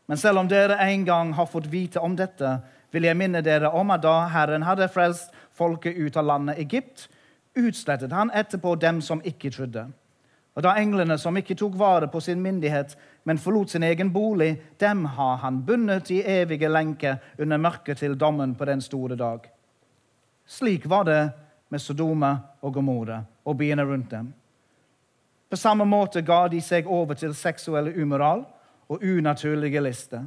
Men 0.08 0.18
selv 0.18 0.38
om 0.38 0.50
dere 0.50 0.80
en 0.92 1.06
gang 1.06 1.34
har 1.36 1.46
fått 1.46 1.72
vite 1.72 2.00
om 2.00 2.16
dette, 2.16 2.60
vil 2.92 3.04
jeg 3.08 3.18
minne 3.18 3.42
dere 3.42 3.72
om 3.72 3.92
at 3.92 4.04
da 4.04 4.28
Herren 4.28 4.66
hadde 4.68 4.90
frelst 4.92 5.32
folket 5.56 5.96
ut 5.96 6.18
av 6.18 6.26
landet 6.26 6.60
Egypt, 6.60 7.08
utslettet 7.56 8.12
han 8.12 8.32
etterpå 8.36 8.76
dem 8.76 9.02
som 9.02 9.22
ikke 9.24 9.52
trodde. 9.52 9.86
Og 10.56 10.64
da 10.64 10.76
englene 10.80 11.16
som 11.20 11.38
ikke 11.38 11.56
tok 11.56 11.78
vare 11.80 12.10
på 12.12 12.20
sin 12.20 12.42
myndighet, 12.44 12.98
men 13.24 13.38
forlot 13.38 13.70
sin 13.70 13.84
egen 13.84 14.12
bolig, 14.14 14.56
dem 14.78 15.06
har 15.06 15.38
han 15.38 15.62
bundet 15.66 16.12
i 16.12 16.22
evige 16.22 16.70
lenker 16.70 17.18
under 17.38 17.58
mørket 17.58 17.98
til 17.98 18.18
dommen 18.18 18.56
på 18.56 18.66
den 18.66 18.82
store 18.82 19.16
dag. 19.16 19.46
Slik 20.46 20.86
var 20.90 21.04
det 21.04 21.22
med 21.70 21.82
Sodoma 21.82 22.38
og 22.62 22.74
Gomorra 22.74 23.22
og 23.46 23.58
byene 23.58 23.86
rundt 23.86 24.12
dem. 24.12 24.34
På 25.50 25.56
samme 25.56 25.86
måte 25.86 26.22
ga 26.22 26.48
de 26.48 26.62
seg 26.64 26.88
over 26.88 27.14
til 27.20 27.36
seksuelle 27.36 27.94
umoral 28.02 28.46
og 28.90 29.04
unaturlige 29.04 29.82
lister. 29.84 30.26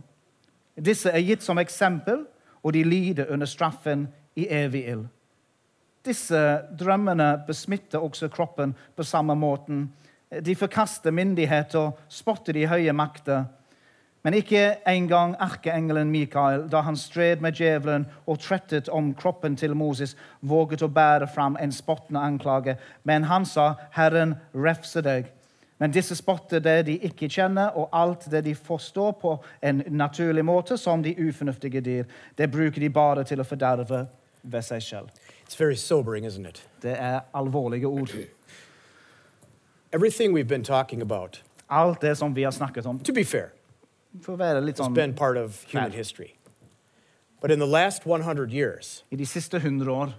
Disse 0.76 1.10
er 1.10 1.24
gitt 1.24 1.42
som 1.42 1.58
eksempel, 1.58 2.24
og 2.62 2.72
de 2.72 2.84
lider 2.84 3.30
under 3.32 3.46
straffen 3.46 4.08
i 4.36 4.46
evig 4.50 4.86
ild. 4.88 5.04
Disse 6.04 6.40
drømmene 6.80 7.44
besmitter 7.46 8.02
også 8.04 8.28
kroppen 8.28 8.74
på 8.96 9.02
samme 9.02 9.34
måten. 9.34 9.86
De 10.44 10.54
forkaster 10.54 11.10
myndighet 11.14 11.74
og 11.78 11.98
spotter 12.08 12.52
de 12.56 12.66
høye 12.66 12.92
makter. 12.92 13.44
Men 14.24 14.34
ikke 14.34 14.76
engang 14.88 15.34
erkeengelen 15.36 16.10
Mikael, 16.10 16.64
da 16.72 16.80
han 16.80 16.96
stred 16.96 17.42
med 17.44 17.58
djevelen 17.58 18.06
og 18.26 18.38
trettet 18.40 18.88
om 18.88 19.12
kroppen 19.14 19.56
til 19.56 19.74
Moses, 19.76 20.16
våget 20.40 20.82
å 20.82 20.88
bære 20.88 21.28
fram 21.28 21.58
en 21.60 21.72
spottende 21.72 22.22
anklage. 22.24 22.78
Men 23.04 23.24
han 23.24 23.44
sa, 23.44 23.74
'Herren 23.92 24.34
refse 24.54 25.02
deg'. 25.02 25.28
Men 25.78 25.90
disse 25.90 26.16
spotter 26.16 26.58
det 26.58 26.86
de 26.86 26.98
ikke 26.98 27.28
kjenner, 27.28 27.76
og 27.76 27.88
alt 27.92 28.30
det 28.30 28.44
de 28.44 28.54
forstår 28.54 29.12
på 29.12 29.44
en 29.62 29.82
naturlig 29.88 30.44
måte, 30.44 30.76
som 30.76 31.02
de 31.02 31.16
ufornuftige 31.28 31.80
dyr. 31.80 32.04
Det 32.38 32.50
bruker 32.50 32.80
de 32.80 32.90
bare 32.90 33.24
til 33.24 33.40
å 33.40 33.44
forderve 33.44 34.06
ved 34.42 34.62
seg 34.62 34.82
selv. 34.82 35.08
Sobering? 35.76 36.24
Det 36.82 36.96
er 36.98 37.20
alvorlige 37.34 37.86
ord. 37.86 38.10
Everything 39.94 40.32
we've 40.32 40.48
been 40.48 40.64
talking 40.64 41.02
about, 41.02 41.42
Alt 41.70 42.00
det 42.00 42.16
som 42.16 42.34
vi 42.34 42.42
har 42.42 42.50
snakket 42.50 42.86
om, 42.86 42.98
to 42.98 43.12
be 43.12 43.24
fair, 43.24 43.48
får 44.22 44.36
være 44.36 44.60
litt 44.64 44.78
has 44.78 44.86
sånn 44.86 44.94
been 44.94 45.14
part 45.14 45.36
of 45.36 45.64
human 45.72 45.90
Fair. 45.90 45.98
history. 45.98 46.34
But 47.40 47.50
in 47.50 47.58
the 47.58 47.66
last 47.66 48.06
100 48.06 48.50
years, 48.52 49.04
I 49.12 49.16
de 49.16 49.24
siste 49.26 49.60
hundre 49.60 49.92
år, 49.92 50.12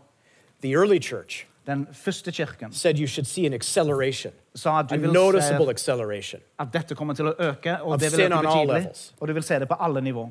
the 0.61 0.75
early 0.75 0.99
church 0.99 1.45
den 1.67 1.87
første 1.93 2.31
kirken, 2.31 2.71
said 2.71 2.97
you 2.99 3.07
should 3.07 3.25
see 3.27 3.45
an 3.45 3.53
acceleration, 3.53 4.31
sa 4.55 4.79
at 4.79 4.91
a 4.91 4.95
du 4.95 5.01
vil 5.01 5.11
noticeable 5.13 5.65
se 5.65 5.69
acceleration. 5.71 6.41
at 6.59 6.67
dette 6.73 6.95
kommer 6.95 7.13
til 7.13 7.25
å 7.25 7.33
øke, 7.39 7.81
og 7.81 7.91
Of 7.93 7.99
det 7.99 8.11
vil 8.11 8.19
sin 8.19 8.31
øke 8.31 8.37
on 8.37 8.45
all 8.45 8.67
betydelig. 8.67 8.81
levels. 8.83 9.13
Og 9.19 9.27
du 9.27 9.33
vil 9.33 9.43
se 9.43 9.59
det 9.59 9.67
på 9.67 9.75
alle 9.79 10.01
nivå. 10.01 10.29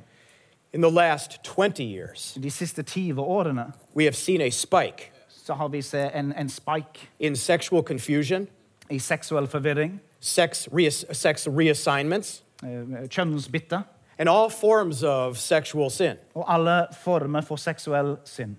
In 0.73 0.81
the 0.83 0.91
last 0.91 1.43
20 1.45 1.83
years, 1.85 2.39
De 2.43 2.51
siste 2.51 2.83
20 2.83 3.21
årene 3.23 3.73
we 3.95 4.05
have 4.05 4.15
seen 4.17 4.41
a 4.41 4.51
spike 4.51 5.11
så 5.29 5.55
har 5.55 5.69
vi 5.69 5.83
sett 5.83 6.15
en, 6.15 6.33
en 6.33 6.49
spike 6.49 7.09
in 7.21 7.37
sexual 7.37 7.83
confusion, 7.83 8.49
i 8.91 8.99
seksuell 8.99 9.47
forvirring, 9.47 10.01
sex, 10.21 10.69
reass- 10.73 11.05
sex 11.13 11.47
reassignments, 11.49 12.43
eh, 12.63 12.69
kjønnsbytte 13.09 13.83
and 14.19 14.29
all 14.29 14.51
forms 14.51 15.03
of 15.03 15.37
sexual 15.39 15.91
sin. 15.91 16.17
og 16.35 16.55
alle 16.55 16.87
former 17.05 17.41
for 17.41 17.57
seksuell 17.57 18.17
synd. 18.25 18.57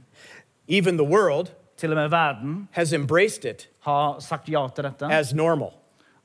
Even 0.67 0.97
the 0.97 1.07
world 1.07 1.47
Til 1.77 1.89
og 1.91 1.95
med 1.95 2.07
verden 2.09 2.67
has 2.71 2.93
embraced 2.93 3.45
it 3.45 3.69
har 3.81 4.19
sagt 4.19 4.49
ja 4.49 4.67
til 4.75 4.83
dette 4.83 5.05
as 5.11 5.33
normal. 5.33 5.69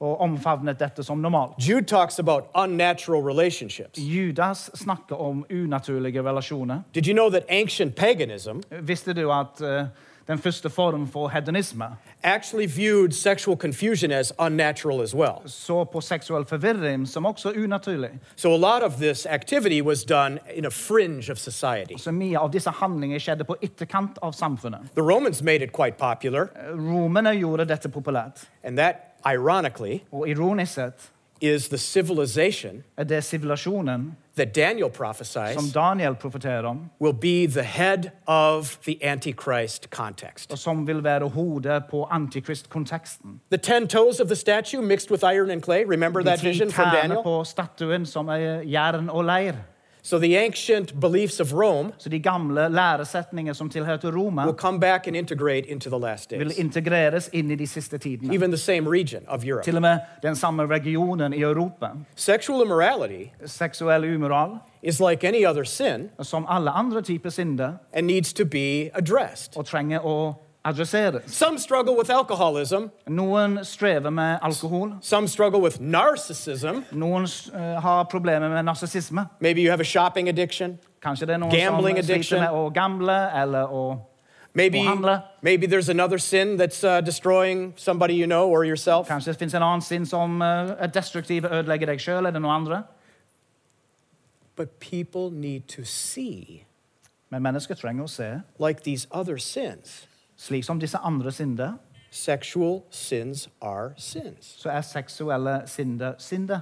og 0.01 0.21
omfavnet 0.21 0.79
dette 0.81 1.03
som 1.03 1.19
normalt. 1.19 1.53
Jude 1.69 1.87
talks 1.87 2.19
about 2.19 2.45
unnatural 2.55 3.23
relationships. 3.23 3.99
Judas 3.99 4.71
snakker 4.75 5.17
om 5.17 5.45
unaturlige 5.51 6.23
relasjoner. 6.23 6.83
Did 6.95 7.07
you 7.07 7.13
know 7.15 7.31
that 7.31 7.43
ancient 7.49 7.97
paganism 7.97 8.61
Visste 8.83 9.13
du 9.13 9.31
at 9.33 9.61
eh, 9.61 9.87
den 10.31 10.39
første 10.39 10.71
formen 10.71 11.09
for 11.09 11.29
hedonisme 11.29 11.85
actually 12.23 12.67
viewed 12.67 13.13
sexual 13.13 13.57
confusion 13.57 14.13
as 14.13 14.33
unnatural 14.39 15.03
as 15.03 15.15
well? 15.15 15.43
så 15.47 15.85
på 15.85 16.01
seksuell 16.01 16.45
forvirring 16.47 17.09
som 17.09 17.27
også 17.27 17.53
unaturlig? 17.53 18.11
So 18.37 18.55
a 18.55 18.59
lot 18.59 18.83
of 18.83 18.97
this 18.97 19.27
activity 19.27 19.81
was 19.83 20.05
done 20.05 20.39
in 20.55 20.65
a 20.65 20.71
fringe 20.71 21.31
of 21.33 21.39
society. 21.39 21.95
Så 21.99 22.13
mye 22.13 22.39
av 22.39 22.53
disse 22.53 22.71
handlingene 22.71 23.21
skjedde 23.21 23.45
på 23.45 23.57
ytterkant 23.63 24.19
av 24.23 24.33
samfunnet. 24.33 24.81
The 24.95 25.03
Romans 25.03 25.43
made 25.43 25.63
it 25.63 25.73
quite 25.73 25.97
popular, 25.99 26.47
Romerne 26.75 27.31
gjorde 27.31 27.65
dette 27.69 27.89
populært. 27.89 28.49
and 28.65 28.79
that, 28.79 28.97
ironically, 29.27 30.01
Og 30.13 30.29
ironisk 30.29 30.73
sett 30.75 31.11
is 31.41 31.69
the 31.69 31.79
civilization 31.79 32.83
det 32.99 33.25
that 34.41 34.55
Daniel 34.55 34.91
som 35.55 35.71
Daniel 35.75 36.15
profeterer 36.15 36.67
om, 36.67 36.91
will 37.01 37.13
be 37.13 37.47
the 37.47 37.63
head 37.63 38.11
of 38.27 38.79
the 38.87 38.99
Antichrist 39.03 39.91
context. 39.91 40.53
og 40.53 40.59
som 40.59 40.87
vil 40.87 41.05
være 41.05 41.29
hodet 41.29 41.83
på 41.91 42.05
antikristkonteksten. 42.11 43.41
The 43.51 43.59
ten 43.59 43.89
toes 43.89 44.21
of 44.21 44.27
the 44.27 44.37
statue 44.37 44.83
mixed 44.83 45.11
with 45.11 45.25
iron 45.25 45.51
and 45.51 45.63
clay. 45.63 45.85
Remember 45.85 46.23
that 46.23 46.43
vision 46.45 46.71
from 46.71 46.89
Daniel? 46.95 47.23
på 47.23 47.45
statuen 47.45 48.07
som 48.07 48.29
er 48.29 48.63
jern 48.63 49.11
og 49.11 49.25
leir. 49.25 49.53
So 50.03 50.19
the 50.19 50.37
ancient 50.37 51.01
beliefs 51.01 51.41
of 51.41 51.53
Rome 51.53 51.93
Så 51.99 52.09
de 52.09 52.19
gamle 52.19 52.69
læresetninger 52.69 53.53
som 53.53 53.71
tilhørte 53.71 54.11
Roma, 54.11 54.45
will 54.45 54.55
come 54.57 54.81
back 54.81 55.07
and 55.07 55.17
integrate 55.17 55.67
into 55.67 55.91
the 55.91 55.99
last 55.99 56.31
vil 56.31 56.39
days. 56.49 56.59
integreres 56.59 57.31
inn 57.33 57.51
i 57.51 57.55
de 57.55 57.67
siste 57.67 57.99
tidene. 57.99 58.35
Even 58.35 58.51
the 58.51 58.59
same 58.59 58.89
region 58.91 59.23
of 59.29 59.45
Europe. 59.47 59.65
Til 59.65 59.77
og 59.77 59.83
med 59.83 59.99
den 60.23 60.37
samme 60.37 60.67
regionen 60.67 61.33
i 61.33 61.41
Europa. 61.41 61.87
Sexual 62.17 62.63
immorality 62.63 63.25
Seksuell 63.47 64.15
umoral, 64.17 64.51
is 64.83 65.01
like 65.01 65.29
any 65.29 65.47
other 65.47 65.65
sin 65.65 66.09
som 66.23 66.47
alle 66.49 66.71
andre 66.71 67.03
typer 67.03 67.31
synder, 67.31 67.73
and 67.93 68.07
needs 68.07 68.33
to 68.33 68.45
be 68.45 68.91
addressed. 68.95 69.57
og 69.57 69.67
trenger 69.67 70.01
å 70.07 70.35
adresseres. 70.65 71.29
Some 71.29 71.59
struggle 71.59 71.97
with 71.97 72.11
alcoholism, 72.11 72.91
Noen 73.09 73.59
strever 73.65 74.11
med 74.11 74.39
alkohol. 74.43 74.99
some 75.01 75.27
struggle 75.29 75.61
with 75.61 75.81
narcissism. 75.81 76.85
Noen 76.93 77.25
eh, 77.55 77.81
har 77.81 78.05
problemer 78.05 78.49
med 78.49 78.63
narsissisme. 78.65 79.27
Maybe 79.41 79.61
you 79.63 79.71
have 79.71 79.81
a 79.81 79.85
shopping 79.85 80.29
addiction. 80.29 80.79
Kanskje 81.03 81.27
det 81.27 81.35
er 81.35 81.39
noen 81.39 81.51
Gambling 81.51 81.97
som 81.97 82.05
addiction. 82.13 82.41
med 82.41 82.51
å 82.53 82.71
gamble 82.75 83.31
eller 83.43 83.67
å 83.69 83.99
Maybe, 84.53 84.79
handle. 84.79 85.23
maybe 85.43 85.67
there's 85.67 85.89
another 85.89 86.19
sin 86.19 86.57
that's 86.57 86.83
uh, 86.83 87.01
destroying 87.01 87.73
somebody 87.77 88.15
you 88.15 88.27
know 88.27 88.49
or 88.51 88.65
yourself. 88.65 89.07
Kanskje 89.09 89.33
det 89.39 89.55
en 89.55 89.63
annen 89.63 90.07
som 90.07 90.43
eh, 90.43 90.75
er 90.79 90.87
destruktiv 90.89 91.45
og 91.45 91.53
ødelegger 91.53 91.87
deg 91.87 92.01
sjøl 92.01 92.27
eller 92.27 92.41
noen 92.41 92.55
andre. 92.55 92.83
But 94.57 94.81
people 94.81 95.31
need 95.31 95.69
to 95.69 95.85
see, 95.85 96.65
Men 97.31 97.43
mennesker 97.43 97.75
trenger 97.75 98.03
å 98.05 98.09
se, 98.09 98.41
like 98.59 98.83
these 98.83 99.07
other 99.13 99.39
sins, 99.39 100.07
slik 100.41 100.65
som 100.65 100.81
disse 100.81 100.99
andre 100.99 101.33
synder, 101.33 101.73
sexual 102.11 102.83
sins 102.91 103.49
are 103.63 103.93
sins. 103.97 104.55
så 104.59 104.71
er 104.71 104.81
seksuelle 104.81 105.63
synder 105.67 106.15
synder. 106.19 106.61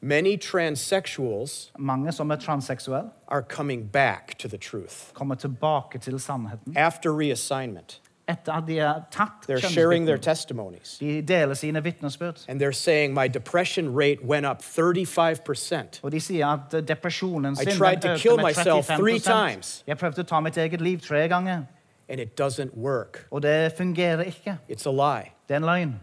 Many 0.00 0.36
transsexuals 0.36 1.72
Mange 1.78 2.12
som 2.12 2.30
er 2.30 2.36
transseksuelle, 2.36 3.10
are 3.28 3.42
coming 3.42 3.88
back 3.92 4.38
to 4.38 4.48
the 4.48 4.58
truth 4.58 5.12
kommer 5.14 5.34
tilbake 5.34 5.98
til 5.98 6.20
sannheten 6.20 6.76
after 6.76 7.10
reassignment. 7.10 8.00
etter 8.28 8.52
at 8.52 8.66
de 8.66 8.78
er 8.78 9.00
tatt 9.10 9.46
They're 9.48 9.60
sharing 9.60 10.06
their 10.06 10.18
testimonies. 10.18 10.98
De 11.00 11.22
deler 11.22 11.54
sine 11.54 11.84
vitnesbyrd. 11.84 12.44
And 12.48 12.60
they're 12.60 12.72
saying, 12.72 13.14
My 13.14 13.28
depression 13.28 13.94
rate 13.94 14.24
went 14.24 14.46
up 14.46 14.62
35%. 14.62 16.00
Og 16.02 16.12
de 16.12 16.20
sier 16.20 16.46
at 16.46 16.74
eh, 16.74 16.82
depresjonen 16.88 17.56
I 17.60 17.64
den 17.64 17.76
tried 17.76 18.02
to 18.02 18.08
økte 18.08 18.22
kill 18.22 18.36
med 18.36 18.44
myself 18.44 18.86
three 18.86 19.18
35 19.18 19.22
times. 19.22 19.84
Jeg 19.86 19.98
prøvde 19.98 20.22
å 20.22 20.26
ta 20.26 20.40
mitt 20.40 20.56
eget 20.56 20.80
liv 20.80 21.00
tre 21.00 21.28
ganger, 21.28 21.62
And 22.08 22.20
it 22.20 22.40
doesn't 22.40 22.76
work. 22.76 23.26
og 23.30 23.42
det 23.42 23.72
fungerer 23.72 24.22
ikke. 24.22 24.58
It's 24.70 24.86
a 24.88 24.92
lie. 24.92 25.30
Det 25.48 25.54
er 25.54 25.56
en 25.56 25.64
løgn. 25.64 25.94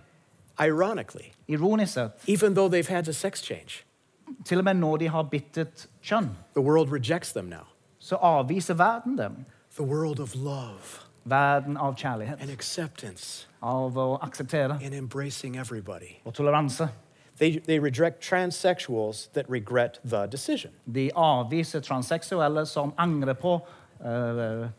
Ironically, 0.59 1.33
Ironisk 1.47 1.93
sett, 1.93 2.11
even 2.27 2.53
though 2.55 2.69
they've 2.73 2.95
had 2.95 3.07
a 3.07 3.11
sex 3.13 3.43
change, 3.43 3.83
til 4.45 4.57
og 4.57 4.63
med 4.63 4.73
når 4.73 4.97
de 4.97 5.07
har 5.09 5.23
byttet 5.23 5.87
kjønn, 6.03 6.29
the 6.55 6.61
world 6.63 6.91
rejects 6.91 7.31
them 7.31 7.45
now. 7.45 7.65
så 7.99 8.15
avviser 8.15 8.73
verden 8.73 9.17
dem. 9.17 9.45
The 9.75 9.83
world 9.83 10.19
of 10.19 10.35
love 10.35 10.99
Verden 11.25 11.77
av 11.77 11.95
kjærlighet, 11.95 12.41
and 12.41 12.51
acceptance 12.51 13.47
av 13.61 13.97
å 13.97 14.17
akseptere 14.21 14.79
and 14.83 14.93
embracing 14.93 15.55
everybody. 15.57 16.19
og 16.25 16.33
toleranse. 16.33 16.89
They, 17.39 17.59
they 17.59 17.79
reject 17.79 18.21
transsexuals 18.21 19.31
that 19.33 19.49
regret 19.49 19.99
the 20.05 20.27
decision. 20.31 20.71
De 20.85 21.09
avviser 21.15 21.79
transseksuelle 21.79 22.65
som 22.65 22.93
angrer 22.97 23.33
på 23.33 23.59
Eh, 24.05 24.09
eh, 24.09 24.61
eh, 24.61 24.69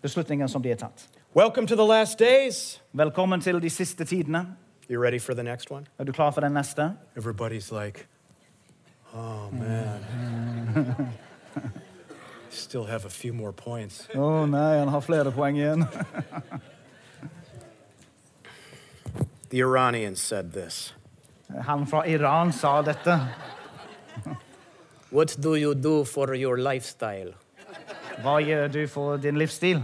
beslutningen 0.00 0.48
som 0.48 0.64
har 0.64 0.74
tatt. 0.74 1.08
Welcome 1.34 1.66
to 1.66 1.76
the 1.76 1.84
last 1.84 2.18
days. 2.18 2.80
Velkommen 2.92 3.40
til 3.40 3.60
de 3.60 3.70
siste 3.70 4.04
tidene. 4.04 4.56
You 4.88 5.02
ready 5.02 5.18
for 5.18 5.34
the 5.34 5.42
next 5.42 5.70
one? 5.70 5.86
Er 5.98 6.04
du 6.04 6.12
klar 6.12 6.30
for 6.30 6.40
den 6.40 6.52
neste? 6.52 6.96
Everybody's 7.16 7.70
like, 7.84 8.06
oh 9.14 9.50
man. 9.52 10.00
Still 12.50 12.84
have 12.84 13.04
a 13.04 13.10
few 13.10 13.32
more 13.34 13.52
points. 13.52 14.08
Å 14.14 14.46
nei, 14.46 14.78
han 14.78 14.88
har 14.88 15.00
flere 15.00 15.30
poeng 15.30 15.56
igjen. 15.56 15.86
The 19.50 19.58
Iranians 19.58 20.20
said 20.20 20.52
this 20.52 20.94
Han 21.66 21.86
fra 21.86 22.06
Iran 22.06 22.52
sa 22.52 22.82
dette. 22.82 23.20
What 25.10 25.36
do 25.40 25.54
you 25.54 25.74
do 25.74 26.04
for 26.04 26.34
your 26.34 26.56
lifestyle? 26.56 27.34
Hva 28.22 28.38
gjør 28.44 28.68
du 28.72 28.86
for 28.88 29.16
din 29.16 29.36
livsstil? 29.38 29.80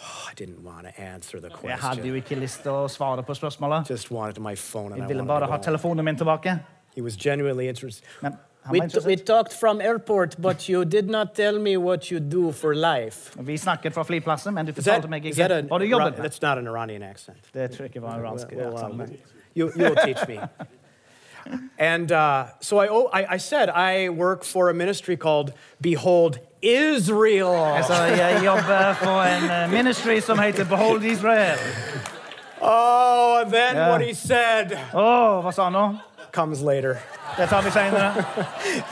Oh, 0.00 0.28
I 0.30 0.34
didn't 0.34 0.62
want 0.64 0.86
to 0.86 1.00
answer 1.02 1.40
the 1.40 1.48
Jeg 1.64 1.78
hadde 1.78 2.06
jo 2.06 2.12
question. 2.12 2.16
ikke 2.16 2.36
lyst 2.40 2.62
til 2.62 2.70
å 2.70 2.88
svare 2.88 3.22
på 3.26 3.34
spørsmålet. 3.34 3.88
Just 3.90 4.10
wanted 4.10 4.38
my 4.40 4.54
phone 4.54 4.92
and 4.92 5.00
I 5.02 5.04
Jeg 5.04 5.08
ville 5.08 5.26
bare 5.26 5.40
to 5.46 5.52
ha 5.52 5.56
telefonen 5.58 6.04
min 6.04 6.16
tilbake. 6.16 6.58
He 6.94 7.02
was 7.02 7.16
genuinely 7.16 7.68
interested. 7.68 8.04
Men 8.22 8.32
han 8.64 8.72
We, 8.72 8.78
t- 8.80 8.84
we 9.06 9.12
interessert. 9.14 9.26
talked 9.26 9.52
from 9.52 9.80
airport, 9.80 10.36
but 10.40 10.68
you 10.68 10.84
did 10.84 11.08
not 11.10 11.34
tell 11.34 11.58
me 11.58 11.76
what 11.76 12.10
you 12.12 12.20
do 12.20 12.52
for 12.52 12.74
life. 12.74 13.32
Vi 13.40 13.56
snakket 13.56 13.92
fra 13.94 14.02
flyplassen, 14.04 14.54
men 14.54 14.66
du 14.66 14.70
Is 14.70 14.84
that, 14.84 14.84
fortalte 14.84 15.08
meg 15.10 15.26
is 15.26 15.36
that 15.36 15.50
ikke 15.50 15.58
a, 15.58 15.62
hva 15.68 15.78
du 15.78 15.84
jobbet 15.84 16.16
med. 16.18 16.24
that's 16.24 16.42
not 16.42 16.58
an 16.58 16.66
Iranian 16.66 17.02
accent. 17.02 17.38
Det 17.54 17.70
tror 17.70 17.84
jeg 17.86 17.94
ikke 17.96 18.02
var 18.02 18.18
iransk. 18.20 18.48
Well, 18.52 18.74
uh, 18.74 18.84
aksent. 18.84 19.20
you, 19.54 19.70
you'll 19.76 19.96
teach 20.04 20.28
me. 20.28 20.38
And 21.78 22.12
uh, 22.12 22.46
so 22.60 22.78
I, 22.78 22.88
oh, 22.88 23.06
I, 23.12 23.34
I 23.34 23.36
said 23.38 23.70
I 23.70 24.10
work 24.10 24.44
for 24.44 24.68
a 24.70 24.74
ministry 24.74 25.16
called 25.16 25.52
Behold 25.80 26.38
Israel. 26.62 27.74
Altså, 27.76 27.94
jeg 28.02 28.40
jobber 28.44 28.92
for 28.94 29.22
en 29.22 29.50
eh, 29.50 29.70
ministry 29.72 30.20
som 30.20 30.38
heter 30.38 30.64
Behold 30.64 31.04
Israel. 31.04 31.58
Oh, 32.60 33.40
and 33.40 33.52
then 33.52 33.74
Yeah. 33.76 33.88
what 33.90 34.00
he 34.00 34.14
said 34.14 34.78
Oh, 34.94 35.42
hva 35.42 35.52
sa 35.52 35.64
han 35.64 35.72
nå? 35.72 35.96
comes 36.32 36.60
later. 36.60 36.96
Det 37.36 37.46
tar 37.48 37.62
vi 37.62 37.70
senere. 37.70 38.24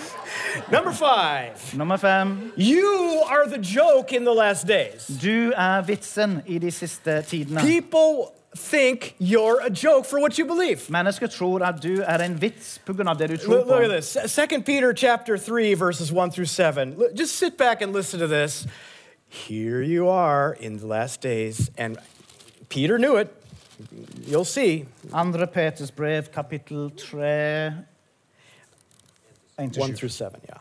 Number 0.73 0.93
five. 0.93 1.75
Nummer 1.75 1.97
fem. 1.97 2.53
You 2.57 3.23
are 3.29 3.47
the 3.49 3.59
joke 3.59 4.13
in 4.17 4.25
the 4.25 4.33
last 4.35 4.67
days. 4.67 5.07
Du 5.23 5.53
er 5.57 5.83
vitsen 5.83 6.43
i 6.47 6.59
de 6.59 6.71
siste 6.71 7.23
tidene. 7.23 7.61
People 7.61 8.31
think 8.57 9.15
you're 9.19 9.61
a 9.61 9.71
joke 9.71 10.05
for 10.07 10.21
what 10.21 10.39
you 10.39 10.47
believe. 10.47 10.89
Mennesker 10.91 11.27
tror 11.27 11.63
at 11.65 11.83
du 11.83 12.03
er 12.03 12.19
en 12.19 12.41
vits 12.41 12.79
pga. 12.87 13.15
det 13.15 13.29
du 13.31 13.37
tror 13.37 13.55
Look, 13.55 13.67
look 13.67 13.83
at 13.83 13.91
på. 13.91 13.95
this. 13.97 14.17
Second 14.33 14.65
Peter 14.65 14.93
chapter 14.95 15.37
3 15.39 15.75
verses 15.75 16.13
1 16.13 16.31
through 16.31 16.47
7. 16.49 16.95
Look, 16.99 17.15
Just 17.15 17.37
sit 17.39 17.57
back 17.59 17.83
and 17.83 17.93
listen 17.93 18.21
to 18.21 18.27
this. 18.27 18.67
Here 19.29 19.83
you 19.83 20.09
are 20.09 20.57
in 20.61 20.79
the 20.79 20.87
last 20.87 21.21
days 21.23 21.71
and 21.79 21.99
Peter 22.69 22.99
knew 22.99 23.17
it. 23.17 23.29
You'll 24.27 24.45
see. 24.45 24.87
Andre 25.13 25.47
Peters 25.47 25.91
brev, 25.91 26.23
kapittel 26.33 26.91
3 26.91 27.73
1 29.59 29.71
til 29.71 29.83
1 29.83 29.87
7. 29.89 29.97
through 29.97 30.11
7, 30.11 30.25
yeah. 30.49 30.61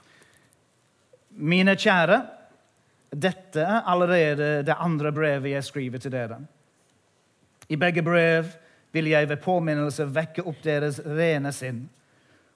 Mine 1.37 1.75
kjære, 1.75 2.21
dette 3.21 3.59
er 3.61 3.81
allerede 3.87 4.63
det 4.67 4.75
andre 4.79 5.11
brevet 5.11 5.51
jeg 5.51 5.63
skriver 5.63 5.97
til 5.99 6.11
dere. 6.11 6.37
I 7.69 7.75
begge 7.75 8.03
brev 8.03 8.51
vil 8.91 9.07
jeg 9.11 9.29
ved 9.29 9.41
påminnelse 9.43 10.07
vekke 10.15 10.45
opp 10.47 10.61
deres 10.63 11.01
rene 11.05 11.51
sinn, 11.55 11.85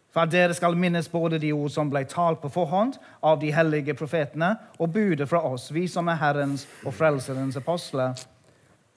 for 0.09 0.25
at 0.25 0.33
dere 0.33 0.55
skal 0.57 0.77
minnes 0.77 1.09
både 1.11 1.37
de 1.41 1.51
ord 1.53 1.69
som 1.73 1.89
ble 1.91 2.01
talt 2.09 2.41
på 2.41 2.49
forhånd 2.49 2.95
av 3.21 3.37
de 3.41 3.51
hellige 3.53 3.93
profetene, 3.93 4.55
og 4.79 4.93
budet 4.93 5.29
fra 5.29 5.41
oss, 5.45 5.69
vi 5.71 5.85
som 5.87 6.09
er 6.09 6.17
Herrens 6.21 6.65
og 6.85 6.95
Frelserens 6.97 7.59
apostler. 7.59 8.15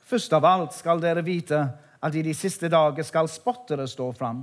Først 0.09 0.33
av 0.33 0.45
alt 0.49 0.77
skal 0.77 1.03
dere 1.03 1.25
vite 1.25 1.67
at 2.03 2.15
i 2.17 2.25
de 2.25 2.35
siste 2.35 2.69
dager 2.73 3.05
skal 3.07 3.29
spottere 3.29 3.87
stå 3.89 4.11
fram. 4.17 4.43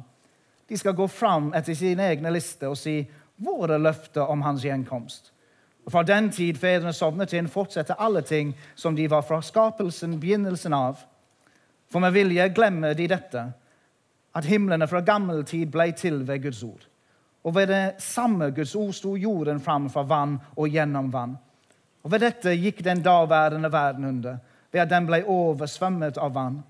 De 0.70 0.78
skal 0.78 0.94
gå 0.94 1.08
fram 1.08 1.50
etter 1.58 1.74
sine 1.74 2.06
egne 2.12 2.32
lister 2.34 2.70
og 2.70 2.78
si 2.78 3.02
våre 3.42 3.80
løfter 3.82 4.30
om 4.30 4.42
hans 4.46 4.64
gjenkomst. 4.64 5.32
Og 5.86 5.92
fra 5.92 6.04
den 6.06 6.30
tid 6.30 6.60
fedrene 6.62 6.94
sovnet 6.94 7.34
inn, 7.34 7.50
fortsetter 7.50 7.98
alle 7.98 8.22
ting 8.22 8.52
som 8.76 8.96
de 8.96 9.08
var 9.10 9.24
fra 9.26 9.42
skapelsen, 9.42 10.20
begynnelsen 10.22 10.76
av. 10.76 11.00
For 11.92 12.00
med 12.00 12.14
vilje 12.14 12.50
glemmer 12.54 12.94
de 12.94 13.08
dette, 13.10 13.44
at 14.36 14.46
himlene 14.46 14.88
fra 14.88 15.02
gammel 15.02 15.44
tid 15.46 15.72
ble 15.74 15.90
til 15.98 16.22
ved 16.28 16.44
Guds 16.44 16.64
ord. 16.64 16.86
Og 17.44 17.56
ved 17.56 17.68
det 17.68 18.02
samme 18.04 18.52
Guds 18.52 18.76
ord 18.76 18.94
sto 18.94 19.16
jorden 19.18 19.60
fram 19.60 19.90
fra 19.90 20.04
vann 20.04 20.38
og 20.56 20.70
gjennom 20.70 21.10
vann. 21.14 21.38
Og 22.04 22.12
ved 22.12 22.24
dette 22.24 22.54
gikk 22.56 22.84
den 22.86 23.02
daværende 23.04 23.72
verden 23.72 24.06
under, 24.06 24.38
ved 24.72 24.82
at 24.82 24.90
den 24.90 25.08
ble 25.10 25.24
oversvømmet 25.26 26.18
av 26.18 26.34
vann. 26.36 26.62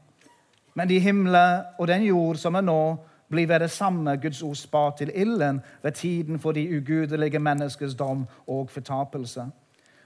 Men 0.74 0.88
de 0.88 1.00
himler 1.00 1.76
og 1.78 1.88
den 1.88 2.06
jord 2.08 2.40
som 2.40 2.56
er 2.56 2.64
nå, 2.64 2.82
blir 3.30 3.46
ved 3.48 3.60
det 3.60 3.72
samme 3.72 4.16
Guds 4.18 4.42
ord 4.42 4.56
spart 4.56 4.98
til 4.98 5.12
ilden 5.14 5.60
ved 5.84 5.92
tiden 5.92 6.40
for 6.40 6.52
de 6.52 6.64
ugudelige 6.78 7.40
menneskers 7.40 7.94
dom 7.96 8.26
og 8.48 8.70
fortapelse. 8.70 9.46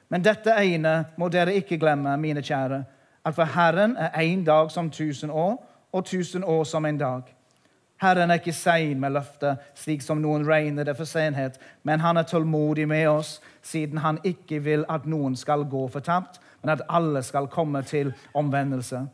Men 0.09 0.24
dette 0.24 0.51
ene 0.59 1.05
må 1.18 1.30
dere 1.30 1.53
ikke 1.55 1.78
glemme, 1.80 2.18
mine 2.18 2.41
kjære, 2.41 2.84
at 3.26 3.36
for 3.36 3.43
Herren 3.43 3.95
er 3.97 4.09
én 4.21 4.43
dag 4.45 4.71
som 4.71 4.89
tusen 4.89 5.30
år, 5.30 5.65
og 5.93 6.05
tusen 6.05 6.43
år 6.43 6.63
som 6.63 6.86
en 6.86 6.97
dag. 6.97 7.21
Herren 8.01 8.32
er 8.32 8.41
ikke 8.41 8.53
sein 8.53 8.99
med 8.99 9.13
løftet, 9.15 9.57
slik 9.76 10.01
som 10.01 10.19
noen 10.21 10.43
regner 10.47 10.84
det 10.84 10.97
for 10.97 11.07
senhet, 11.07 11.59
men 11.84 11.99
han 11.99 12.17
er 12.17 12.28
tålmodig 12.28 12.88
med 12.88 13.07
oss, 13.07 13.41
siden 13.61 13.97
han 13.97 14.19
ikke 14.24 14.59
vil 14.59 14.86
at 14.89 15.05
noen 15.05 15.36
skal 15.39 15.63
gå 15.69 15.88
fortapt, 15.88 16.41
men 16.61 16.74
at 16.74 16.82
alle 16.89 17.21
skal 17.24 17.47
komme 17.47 17.82
til 17.88 18.13
omvendelse. 18.34 19.05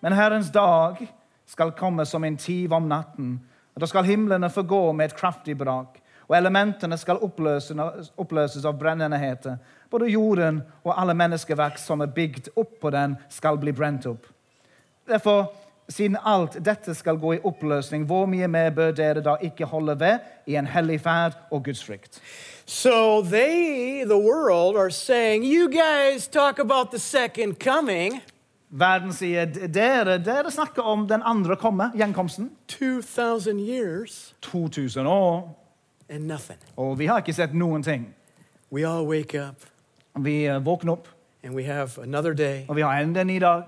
Men 0.00 0.12
Herrens 0.12 0.50
dag 0.50 1.02
skal 1.46 1.72
komme 1.76 2.06
som 2.06 2.24
en 2.24 2.36
tyv 2.36 2.72
om 2.72 2.88
natten, 2.88 3.40
og 3.74 3.80
da 3.80 3.86
skal 3.86 4.08
himlene 4.08 4.50
forgå 4.50 4.92
med 4.92 5.10
et 5.10 5.16
kraftig 5.18 5.58
brak, 5.58 5.98
og 6.28 6.36
elementene 6.38 6.96
skal 6.96 7.18
oppløses 7.20 8.64
av 8.64 8.78
brennende 8.78 9.18
hete. 9.18 9.56
Både 9.90 10.06
jorden 10.06 10.62
og 10.84 10.94
alle 10.94 11.14
menneskeverk 11.18 11.78
som 11.82 12.00
er 12.04 12.12
bygd 12.14 12.52
opp 12.56 12.76
på 12.80 12.92
den, 12.94 13.16
skal 13.28 13.58
bli 13.58 13.72
brent 13.74 14.06
opp. 14.06 14.26
Derfor, 15.10 15.48
siden 15.90 16.16
alt 16.24 16.54
dette 16.64 16.94
skal 16.94 17.18
gå 17.18 17.34
i 17.34 17.40
oppløsning, 17.44 18.04
hvor 18.06 18.26
mye 18.30 18.46
mer 18.48 18.70
bør 18.70 18.92
dere 18.94 19.24
da 19.24 19.34
ikke 19.42 19.66
holde 19.66 19.96
ved 19.98 20.18
i 20.46 20.54
en 20.60 20.70
hellig 20.70 21.00
ferd 21.02 21.34
og 21.50 21.64
Guds 21.64 21.82
frykt? 21.84 22.20
So 22.66 23.22
they, 23.22 24.04
the 24.04 24.18
world, 24.18 24.76
are 24.76 24.90
saying, 24.90 25.42
You 25.44 25.68
guys 25.68 26.28
talk 26.28 26.58
about 26.58 26.90
the 26.90 26.98
second 26.98 27.58
coming. 27.58 28.20
Verden 28.70 29.10
sier 29.12 29.50
dere, 29.50 30.20
dere 30.22 30.50
snakker 30.50 30.86
om 30.86 31.08
den 31.10 31.22
andre 31.26 31.56
komme, 31.56 31.90
gjenkomsten. 31.98 32.52
2,000 32.68 33.58
years 33.58 34.34
2000 34.40 35.06
år, 35.06 35.56
and 36.08 36.24
nothing. 36.28 36.58
og 36.76 36.98
vi 36.98 37.06
har 37.06 37.18
ikke 37.18 37.34
sett 37.34 37.54
noen 37.54 37.82
ting. 37.82 38.14
We 38.70 38.86
all 38.86 39.06
wake 39.06 39.34
up 39.34 39.66
Vi 40.18 40.48
våkner 40.48 40.92
opp, 40.92 41.08
and 41.44 41.54
we 41.54 41.64
have 41.64 41.98
another 42.02 42.34
day. 42.34 42.64
og 42.68 42.76
vi 42.76 42.82
har 42.82 43.00
enda 43.00 43.20
en 43.20 43.40
dag. 43.40 43.62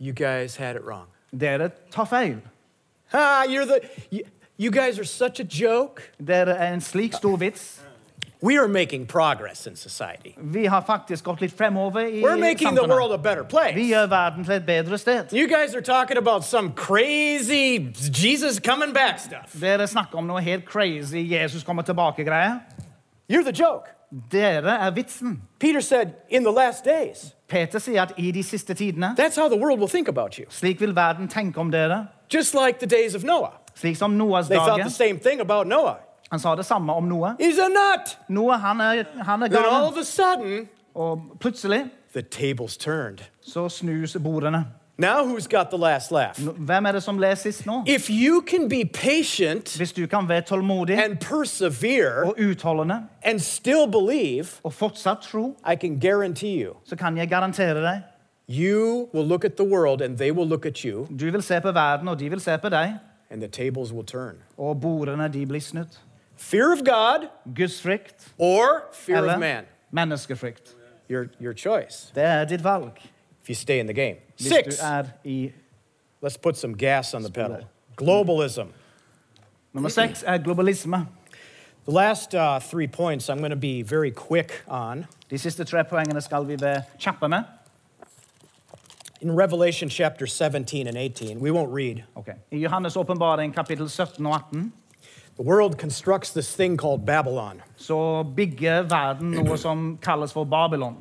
You 0.00 0.12
guys 0.12 0.56
had 0.56 0.76
it 0.76 0.82
wrong. 0.84 1.06
Dere 1.38 1.70
tar 1.90 2.04
feil. 2.04 2.40
Ha, 3.12 3.44
you're 3.48 3.64
the, 3.64 3.80
you, 4.10 4.24
you 4.56 4.70
guys 4.70 4.98
are 4.98 5.04
such 5.04 5.40
a 5.40 5.44
joke. 5.44 6.02
Dere 6.18 6.52
er 6.56 6.72
en 6.72 6.80
slik 6.80 7.14
stor 7.14 7.36
vits. 7.36 7.80
We 8.42 8.58
are 8.58 8.68
making 8.68 9.06
progress 9.06 9.66
in 9.66 9.76
society. 9.76 10.34
Vi 10.36 10.66
har 10.66 10.82
faktisk 10.82 11.24
gått 11.24 11.40
litt 11.40 11.52
fremover 11.56 12.00
i 12.06 12.20
We're 12.20 12.36
making 12.36 12.74
the 12.74 12.86
world 12.86 13.12
a 13.12 13.18
better 13.18 13.42
Vi 13.42 13.48
place. 13.48 13.74
gjør 13.88 14.06
verden 14.06 14.44
til 14.44 14.54
et 14.54 14.66
bedre 14.66 14.98
sted. 14.98 15.32
You 15.32 15.46
guys 15.48 15.74
are 15.74 15.80
talking 15.80 16.18
about 16.18 16.44
some 16.44 16.72
crazy 16.72 17.78
Jesus 18.12 18.58
coming 18.60 18.92
back 18.92 19.18
stuff. 19.18 19.54
Dere 19.60 19.86
snakker 19.86 20.18
om 20.18 20.26
noe 20.26 20.40
helt 20.40 20.64
crazy. 20.66 21.24
Jesus 21.24 21.62
kommer 21.62 21.82
tilbake-greier. 21.82 22.60
You're 23.28 23.44
the 23.44 23.62
joke. 23.64 23.88
Dere 24.32 24.70
er 24.86 24.90
vitsen. 24.90 25.42
Peter 25.58 25.80
said, 25.80 26.06
in 26.28 26.42
the 26.42 26.52
last 26.52 26.84
days. 26.84 27.34
Peter 27.48 27.78
sier 27.78 28.02
at 28.02 28.12
i 28.16 28.30
de 28.30 28.42
siste 28.42 28.74
tidene 28.74 29.14
That's 29.16 29.36
how 29.36 29.48
the 29.48 29.56
world 29.58 29.78
will 29.80 29.88
think 29.88 30.08
about 30.08 30.38
you. 30.38 30.46
slik 30.48 30.80
vil 30.80 30.94
verden 30.96 31.28
tenke 31.28 31.60
om 31.60 31.70
dere. 31.70 32.06
Just 32.34 32.54
like 32.54 32.78
the 32.78 32.86
days 32.86 33.14
of 33.14 33.24
Noah. 33.24 33.52
Slik 33.74 33.96
som 33.96 34.10
Noahs 34.10 34.48
They 34.48 34.56
thought 34.56 34.82
the 34.82 34.90
same 34.90 35.18
thing 35.18 35.40
about 35.40 35.66
Noah. 35.66 35.96
Han 36.30 36.38
sa 36.40 36.54
det 36.54 36.64
samme 36.66 36.92
om 36.92 37.04
Noah. 37.04 37.34
He's 37.40 37.58
a 37.58 37.68
nut. 37.68 38.18
Noah 38.28 38.60
han 38.60 38.80
er, 38.80 39.04
han 39.22 39.42
er 39.42 39.48
Then 39.48 39.64
all 39.64 39.88
of 39.88 39.96
a 39.98 40.04
sudden, 40.04 40.68
Og 40.94 41.22
plutselig 41.40 41.84
the 42.12 42.22
tables 42.22 42.76
turned. 42.76 43.18
så 43.40 43.68
snus 43.68 44.16
bordene. 44.24 44.64
Now 44.98 45.24
who's 45.26 45.46
got 45.48 45.70
the 45.70 45.76
last 45.78 46.10
laugh? 46.12 46.38
Nå- 46.44 46.52
Hvem 46.52 46.86
er 46.86 46.92
det 46.92 47.02
som 47.02 47.20
sist 47.36 47.66
nå? 47.66 47.82
If 47.86 48.08
you 48.10 48.42
can 48.46 48.68
be 48.68 48.84
patient 48.84 49.76
Hvis 49.76 49.92
du 49.92 50.06
kan 50.06 50.28
være 50.28 50.40
tålmodig 50.42 51.04
and 51.04 51.16
persevere 51.18 52.24
og 52.24 52.34
utholdende 52.50 53.02
and 53.22 53.38
still 53.40 53.86
believe, 53.92 54.46
og 54.62 54.72
fortsatt 54.72 55.20
tro, 55.22 55.56
I 55.72 55.76
can 55.76 56.00
guarantee 56.00 56.64
you, 56.64 56.74
så 56.84 56.96
kan 56.96 57.16
jeg 57.18 57.28
garantere 57.28 57.74
deg 57.82 58.02
you 58.48 59.08
will 59.14 59.26
look 59.28 59.44
at 59.44 59.52
the 59.56 59.64
world 59.64 60.02
and 60.02 60.18
they 60.18 60.30
will 60.30 60.48
look 60.48 60.66
at 60.66 60.78
you 60.78 61.06
du 61.18 61.30
vil 61.30 61.42
se 61.42 61.60
på 61.60 61.72
verden, 61.72 62.08
og 62.08 62.20
de 62.20 62.30
vil 62.30 62.40
se 62.40 62.58
på 62.58 62.68
deg, 62.68 62.94
and 63.30 63.40
the 63.40 63.48
tables 63.48 63.92
will 63.92 64.06
turn. 64.06 64.34
og 64.58 64.80
bordene 64.80 65.28
de 65.32 65.46
blir 65.46 65.60
snudd. 65.60 65.98
Fear 66.36 66.72
of 66.72 66.78
God 66.84 67.28
Guds 67.56 67.80
frykt 67.82 68.32
or 68.38 68.64
fear 68.92 69.34
of 69.34 69.38
man. 69.40 69.64
menneskefrykt. 69.90 70.74
Your, 71.10 71.26
your 71.40 71.52
choice 71.54 72.12
Det 72.14 72.22
er 72.22 72.44
ditt 72.44 72.64
valg. 72.64 72.90
if 73.42 73.48
you 73.48 73.54
stay 73.54 73.78
in 73.80 73.86
the 73.86 73.94
game. 73.94 74.16
Hvis 74.36 74.48
Six, 74.48 74.78
du 74.78 75.28
i 75.28 75.52
let's 76.22 76.36
put 76.36 76.56
some 76.56 76.74
gas 76.74 77.14
on 77.14 77.22
the 77.22 77.30
pedal. 77.32 77.56
Globalism. 77.96 78.68
Nummer 79.72 79.88
seks 79.88 80.24
er 80.26 80.38
globalisme. 80.38 81.06
The 81.84 81.92
last 81.92 82.34
uh, 82.34 82.60
three 82.60 82.86
points 82.86 83.28
I'm 83.28 83.38
going 83.38 83.50
to 83.50 83.56
be 83.56 83.82
very 83.82 84.10
quick 84.10 84.62
on. 84.68 85.06
De 85.30 85.38
siste 85.38 85.64
tre 85.64 85.84
poengene 85.84 86.20
skal 86.20 86.46
vi 86.46 86.56
være 86.60 86.82
kjappe 86.98 87.28
med. 87.28 87.42
In 89.20 89.36
Revelation 89.36 89.90
chapter 89.90 90.26
17 90.26 90.86
and 90.86 90.96
18, 90.96 91.40
we 91.40 91.50
won't 91.50 91.72
read. 91.72 92.02
Ok. 92.16 92.28
I 92.50 92.56
Johannes' 92.56 92.96
åpenbaring 92.96 93.54
kapittel 93.54 93.88
17 93.88 94.26
og 94.26 94.34
18 94.34 94.72
The 95.36 95.42
world 95.42 95.78
constructs 95.78 96.30
this 96.30 96.56
thing 96.56 96.76
called 96.76 97.06
Babylon. 97.06 97.62
så 97.76 98.22
bygger 98.36 98.82
verden 98.82 99.30
noe 99.30 99.56
som 99.58 99.98
kalles 100.02 100.32
for 100.32 100.44
Babylon. 100.44 100.96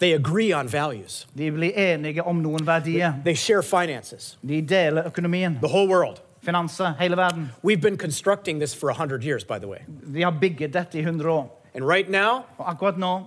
They 0.00 0.12
agree 0.14 0.52
on 0.52 0.68
values, 0.68 1.26
De 1.36 1.50
blir 1.50 1.72
enige 1.76 2.22
om 2.26 2.36
noen 2.42 2.66
verdier. 2.66 3.14
they 3.24 3.34
share 3.34 3.62
finances, 3.62 4.38
De 4.42 4.60
deler 4.62 5.02
økonomien, 5.06 5.58
the 5.60 5.68
whole 5.68 5.88
world. 5.88 6.20
finanser, 6.42 6.94
hele 6.98 7.16
verden. 7.16 7.50
We've 7.62 7.80
been 7.82 7.96
constructing 7.98 8.58
this 8.60 8.74
for 8.74 8.88
100 8.90 9.22
years, 9.24 9.44
by 9.44 9.58
the 9.58 9.68
way. 9.68 9.78
Vi 9.88 10.22
har 10.22 10.30
bygget 10.30 10.72
dette 10.72 10.94
i 10.98 11.02
100 11.02 11.30
år. 11.30 11.50
And 11.74 11.84
right 11.88 12.08
now, 12.10 12.44
Og 12.58 12.70
akkurat 12.70 12.96
nå 12.98 13.26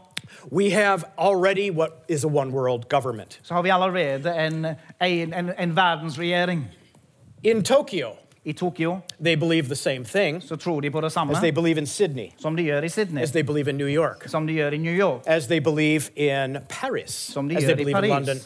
we 0.51 0.71
have 0.71 1.03
already 1.17 1.69
what 1.69 1.91
is 2.07 2.23
a 2.23 2.27
one 2.27 2.51
world 2.51 2.89
government. 2.89 3.39
så 3.43 3.53
har 3.53 3.61
vi 3.61 3.69
allerede 3.69 4.33
en, 4.35 4.65
en, 5.01 5.33
en, 5.33 5.51
en 5.57 5.75
verdensregjering. 5.75 6.65
In 7.43 7.63
Tokyo, 7.63 8.07
I 8.45 8.51
Tokyo 8.53 9.01
they 9.23 9.35
believe 9.35 9.67
the 9.67 9.75
same 9.75 10.03
thing 10.05 10.41
så 10.43 10.55
tror 10.55 10.81
de 10.81 10.91
på 10.91 11.01
det 11.01 11.11
samme 11.11 11.33
as 11.33 11.39
they 11.39 11.51
believe 11.51 11.77
in 11.79 11.85
Sydney, 11.87 12.27
som 12.37 12.55
de 12.55 12.63
gjør 12.63 12.81
i 12.83 12.89
Sydney, 12.89 13.21
as 13.23 13.31
they 13.31 13.41
believe 13.43 13.69
in 13.69 13.77
New 13.77 13.87
York, 13.87 14.23
som 14.27 14.47
de 14.47 14.53
gjør 14.53 14.71
i 14.73 14.77
New 14.77 14.93
York. 14.93 15.21
as 15.27 15.47
they 15.47 15.59
believe 15.59 16.01
in 16.15 16.57
Paris, 16.69 17.11
Som 17.11 17.49
de 17.49 17.55
as 17.57 17.63
they 17.63 17.71
i 17.71 17.75
believe 17.75 17.89
in 17.89 17.93
Paris. 17.95 18.09
London, 18.09 18.37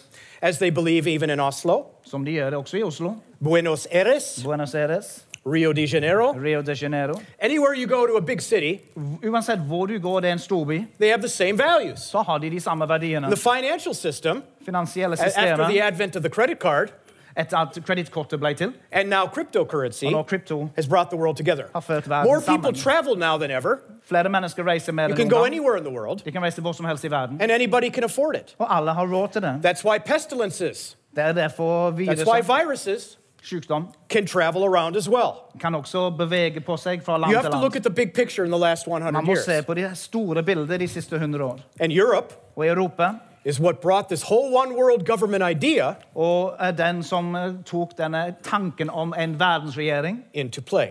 as 0.42 0.58
they 0.60 0.70
believe 0.72 1.08
even 1.08 1.30
in 1.30 1.40
Oslo, 1.40 1.84
Som 2.06 2.26
de 2.26 2.32
gjør 2.32 2.56
også 2.56 2.78
i 2.78 2.84
Oslo, 2.84 3.12
Buenos 3.44 3.88
Aires, 3.92 4.42
Buenos 4.44 4.76
Aires, 4.76 5.24
Rio 5.46 5.72
de 5.72 5.86
Janeiro. 5.94 6.32
Rio 6.44 6.62
de 6.62 6.74
Janeiro. 6.82 7.14
Anywhere 7.42 7.74
you 7.76 7.88
go 7.88 8.06
to 8.08 8.18
a 8.18 8.22
big 8.22 8.42
city, 8.42 8.80
Uansett 9.24 9.60
hvor 9.60 9.86
du 9.86 10.00
går, 10.00 10.20
det 10.20 10.28
er 10.30 10.34
en 10.34 10.40
storby, 10.40 10.82
they 11.00 11.10
have 11.10 11.22
the 11.22 11.30
same 11.30 11.58
values. 11.58 12.00
så 12.00 12.22
har 12.22 12.38
de 12.38 12.50
de 12.50 12.60
samme 12.60 12.88
verdiene. 12.90 13.28
The 13.28 13.38
financial 13.38 13.96
system, 13.96 14.44
Finansielle 14.66 15.14
after 15.36 15.70
the 15.70 15.84
advent 15.84 16.16
of 16.16 16.22
the 16.22 16.30
credit 16.30 16.60
card 16.60 16.90
etter 17.38 17.58
at 17.58 17.78
kredittkortet 17.86 18.40
ble 18.40 18.54
til, 18.54 18.74
and 18.92 19.10
now 19.10 19.26
cryptocurrency, 19.26 20.06
og 20.06 20.12
nå 20.12 20.24
krypto, 20.24 20.70
has 20.76 20.88
brought 20.88 21.10
the 21.12 21.18
world 21.20 21.38
together. 21.38 21.64
har 21.74 21.80
ført 21.82 22.10
verden 22.10 22.28
More 22.32 22.42
people 22.42 22.76
sammen. 22.76 22.76
travel 22.76 23.16
now 23.18 23.38
than 23.38 23.52
ever. 23.52 23.78
Flere 24.10 24.30
mennesker 24.30 24.64
reiser 24.64 24.92
mer 24.92 25.04
You 25.04 25.12
enn 25.12 25.18
can 25.18 25.28
noen 25.28 25.30
go 25.30 25.44
gang. 25.44 25.54
anywhere 25.54 25.78
in 25.78 25.84
the 25.84 25.94
world, 25.94 26.22
De 26.26 26.32
kan 26.32 26.42
reise 26.44 26.62
hvor 26.62 26.72
som 26.74 26.86
helst 26.86 27.04
i 27.04 27.08
verden. 27.12 27.42
and 27.42 27.52
anybody 27.52 27.90
can 27.94 28.04
afford 28.04 28.36
it. 28.36 28.56
Og 28.60 28.76
alle 28.78 28.94
har 28.94 29.06
råd 29.08 29.28
til 29.32 29.42
det. 29.42 29.62
That's 29.66 29.84
why 29.86 29.98
pestilences, 30.06 30.98
Det 31.16 31.24
er 31.24 31.32
derfor 31.34 31.92
that's 31.92 32.26
why 32.34 32.42
viruses 32.42 33.18
sykdom 33.44 33.88
can 34.10 34.26
travel 34.28 34.64
around 34.64 34.96
as 34.98 35.10
well. 35.10 35.32
kan 35.60 35.76
også 35.76 36.10
bevege 36.18 36.60
på 36.60 36.78
seg 36.78 37.04
fra 37.04 37.18
You 37.18 37.24
have 37.26 37.44
til 37.44 37.52
to 37.52 37.58
look 37.58 37.74
land. 37.76 37.76
at 37.76 37.84
the 37.84 38.06
big 38.06 38.14
picture 38.14 38.46
in 38.46 38.52
the 38.52 38.60
last 38.60 38.88
Man 38.88 39.02
100 39.02 39.26
må 39.26 39.36
se 39.36 39.52
years. 39.52 39.66
på 39.66 39.74
det 39.74 39.98
store 39.98 40.44
bildet 40.44 40.80
de 40.80 40.88
siste 40.88 41.16
100 41.16 41.44
år. 41.44 41.60
And 41.80 41.92
Europe 41.94 42.34
Og 42.56 42.66
i 42.66 42.70
Europa 42.70 43.10
is 43.46 43.60
what 43.60 43.82
brought 43.82 44.10
this 44.10 44.24
whole 44.24 44.52
one 44.56 44.74
world 44.76 45.06
government 45.06 45.44
idea 45.44 45.94
og 46.16 46.56
er 46.60 46.72
den 46.72 47.04
som 47.04 47.36
eh, 47.36 47.54
tok 47.66 47.98
denne 47.98 48.36
tanken 48.44 48.90
om 48.90 49.14
en 49.18 49.40
verdensregjering 49.40 50.24
into 50.34 50.62
play. 50.62 50.88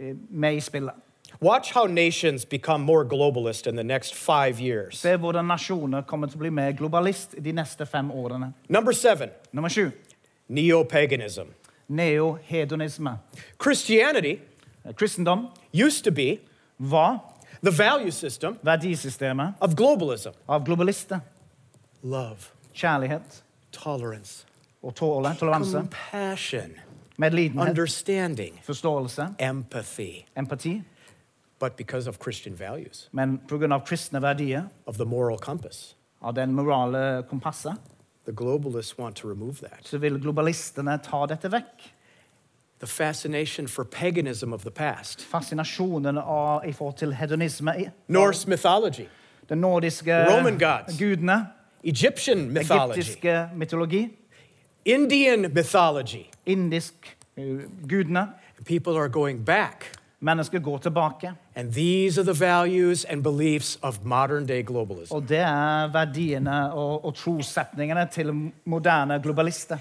eh, 0.00 0.14
med 0.30 0.54
i 0.56 0.60
spillet. 0.60 0.92
Watch 1.40 1.72
how 1.74 1.86
nations 1.86 2.44
become 2.44 2.84
more 2.84 3.04
globalist 3.04 3.66
in 3.66 3.74
the 3.76 3.84
next 3.84 4.14
five 4.14 4.60
years. 4.60 4.98
Se 4.98 5.16
hvordan 5.16 5.44
nasjoner 5.44 6.02
kommer 6.02 6.26
til 6.26 6.36
å 6.36 6.38
bli 6.38 6.50
mer 6.50 6.72
globalist 6.72 7.34
de 7.44 7.52
neste 7.52 7.86
fem 7.86 8.10
årene. 8.10 8.52
Number 8.68 8.92
seven, 8.92 9.28
Nummer 9.52 9.68
sju 9.68 9.90
neo 10.48 10.82
paganism. 10.82 11.42
neohedonisme. 11.88 13.18
Christianity 13.58 14.40
Kristendom 14.94 15.46
used 15.72 16.04
to 16.04 16.10
be 16.10 16.38
var 16.78 17.18
the 17.62 17.70
value 17.70 18.10
system 18.10 18.58
verdisystemet 18.62 19.54
of 19.60 19.74
globalism 19.76 20.30
av 20.48 20.64
globalister. 20.64 21.20
Love, 22.02 22.36
Kjærlighet 22.74 23.42
tolerance, 23.72 24.46
og 24.82 24.94
tåle, 24.94 25.34
toleranse, 25.38 25.72
compassion, 25.78 26.70
medlidenhet, 27.16 27.68
understanding, 27.68 28.60
forståelse, 28.64 29.28
empathy. 29.38 30.24
empati. 30.36 30.82
But 31.60 31.76
because 31.76 32.08
of 32.08 32.18
Christian 32.22 32.58
values, 32.58 33.08
Men 33.12 33.40
pga. 33.48 33.78
kristne 33.86 34.22
verdier, 34.22 34.62
of 34.86 34.94
the 34.96 35.04
moral 35.04 35.38
compass, 35.38 35.96
av 36.22 36.34
den 36.34 36.52
morale 36.54 37.22
kompasset, 37.30 37.76
the 38.26 38.32
globalists 38.32 38.98
want 38.98 39.16
to 39.16 39.28
remove 39.28 39.54
that. 39.54 39.78
så 39.84 39.98
vil 39.98 40.18
globalistene 40.20 40.98
ta 41.02 41.26
dette 41.26 41.48
vekk. 41.52 41.92
The 42.80 42.86
fascination 42.86 43.68
for 43.68 43.84
paganism 43.84 44.52
of 44.52 44.60
the 44.62 44.70
past, 44.70 45.20
Fascinasjonen 45.20 46.18
av, 46.18 46.62
i 46.66 46.72
forhold 46.72 46.96
til 46.96 47.14
hedonisme. 47.14 47.92
Norse 48.08 48.48
mythology, 48.50 49.06
Den 49.48 49.58
nordiske 49.58 50.24
Roman 50.26 50.58
gods. 50.58 50.98
gudene, 50.98 51.46
Egyptian 51.82 52.52
mythology, 52.52 53.00
egyptiske 53.00 53.48
mytologi, 53.56 54.08
Indian 54.84 55.40
mythology, 55.40 56.24
indisk 56.46 56.94
eh, 57.36 57.44
gudene. 57.86 58.26
People 58.64 58.96
are 58.96 59.08
going 59.08 59.44
back. 59.44 59.84
Mennesker 60.20 60.58
går 60.58 60.78
tilbake. 60.78 61.32
And 61.56 61.72
these 61.72 62.20
are 62.20 62.24
the 62.24 62.44
values 62.44 63.04
and 63.04 63.22
beliefs 63.22 63.78
of 63.82 64.04
modern 64.04 64.46
day 64.46 64.62
globalism. 64.62 65.14
Og 65.14 65.28
det 65.28 65.38
er 65.38 65.92
verdiene 65.92 66.72
og, 66.72 67.04
og 67.04 67.14
trossetningene 67.14 68.08
til 68.12 68.52
moderne 68.64 69.20
globalister. 69.22 69.78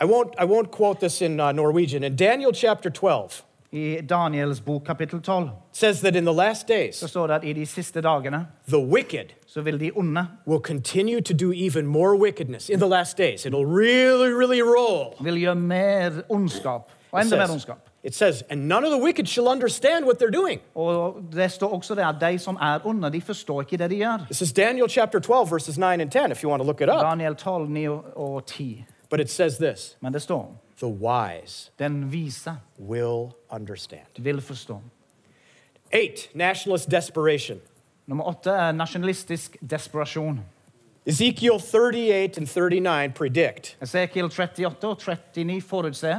I 0.00 0.04
won't, 0.04 0.34
I 0.38 0.44
won't 0.44 0.70
quote 0.70 1.00
this 1.00 1.22
in 1.22 1.40
uh, 1.40 1.52
Norwegian. 1.52 2.02
In 2.02 2.16
Daniel 2.16 2.54
chapter 2.54 2.90
12, 2.90 3.44
I 3.74 4.00
Daniels 4.00 4.60
bok 4.60 4.84
kapittel 4.84 5.20
12 5.20 5.50
says 5.72 6.00
that 6.00 6.16
in 6.16 6.24
the 6.24 6.32
last 6.32 6.68
days, 6.68 6.96
så 6.96 7.08
står 7.08 7.26
det 7.26 7.34
at 7.34 7.44
i 7.44 7.52
de 7.52 7.66
siste 7.66 8.00
dagene 8.00 8.46
the 8.68 8.78
wicked 8.78 9.26
så 9.46 9.60
vil 9.60 9.80
de 9.80 9.90
onde 9.96 10.26
will 10.46 10.60
continue 10.60 11.20
to 11.20 11.34
do 11.34 11.52
even 11.52 11.86
more 11.86 12.16
wickedness 12.16 12.68
in 12.68 12.78
the 12.78 12.88
last 12.88 13.18
days. 13.18 13.46
It'll 13.46 13.66
really, 13.66 14.32
really 14.32 14.60
roll. 14.60 15.14
vil 15.20 15.40
gjøre 15.40 15.54
mer 15.54 16.10
ondskap. 16.28 16.92
Og 17.12 17.20
enda 17.20 17.36
mer 17.36 17.50
ondskap. 17.50 17.78
it 18.04 18.14
says, 18.14 18.42
and 18.50 18.68
none 18.68 18.84
of 18.84 18.90
the 18.90 18.98
wicked 18.98 19.28
shall 19.28 19.48
understand 19.48 20.04
what 20.04 20.18
they're 20.18 20.40
doing. 20.42 20.60
Og 20.74 21.22
det 21.32 21.52
står 21.52 21.74
også 21.74 21.94
det 21.94 22.02
at 22.02 22.32
de 22.32 22.38
som 22.38 22.56
er 22.56 22.86
onde, 22.86 23.12
de 23.12 23.20
forstår 23.20 23.60
ikke 23.60 23.76
det 23.76 23.90
de 23.90 23.96
gjør. 23.96 24.18
This 24.24 24.42
is 24.42 24.52
Daniel 24.52 24.88
chapter 24.88 25.20
12, 25.20 25.50
verses 25.50 25.78
9 25.78 25.84
and 25.84 26.10
10, 26.10 26.18
if 26.30 26.44
you 26.44 26.50
want 26.50 26.60
to 26.60 26.66
look 26.66 26.80
it 26.80 26.88
up. 26.88 27.00
Daniel 27.00 27.34
12, 27.34 27.68
9 27.68 27.88
og 28.16 28.46
10. 28.46 28.84
But 29.10 29.20
it 29.20 29.30
says 29.30 29.56
this 29.56 29.96
Men 30.00 30.12
det 30.12 30.22
står 30.22 30.63
the 30.84 30.90
wise 31.04 31.70
den 31.78 32.12
vise 32.12 32.50
will 32.78 33.34
understand. 33.50 34.06
vil 34.18 34.40
forstå. 34.40 34.80
Eight, 35.92 36.30
nationalist 36.34 36.90
desperation. 36.90 37.60
Nummer 38.06 38.24
åtte 38.24 38.50
er 38.50 38.72
nasjonalistisk 38.72 39.56
desperasjon. 39.70 40.40
Ezekiel 41.06 41.60
38 41.60 42.38
and 42.38 42.46
39 42.46 43.12
predict 43.14 43.76
Esekiel 43.80 44.30
38 44.30 44.84
og 44.84 44.98
39 44.98 45.62
forutser 45.62 46.18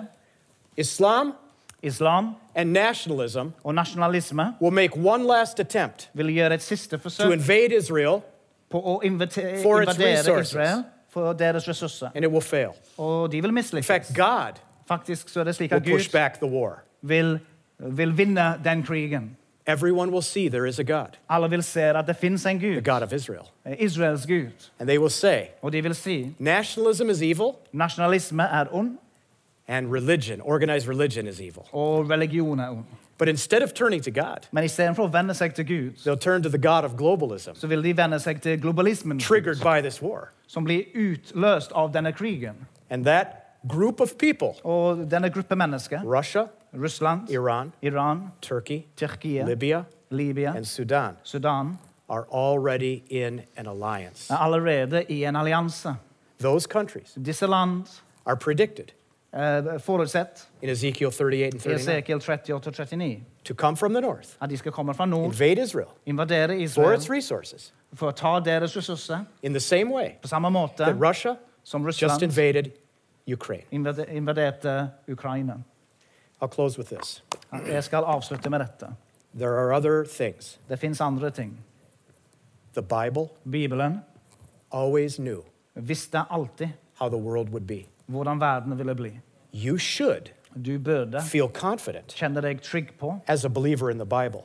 Islam 0.78 1.34
islam 1.82 2.36
and 2.56 2.72
nationalism 2.72 3.48
og 3.64 3.76
nasjonalisme 3.76 4.54
will 4.62 4.74
make 4.74 4.98
one 4.98 5.28
last 5.28 5.60
attempt 5.60 6.10
vil 6.14 6.28
gjøre 6.34 6.54
et 6.54 6.62
siste 6.62 6.98
to 6.98 7.02
forsøk 7.02 7.34
invade 7.34 7.76
Israel, 7.78 8.22
på 8.70 8.82
å 8.82 9.02
invite- 9.04 9.62
For 9.64 9.82
its 9.82 9.94
invadere 9.98 10.20
resources. 10.20 10.50
Israel 10.52 10.84
for 11.16 11.34
deres 11.34 11.68
ressurser. 11.68 12.10
and 12.16 12.26
it 12.26 12.32
will 12.32 12.42
fail. 12.42 12.70
Og 12.98 13.32
de 13.32 13.42
vil 13.42 13.52
In 13.78 13.84
fact, 13.84 14.16
God 14.16 14.60
Faktisk 14.88 15.30
så 15.30 15.40
er 15.40 15.44
det 15.44 15.56
slik 15.56 15.72
at 15.72 15.84
Gud 15.86 16.80
vil, 17.02 17.40
vil 17.80 18.18
vinne 18.18 18.62
den 18.64 18.84
krigen. 18.84 19.38
Everyone 19.68 20.12
will 20.12 20.22
see 20.24 20.50
there 20.50 20.68
is 20.68 20.80
a 20.80 20.84
God, 20.84 21.08
Alle 21.30 21.50
vil 21.50 21.64
se 21.64 21.82
at 21.82 22.08
det 22.08 22.18
en 22.52 22.60
the 22.60 22.82
God 22.82 23.02
of 23.02 23.14
Israel. 23.14 23.52
Israels 23.80 24.26
Gud. 24.26 24.70
And 24.80 24.88
they 24.88 24.98
will 24.98 25.10
say, 25.10 25.42
de 25.74 25.84
vil 25.84 25.96
si 25.96 26.36
nationalism 26.40 27.10
is 27.10 27.22
evil 27.22 27.56
nasjonalisme 27.74 28.44
er 28.44 28.66
ond, 28.72 28.98
and 29.68 29.92
religion, 29.92 30.42
organized 30.42 30.88
religion, 30.88 31.28
is 31.28 31.40
evil. 31.40 31.66
og 31.72 32.10
religion 32.10 32.60
er 32.60 32.70
ond. 32.70 32.86
But 33.18 33.30
instead 33.30 33.62
of 33.64 33.74
turning 33.74 34.02
to 34.02 34.12
God, 34.12 34.48
Men 34.52 34.64
istedenfor 34.66 35.08
å 35.08 35.12
vende 35.12 35.34
seg 35.34 35.54
til 35.56 35.66
Gud, 35.66 35.96
they'll 36.04 36.18
turn 36.18 36.42
to 36.44 36.50
the 36.50 36.58
God 36.58 36.84
of 36.84 36.96
globalism, 36.98 37.56
så 37.56 37.68
vil 37.68 37.82
de 37.82 37.94
vende 37.94 38.20
seg 38.20 38.42
til 38.42 38.58
globalismen, 38.60 39.20
triggered 39.20 39.62
by 39.64 39.82
this 39.82 40.02
war. 40.02 40.32
som 40.48 40.64
blir 40.66 40.86
utløst 40.94 41.72
av 41.72 41.92
denne 41.94 42.12
krigen. 42.14 42.68
And 42.90 43.06
that 43.06 43.56
group 43.68 44.00
of 44.02 44.18
people, 44.18 44.56
Og 44.64 45.08
denne 45.12 45.30
gruppe 45.30 45.56
mennesker, 45.56 46.02
Russia, 46.04 46.48
Russland, 46.74 47.30
Iran, 47.30 47.72
Iran, 47.82 48.32
Turkey, 48.42 48.86
Tyrkia, 48.98 49.46
Libya, 49.46 49.86
Libya, 50.12 50.54
and 50.56 50.68
Sudan, 50.68 51.16
Sudan, 51.24 51.78
are 52.10 52.28
already 52.32 53.04
in 53.10 53.42
an 53.58 53.66
alliance. 53.66 54.30
er 54.30 54.36
allerede 54.38 55.06
i 55.10 55.24
en 55.26 55.36
allianse. 55.36 55.96
Those 56.40 56.68
countries 56.68 57.14
Disse 57.24 57.48
land 57.48 57.86
are 58.26 58.36
predicted 58.36 58.92
forutsett 59.80 60.48
in 60.62 60.70
Ezekiel 60.70 61.12
38 61.12 61.54
and 61.54 61.62
i 61.62 61.64
39 61.64 61.96
Esekiel 61.96 62.20
38 62.22 62.64
39 62.76 63.26
to 63.44 63.54
come 63.54 63.76
from 63.76 63.94
the 63.94 64.02
north, 64.02 64.38
at 64.42 64.50
de 64.50 64.58
skal 64.58 64.72
komme 64.72 64.94
fra 64.94 65.06
nord, 65.06 65.26
invade 65.26 65.62
Israel 65.62 65.90
invadere 66.06 66.68
for 66.70 66.94
its 66.94 67.10
resources 67.10 67.74
for 67.94 68.12
å 68.12 68.16
ta 68.16 68.40
deres 68.40 68.76
ressurser 68.76 69.26
in 69.44 69.54
the 69.54 69.60
same 69.60 69.92
way 69.92 70.16
på 70.22 70.28
samme 70.28 70.50
måte 70.50 70.78
that 70.78 70.96
Russia 71.00 71.38
som 71.64 71.86
just 71.86 72.22
invaded 72.22 72.72
Ukraine. 73.28 73.64
invade- 73.72 74.06
invaderte 74.10 74.92
Ukraina. 75.08 75.58
I'll 76.42 76.48
close 76.48 76.78
with 76.78 76.90
this. 76.90 77.22
Jeg 77.68 77.84
skal 77.84 78.04
avslutte 78.04 78.50
med 78.50 78.60
dette. 78.60 78.96
There 79.38 79.58
are 79.58 79.74
other 79.74 80.06
things. 80.06 80.60
Det 80.70 80.80
fins 80.80 81.02
andre 81.02 81.30
ting. 81.32 81.58
The 82.74 82.82
Bible 82.82 83.30
Bibelen 83.50 84.02
always 84.72 85.18
knew 85.18 85.44
visste 85.76 86.26
alltid 86.30 86.70
how 87.00 87.10
the 87.10 87.18
world 87.18 87.50
would 87.50 87.68
be. 87.68 87.86
hvordan 88.08 88.40
verden 88.40 88.78
ville 88.78 88.96
bli. 88.96 89.20
You 89.56 89.78
should 89.78 90.32
Du 90.66 90.80
burde 90.80 91.22
feel 91.22 91.48
confident 91.50 92.08
kjenne 92.16 92.42
deg 92.42 92.62
trygg 92.62 92.94
på 93.00 93.22
as 93.28 93.46
a 93.46 93.50
believer 93.50 93.90
in 93.92 93.98
the 93.98 94.06
Bible. 94.06 94.44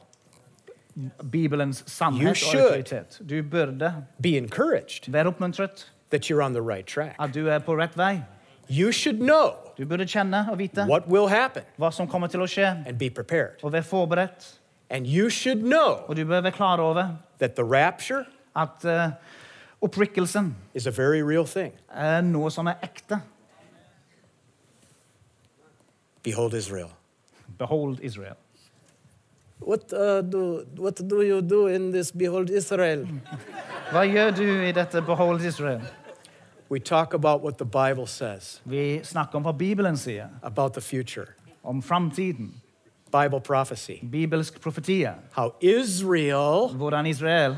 Bibelens 1.30 1.80
You 1.80 1.86
sannhet 1.86 2.30
og 2.30 2.36
should. 2.36 2.64
autoritet. 2.72 3.20
Du 3.28 3.42
burde 3.42 3.94
Be 4.22 4.36
encouraged 4.36 5.08
være 5.12 5.26
oppmuntret 5.26 5.86
that 6.10 6.24
you're 6.30 6.42
on 6.42 6.52
the 6.52 6.62
right 6.62 6.86
track. 6.86 7.14
at 7.18 7.34
du 7.34 7.48
er 7.48 7.58
på 7.58 7.76
rett 7.78 7.96
vei. 7.96 8.22
You 8.68 8.92
should 8.92 9.18
know 9.20 9.54
Du 9.78 9.84
burde 9.86 10.04
kjenne 10.06 10.46
og 10.50 10.58
vite 10.58 10.86
what 10.86 11.08
will 11.08 11.28
happen 11.28 11.62
hva 11.78 11.90
som 11.92 12.06
kommer 12.08 12.26
til 12.28 12.40
å 12.40 12.46
skje, 12.46 12.84
and 12.86 12.98
be 12.98 13.10
prepared. 13.10 13.62
og 13.62 13.72
være 13.72 13.82
forberedt. 13.82 14.58
And 14.90 15.06
you 15.06 15.30
should 15.30 15.62
know 15.62 16.04
Og 16.08 16.16
du 16.16 16.24
bør 16.24 16.40
være 16.42 16.52
klar 16.52 16.78
over 16.80 17.16
that 17.38 17.54
the 17.56 17.64
rapture 17.64 18.26
at 18.56 18.84
opprykkelsen 19.82 20.54
is 20.74 20.86
a 20.86 20.90
very 20.90 21.20
real 21.22 21.46
thing. 21.46 21.72
er 21.94 22.20
noe 22.20 22.50
som 22.50 22.66
er 22.66 22.74
ekte. 22.82 23.20
Behold 26.22 26.54
Israel. 26.54 26.90
Behold 27.58 28.00
Israel. 28.02 28.36
What, 29.58 29.92
uh, 29.92 30.22
do, 30.22 30.66
what 30.76 30.96
do 31.06 31.22
you 31.22 31.42
do 31.42 31.66
in 31.66 31.92
this 31.92 32.10
Behold 32.10 32.50
Israel? 32.50 33.04
Hva 33.92 34.04
gjør 34.06 34.30
du 34.36 34.44
i 34.64 34.72
dette 34.72 35.02
Behold 35.04 35.42
Israel? 35.42 35.80
We 36.70 36.78
talk 36.78 37.14
about 37.14 37.42
what 37.42 37.58
the 37.58 37.64
Bible 37.64 38.06
says 38.06 38.60
Vi 38.64 39.00
snakker 39.02 39.36
om 39.36 39.44
hva 39.44 39.52
Bibelen 39.52 39.96
sier 39.96 40.30
about 40.42 40.74
the 40.74 40.80
future, 40.80 41.34
om 41.64 41.82
framtiden. 41.82 42.54
Bible 43.10 43.40
prophecy, 43.40 43.98
Bibelsk 44.02 44.60
profetie. 44.60 45.10
how 45.32 45.54
Israel 45.60 46.68
Hvordan 46.68 47.06
Israel 47.06 47.56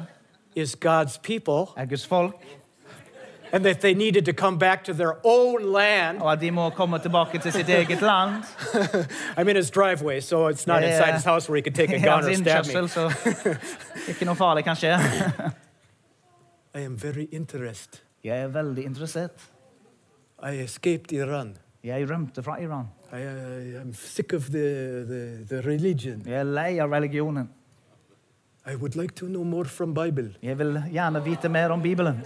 is 0.56 0.74
God's 0.74 1.18
people, 1.18 1.74
er 1.76 1.84
Guds 1.84 2.06
folk, 2.06 2.34
and 3.53 3.64
that 3.64 3.80
they 3.80 3.94
needed 3.94 4.24
to 4.24 4.32
come 4.32 4.59
back 4.59 4.84
to 4.84 4.92
their 4.94 5.14
own 5.24 5.72
land. 5.72 6.22
og 6.22 6.32
at 6.32 6.40
de 6.40 6.50
må 6.50 6.70
komme 6.70 6.98
tilbake 6.98 7.38
til 7.38 7.53
sitt 7.53 7.68
eget 7.68 8.00
land. 8.12 8.42
I'm 9.36 9.48
in 9.48 9.57
his 9.57 9.70
driveway, 9.70 10.20
so 10.20 10.48
it's 10.48 10.66
not 10.66 10.82
Yeah. 10.82 10.90
inside 10.96 11.12
his 11.14 11.24
house 11.24 11.48
where 11.48 11.57
he 11.57 11.62
could 11.62 11.74
take 11.74 11.90
a 11.92 11.98
gun 12.09 12.24
or 12.24 12.34
stab 12.34 12.66
me. 12.82 12.88
så 12.88 13.12
ikke 14.09 14.24
noe 14.24 14.34
farlig 14.36 14.64
kan 14.64 14.76
skje. 14.76 14.96
I 16.74 16.80
am 16.84 16.96
very 17.03 17.28
interested. 17.32 18.00
Jeg 18.24 18.38
er 18.42 18.48
veldig 18.48 18.84
interessert. 18.84 19.40
I 20.42 20.62
escaped 20.64 21.12
Iran. 21.12 21.57
Jeg 21.84 22.11
rømte 22.11 22.42
fra 22.42 22.57
Iran. 22.62 22.86
I, 23.12 23.16
uh, 23.16 23.82
I'm 23.82 23.92
sick 23.94 24.32
of 24.32 24.42
the, 24.50 25.05
the, 25.05 25.44
the 25.50 25.61
religion. 25.68 26.22
Jeg 26.26 26.38
er 26.40 26.44
lei 26.44 26.78
av 26.80 26.90
religionen. 26.92 27.48
I 28.66 28.74
would 28.76 28.94
like 28.96 29.14
to 29.16 29.26
know 29.26 29.44
more 29.44 29.64
from 29.64 29.94
Bible. 29.94 30.34
Jeg 30.42 30.59
vil 30.59 30.82
gjerne 30.92 31.24
vite 31.24 31.48
mer 31.48 31.68
om 31.70 31.82
Bibelen. 31.82 32.22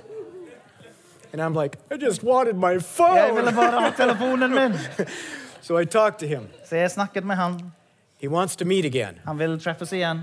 And 1.37 1.43
I'm 1.43 1.53
like, 1.53 1.76
I 1.91 1.99
just 1.99 2.22
wanted 2.22 2.57
my 2.57 2.78
ville 2.78 2.80
phone. 2.80 3.45
bare 3.45 3.70
ha 3.70 3.91
telefonen 3.91 4.55
min. 4.55 5.07
So 5.61 5.76
I 5.76 5.84
talked 5.84 6.20
to 6.20 6.26
him. 6.26 6.49
Så 6.64 6.76
jeg 6.76 6.91
snakket 6.91 7.24
med 7.24 7.37
han. 7.37 7.72
He 8.18 8.28
wants 8.28 8.57
to 8.57 8.64
meet 8.64 8.84
again. 8.84 9.18
Han 9.24 9.39
vil 9.39 9.59
treffes 9.61 9.93
igjen. 9.93 10.20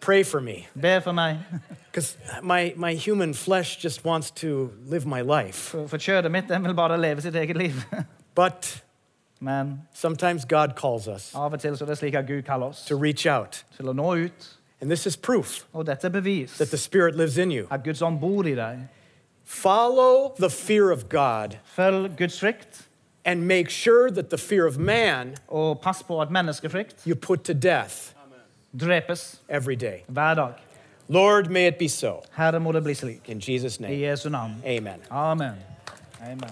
Pray 0.00 0.24
for 0.24 0.40
me. 0.40 0.68
Be 0.80 1.00
meg. 1.12 1.38
Because 1.90 2.16
my, 2.42 2.72
my 2.76 2.94
human 2.94 3.34
flesh 3.34 3.84
just 3.84 4.04
wants 4.04 4.30
to 4.30 4.70
live 4.86 5.06
my 5.06 5.20
life. 5.20 5.54
For, 5.54 5.88
for 5.88 5.98
kjødet 5.98 6.30
mitt 6.30 6.48
den 6.48 6.64
vil 6.64 6.74
bare 6.74 7.00
leve 7.00 7.20
sitt 7.20 7.34
eget 7.34 7.56
liv. 7.56 7.72
But 8.34 8.82
Men 9.40 9.82
sometimes 9.94 10.44
God 10.44 10.76
calls 10.76 11.08
us 11.08 11.34
av 11.34 11.52
og 11.52 11.60
til 11.60 11.76
så 11.76 11.84
det 11.84 11.98
slik 11.98 12.14
at 12.14 12.26
Gud 12.26 12.42
oss 12.62 12.84
to 12.86 12.94
reach 12.94 13.26
out. 13.26 13.64
til 13.76 13.88
å 13.88 13.92
nå 13.92 14.14
ut. 14.24 14.58
And 14.80 14.90
this 14.90 15.06
is 15.06 15.16
proof 15.16 15.66
bevis 16.10 16.56
that 16.58 16.70
the 16.70 16.78
Spirit 16.78 17.14
lives 17.16 17.38
in 17.38 17.50
you. 17.50 17.66
at 17.70 17.84
Guds 17.84 18.02
bor 18.20 18.42
i. 18.72 19.01
Follow 19.44 20.34
the 20.38 20.48
fear 20.50 20.90
of 20.90 21.08
God 21.08 21.58
Følg 21.76 22.16
Guds 22.16 22.40
frykt, 22.40 22.86
and 23.24 23.46
make 23.46 23.70
sure 23.70 24.10
that 24.10 24.30
the 24.30 24.38
fear 24.38 24.66
of 24.66 24.78
man 24.78 25.34
og 25.48 25.80
pass 25.80 26.02
på 26.02 26.20
at 26.20 26.30
menneskefrykt 26.30 27.06
you 27.06 27.14
put 27.14 27.44
to 27.44 27.52
death 27.52 27.94
drepes 28.80 29.40
every 29.48 29.74
day. 29.76 29.98
hver 30.08 30.34
dag. 30.34 30.52
Lord, 31.08 31.50
may 31.50 31.66
it 31.66 31.78
be 31.78 31.88
so. 31.88 32.22
Herre 32.32 32.60
må 32.60 32.72
det 32.72 32.82
bli 32.84 32.94
slik. 32.94 33.28
In 33.28 33.40
Jesus' 33.40 33.78
I 33.78 33.82
name, 33.82 34.00
Jesu 34.00 34.28
navn. 34.28 34.62
amen. 34.66 35.00
Amen. 35.10 35.54
Amen. 36.22 36.50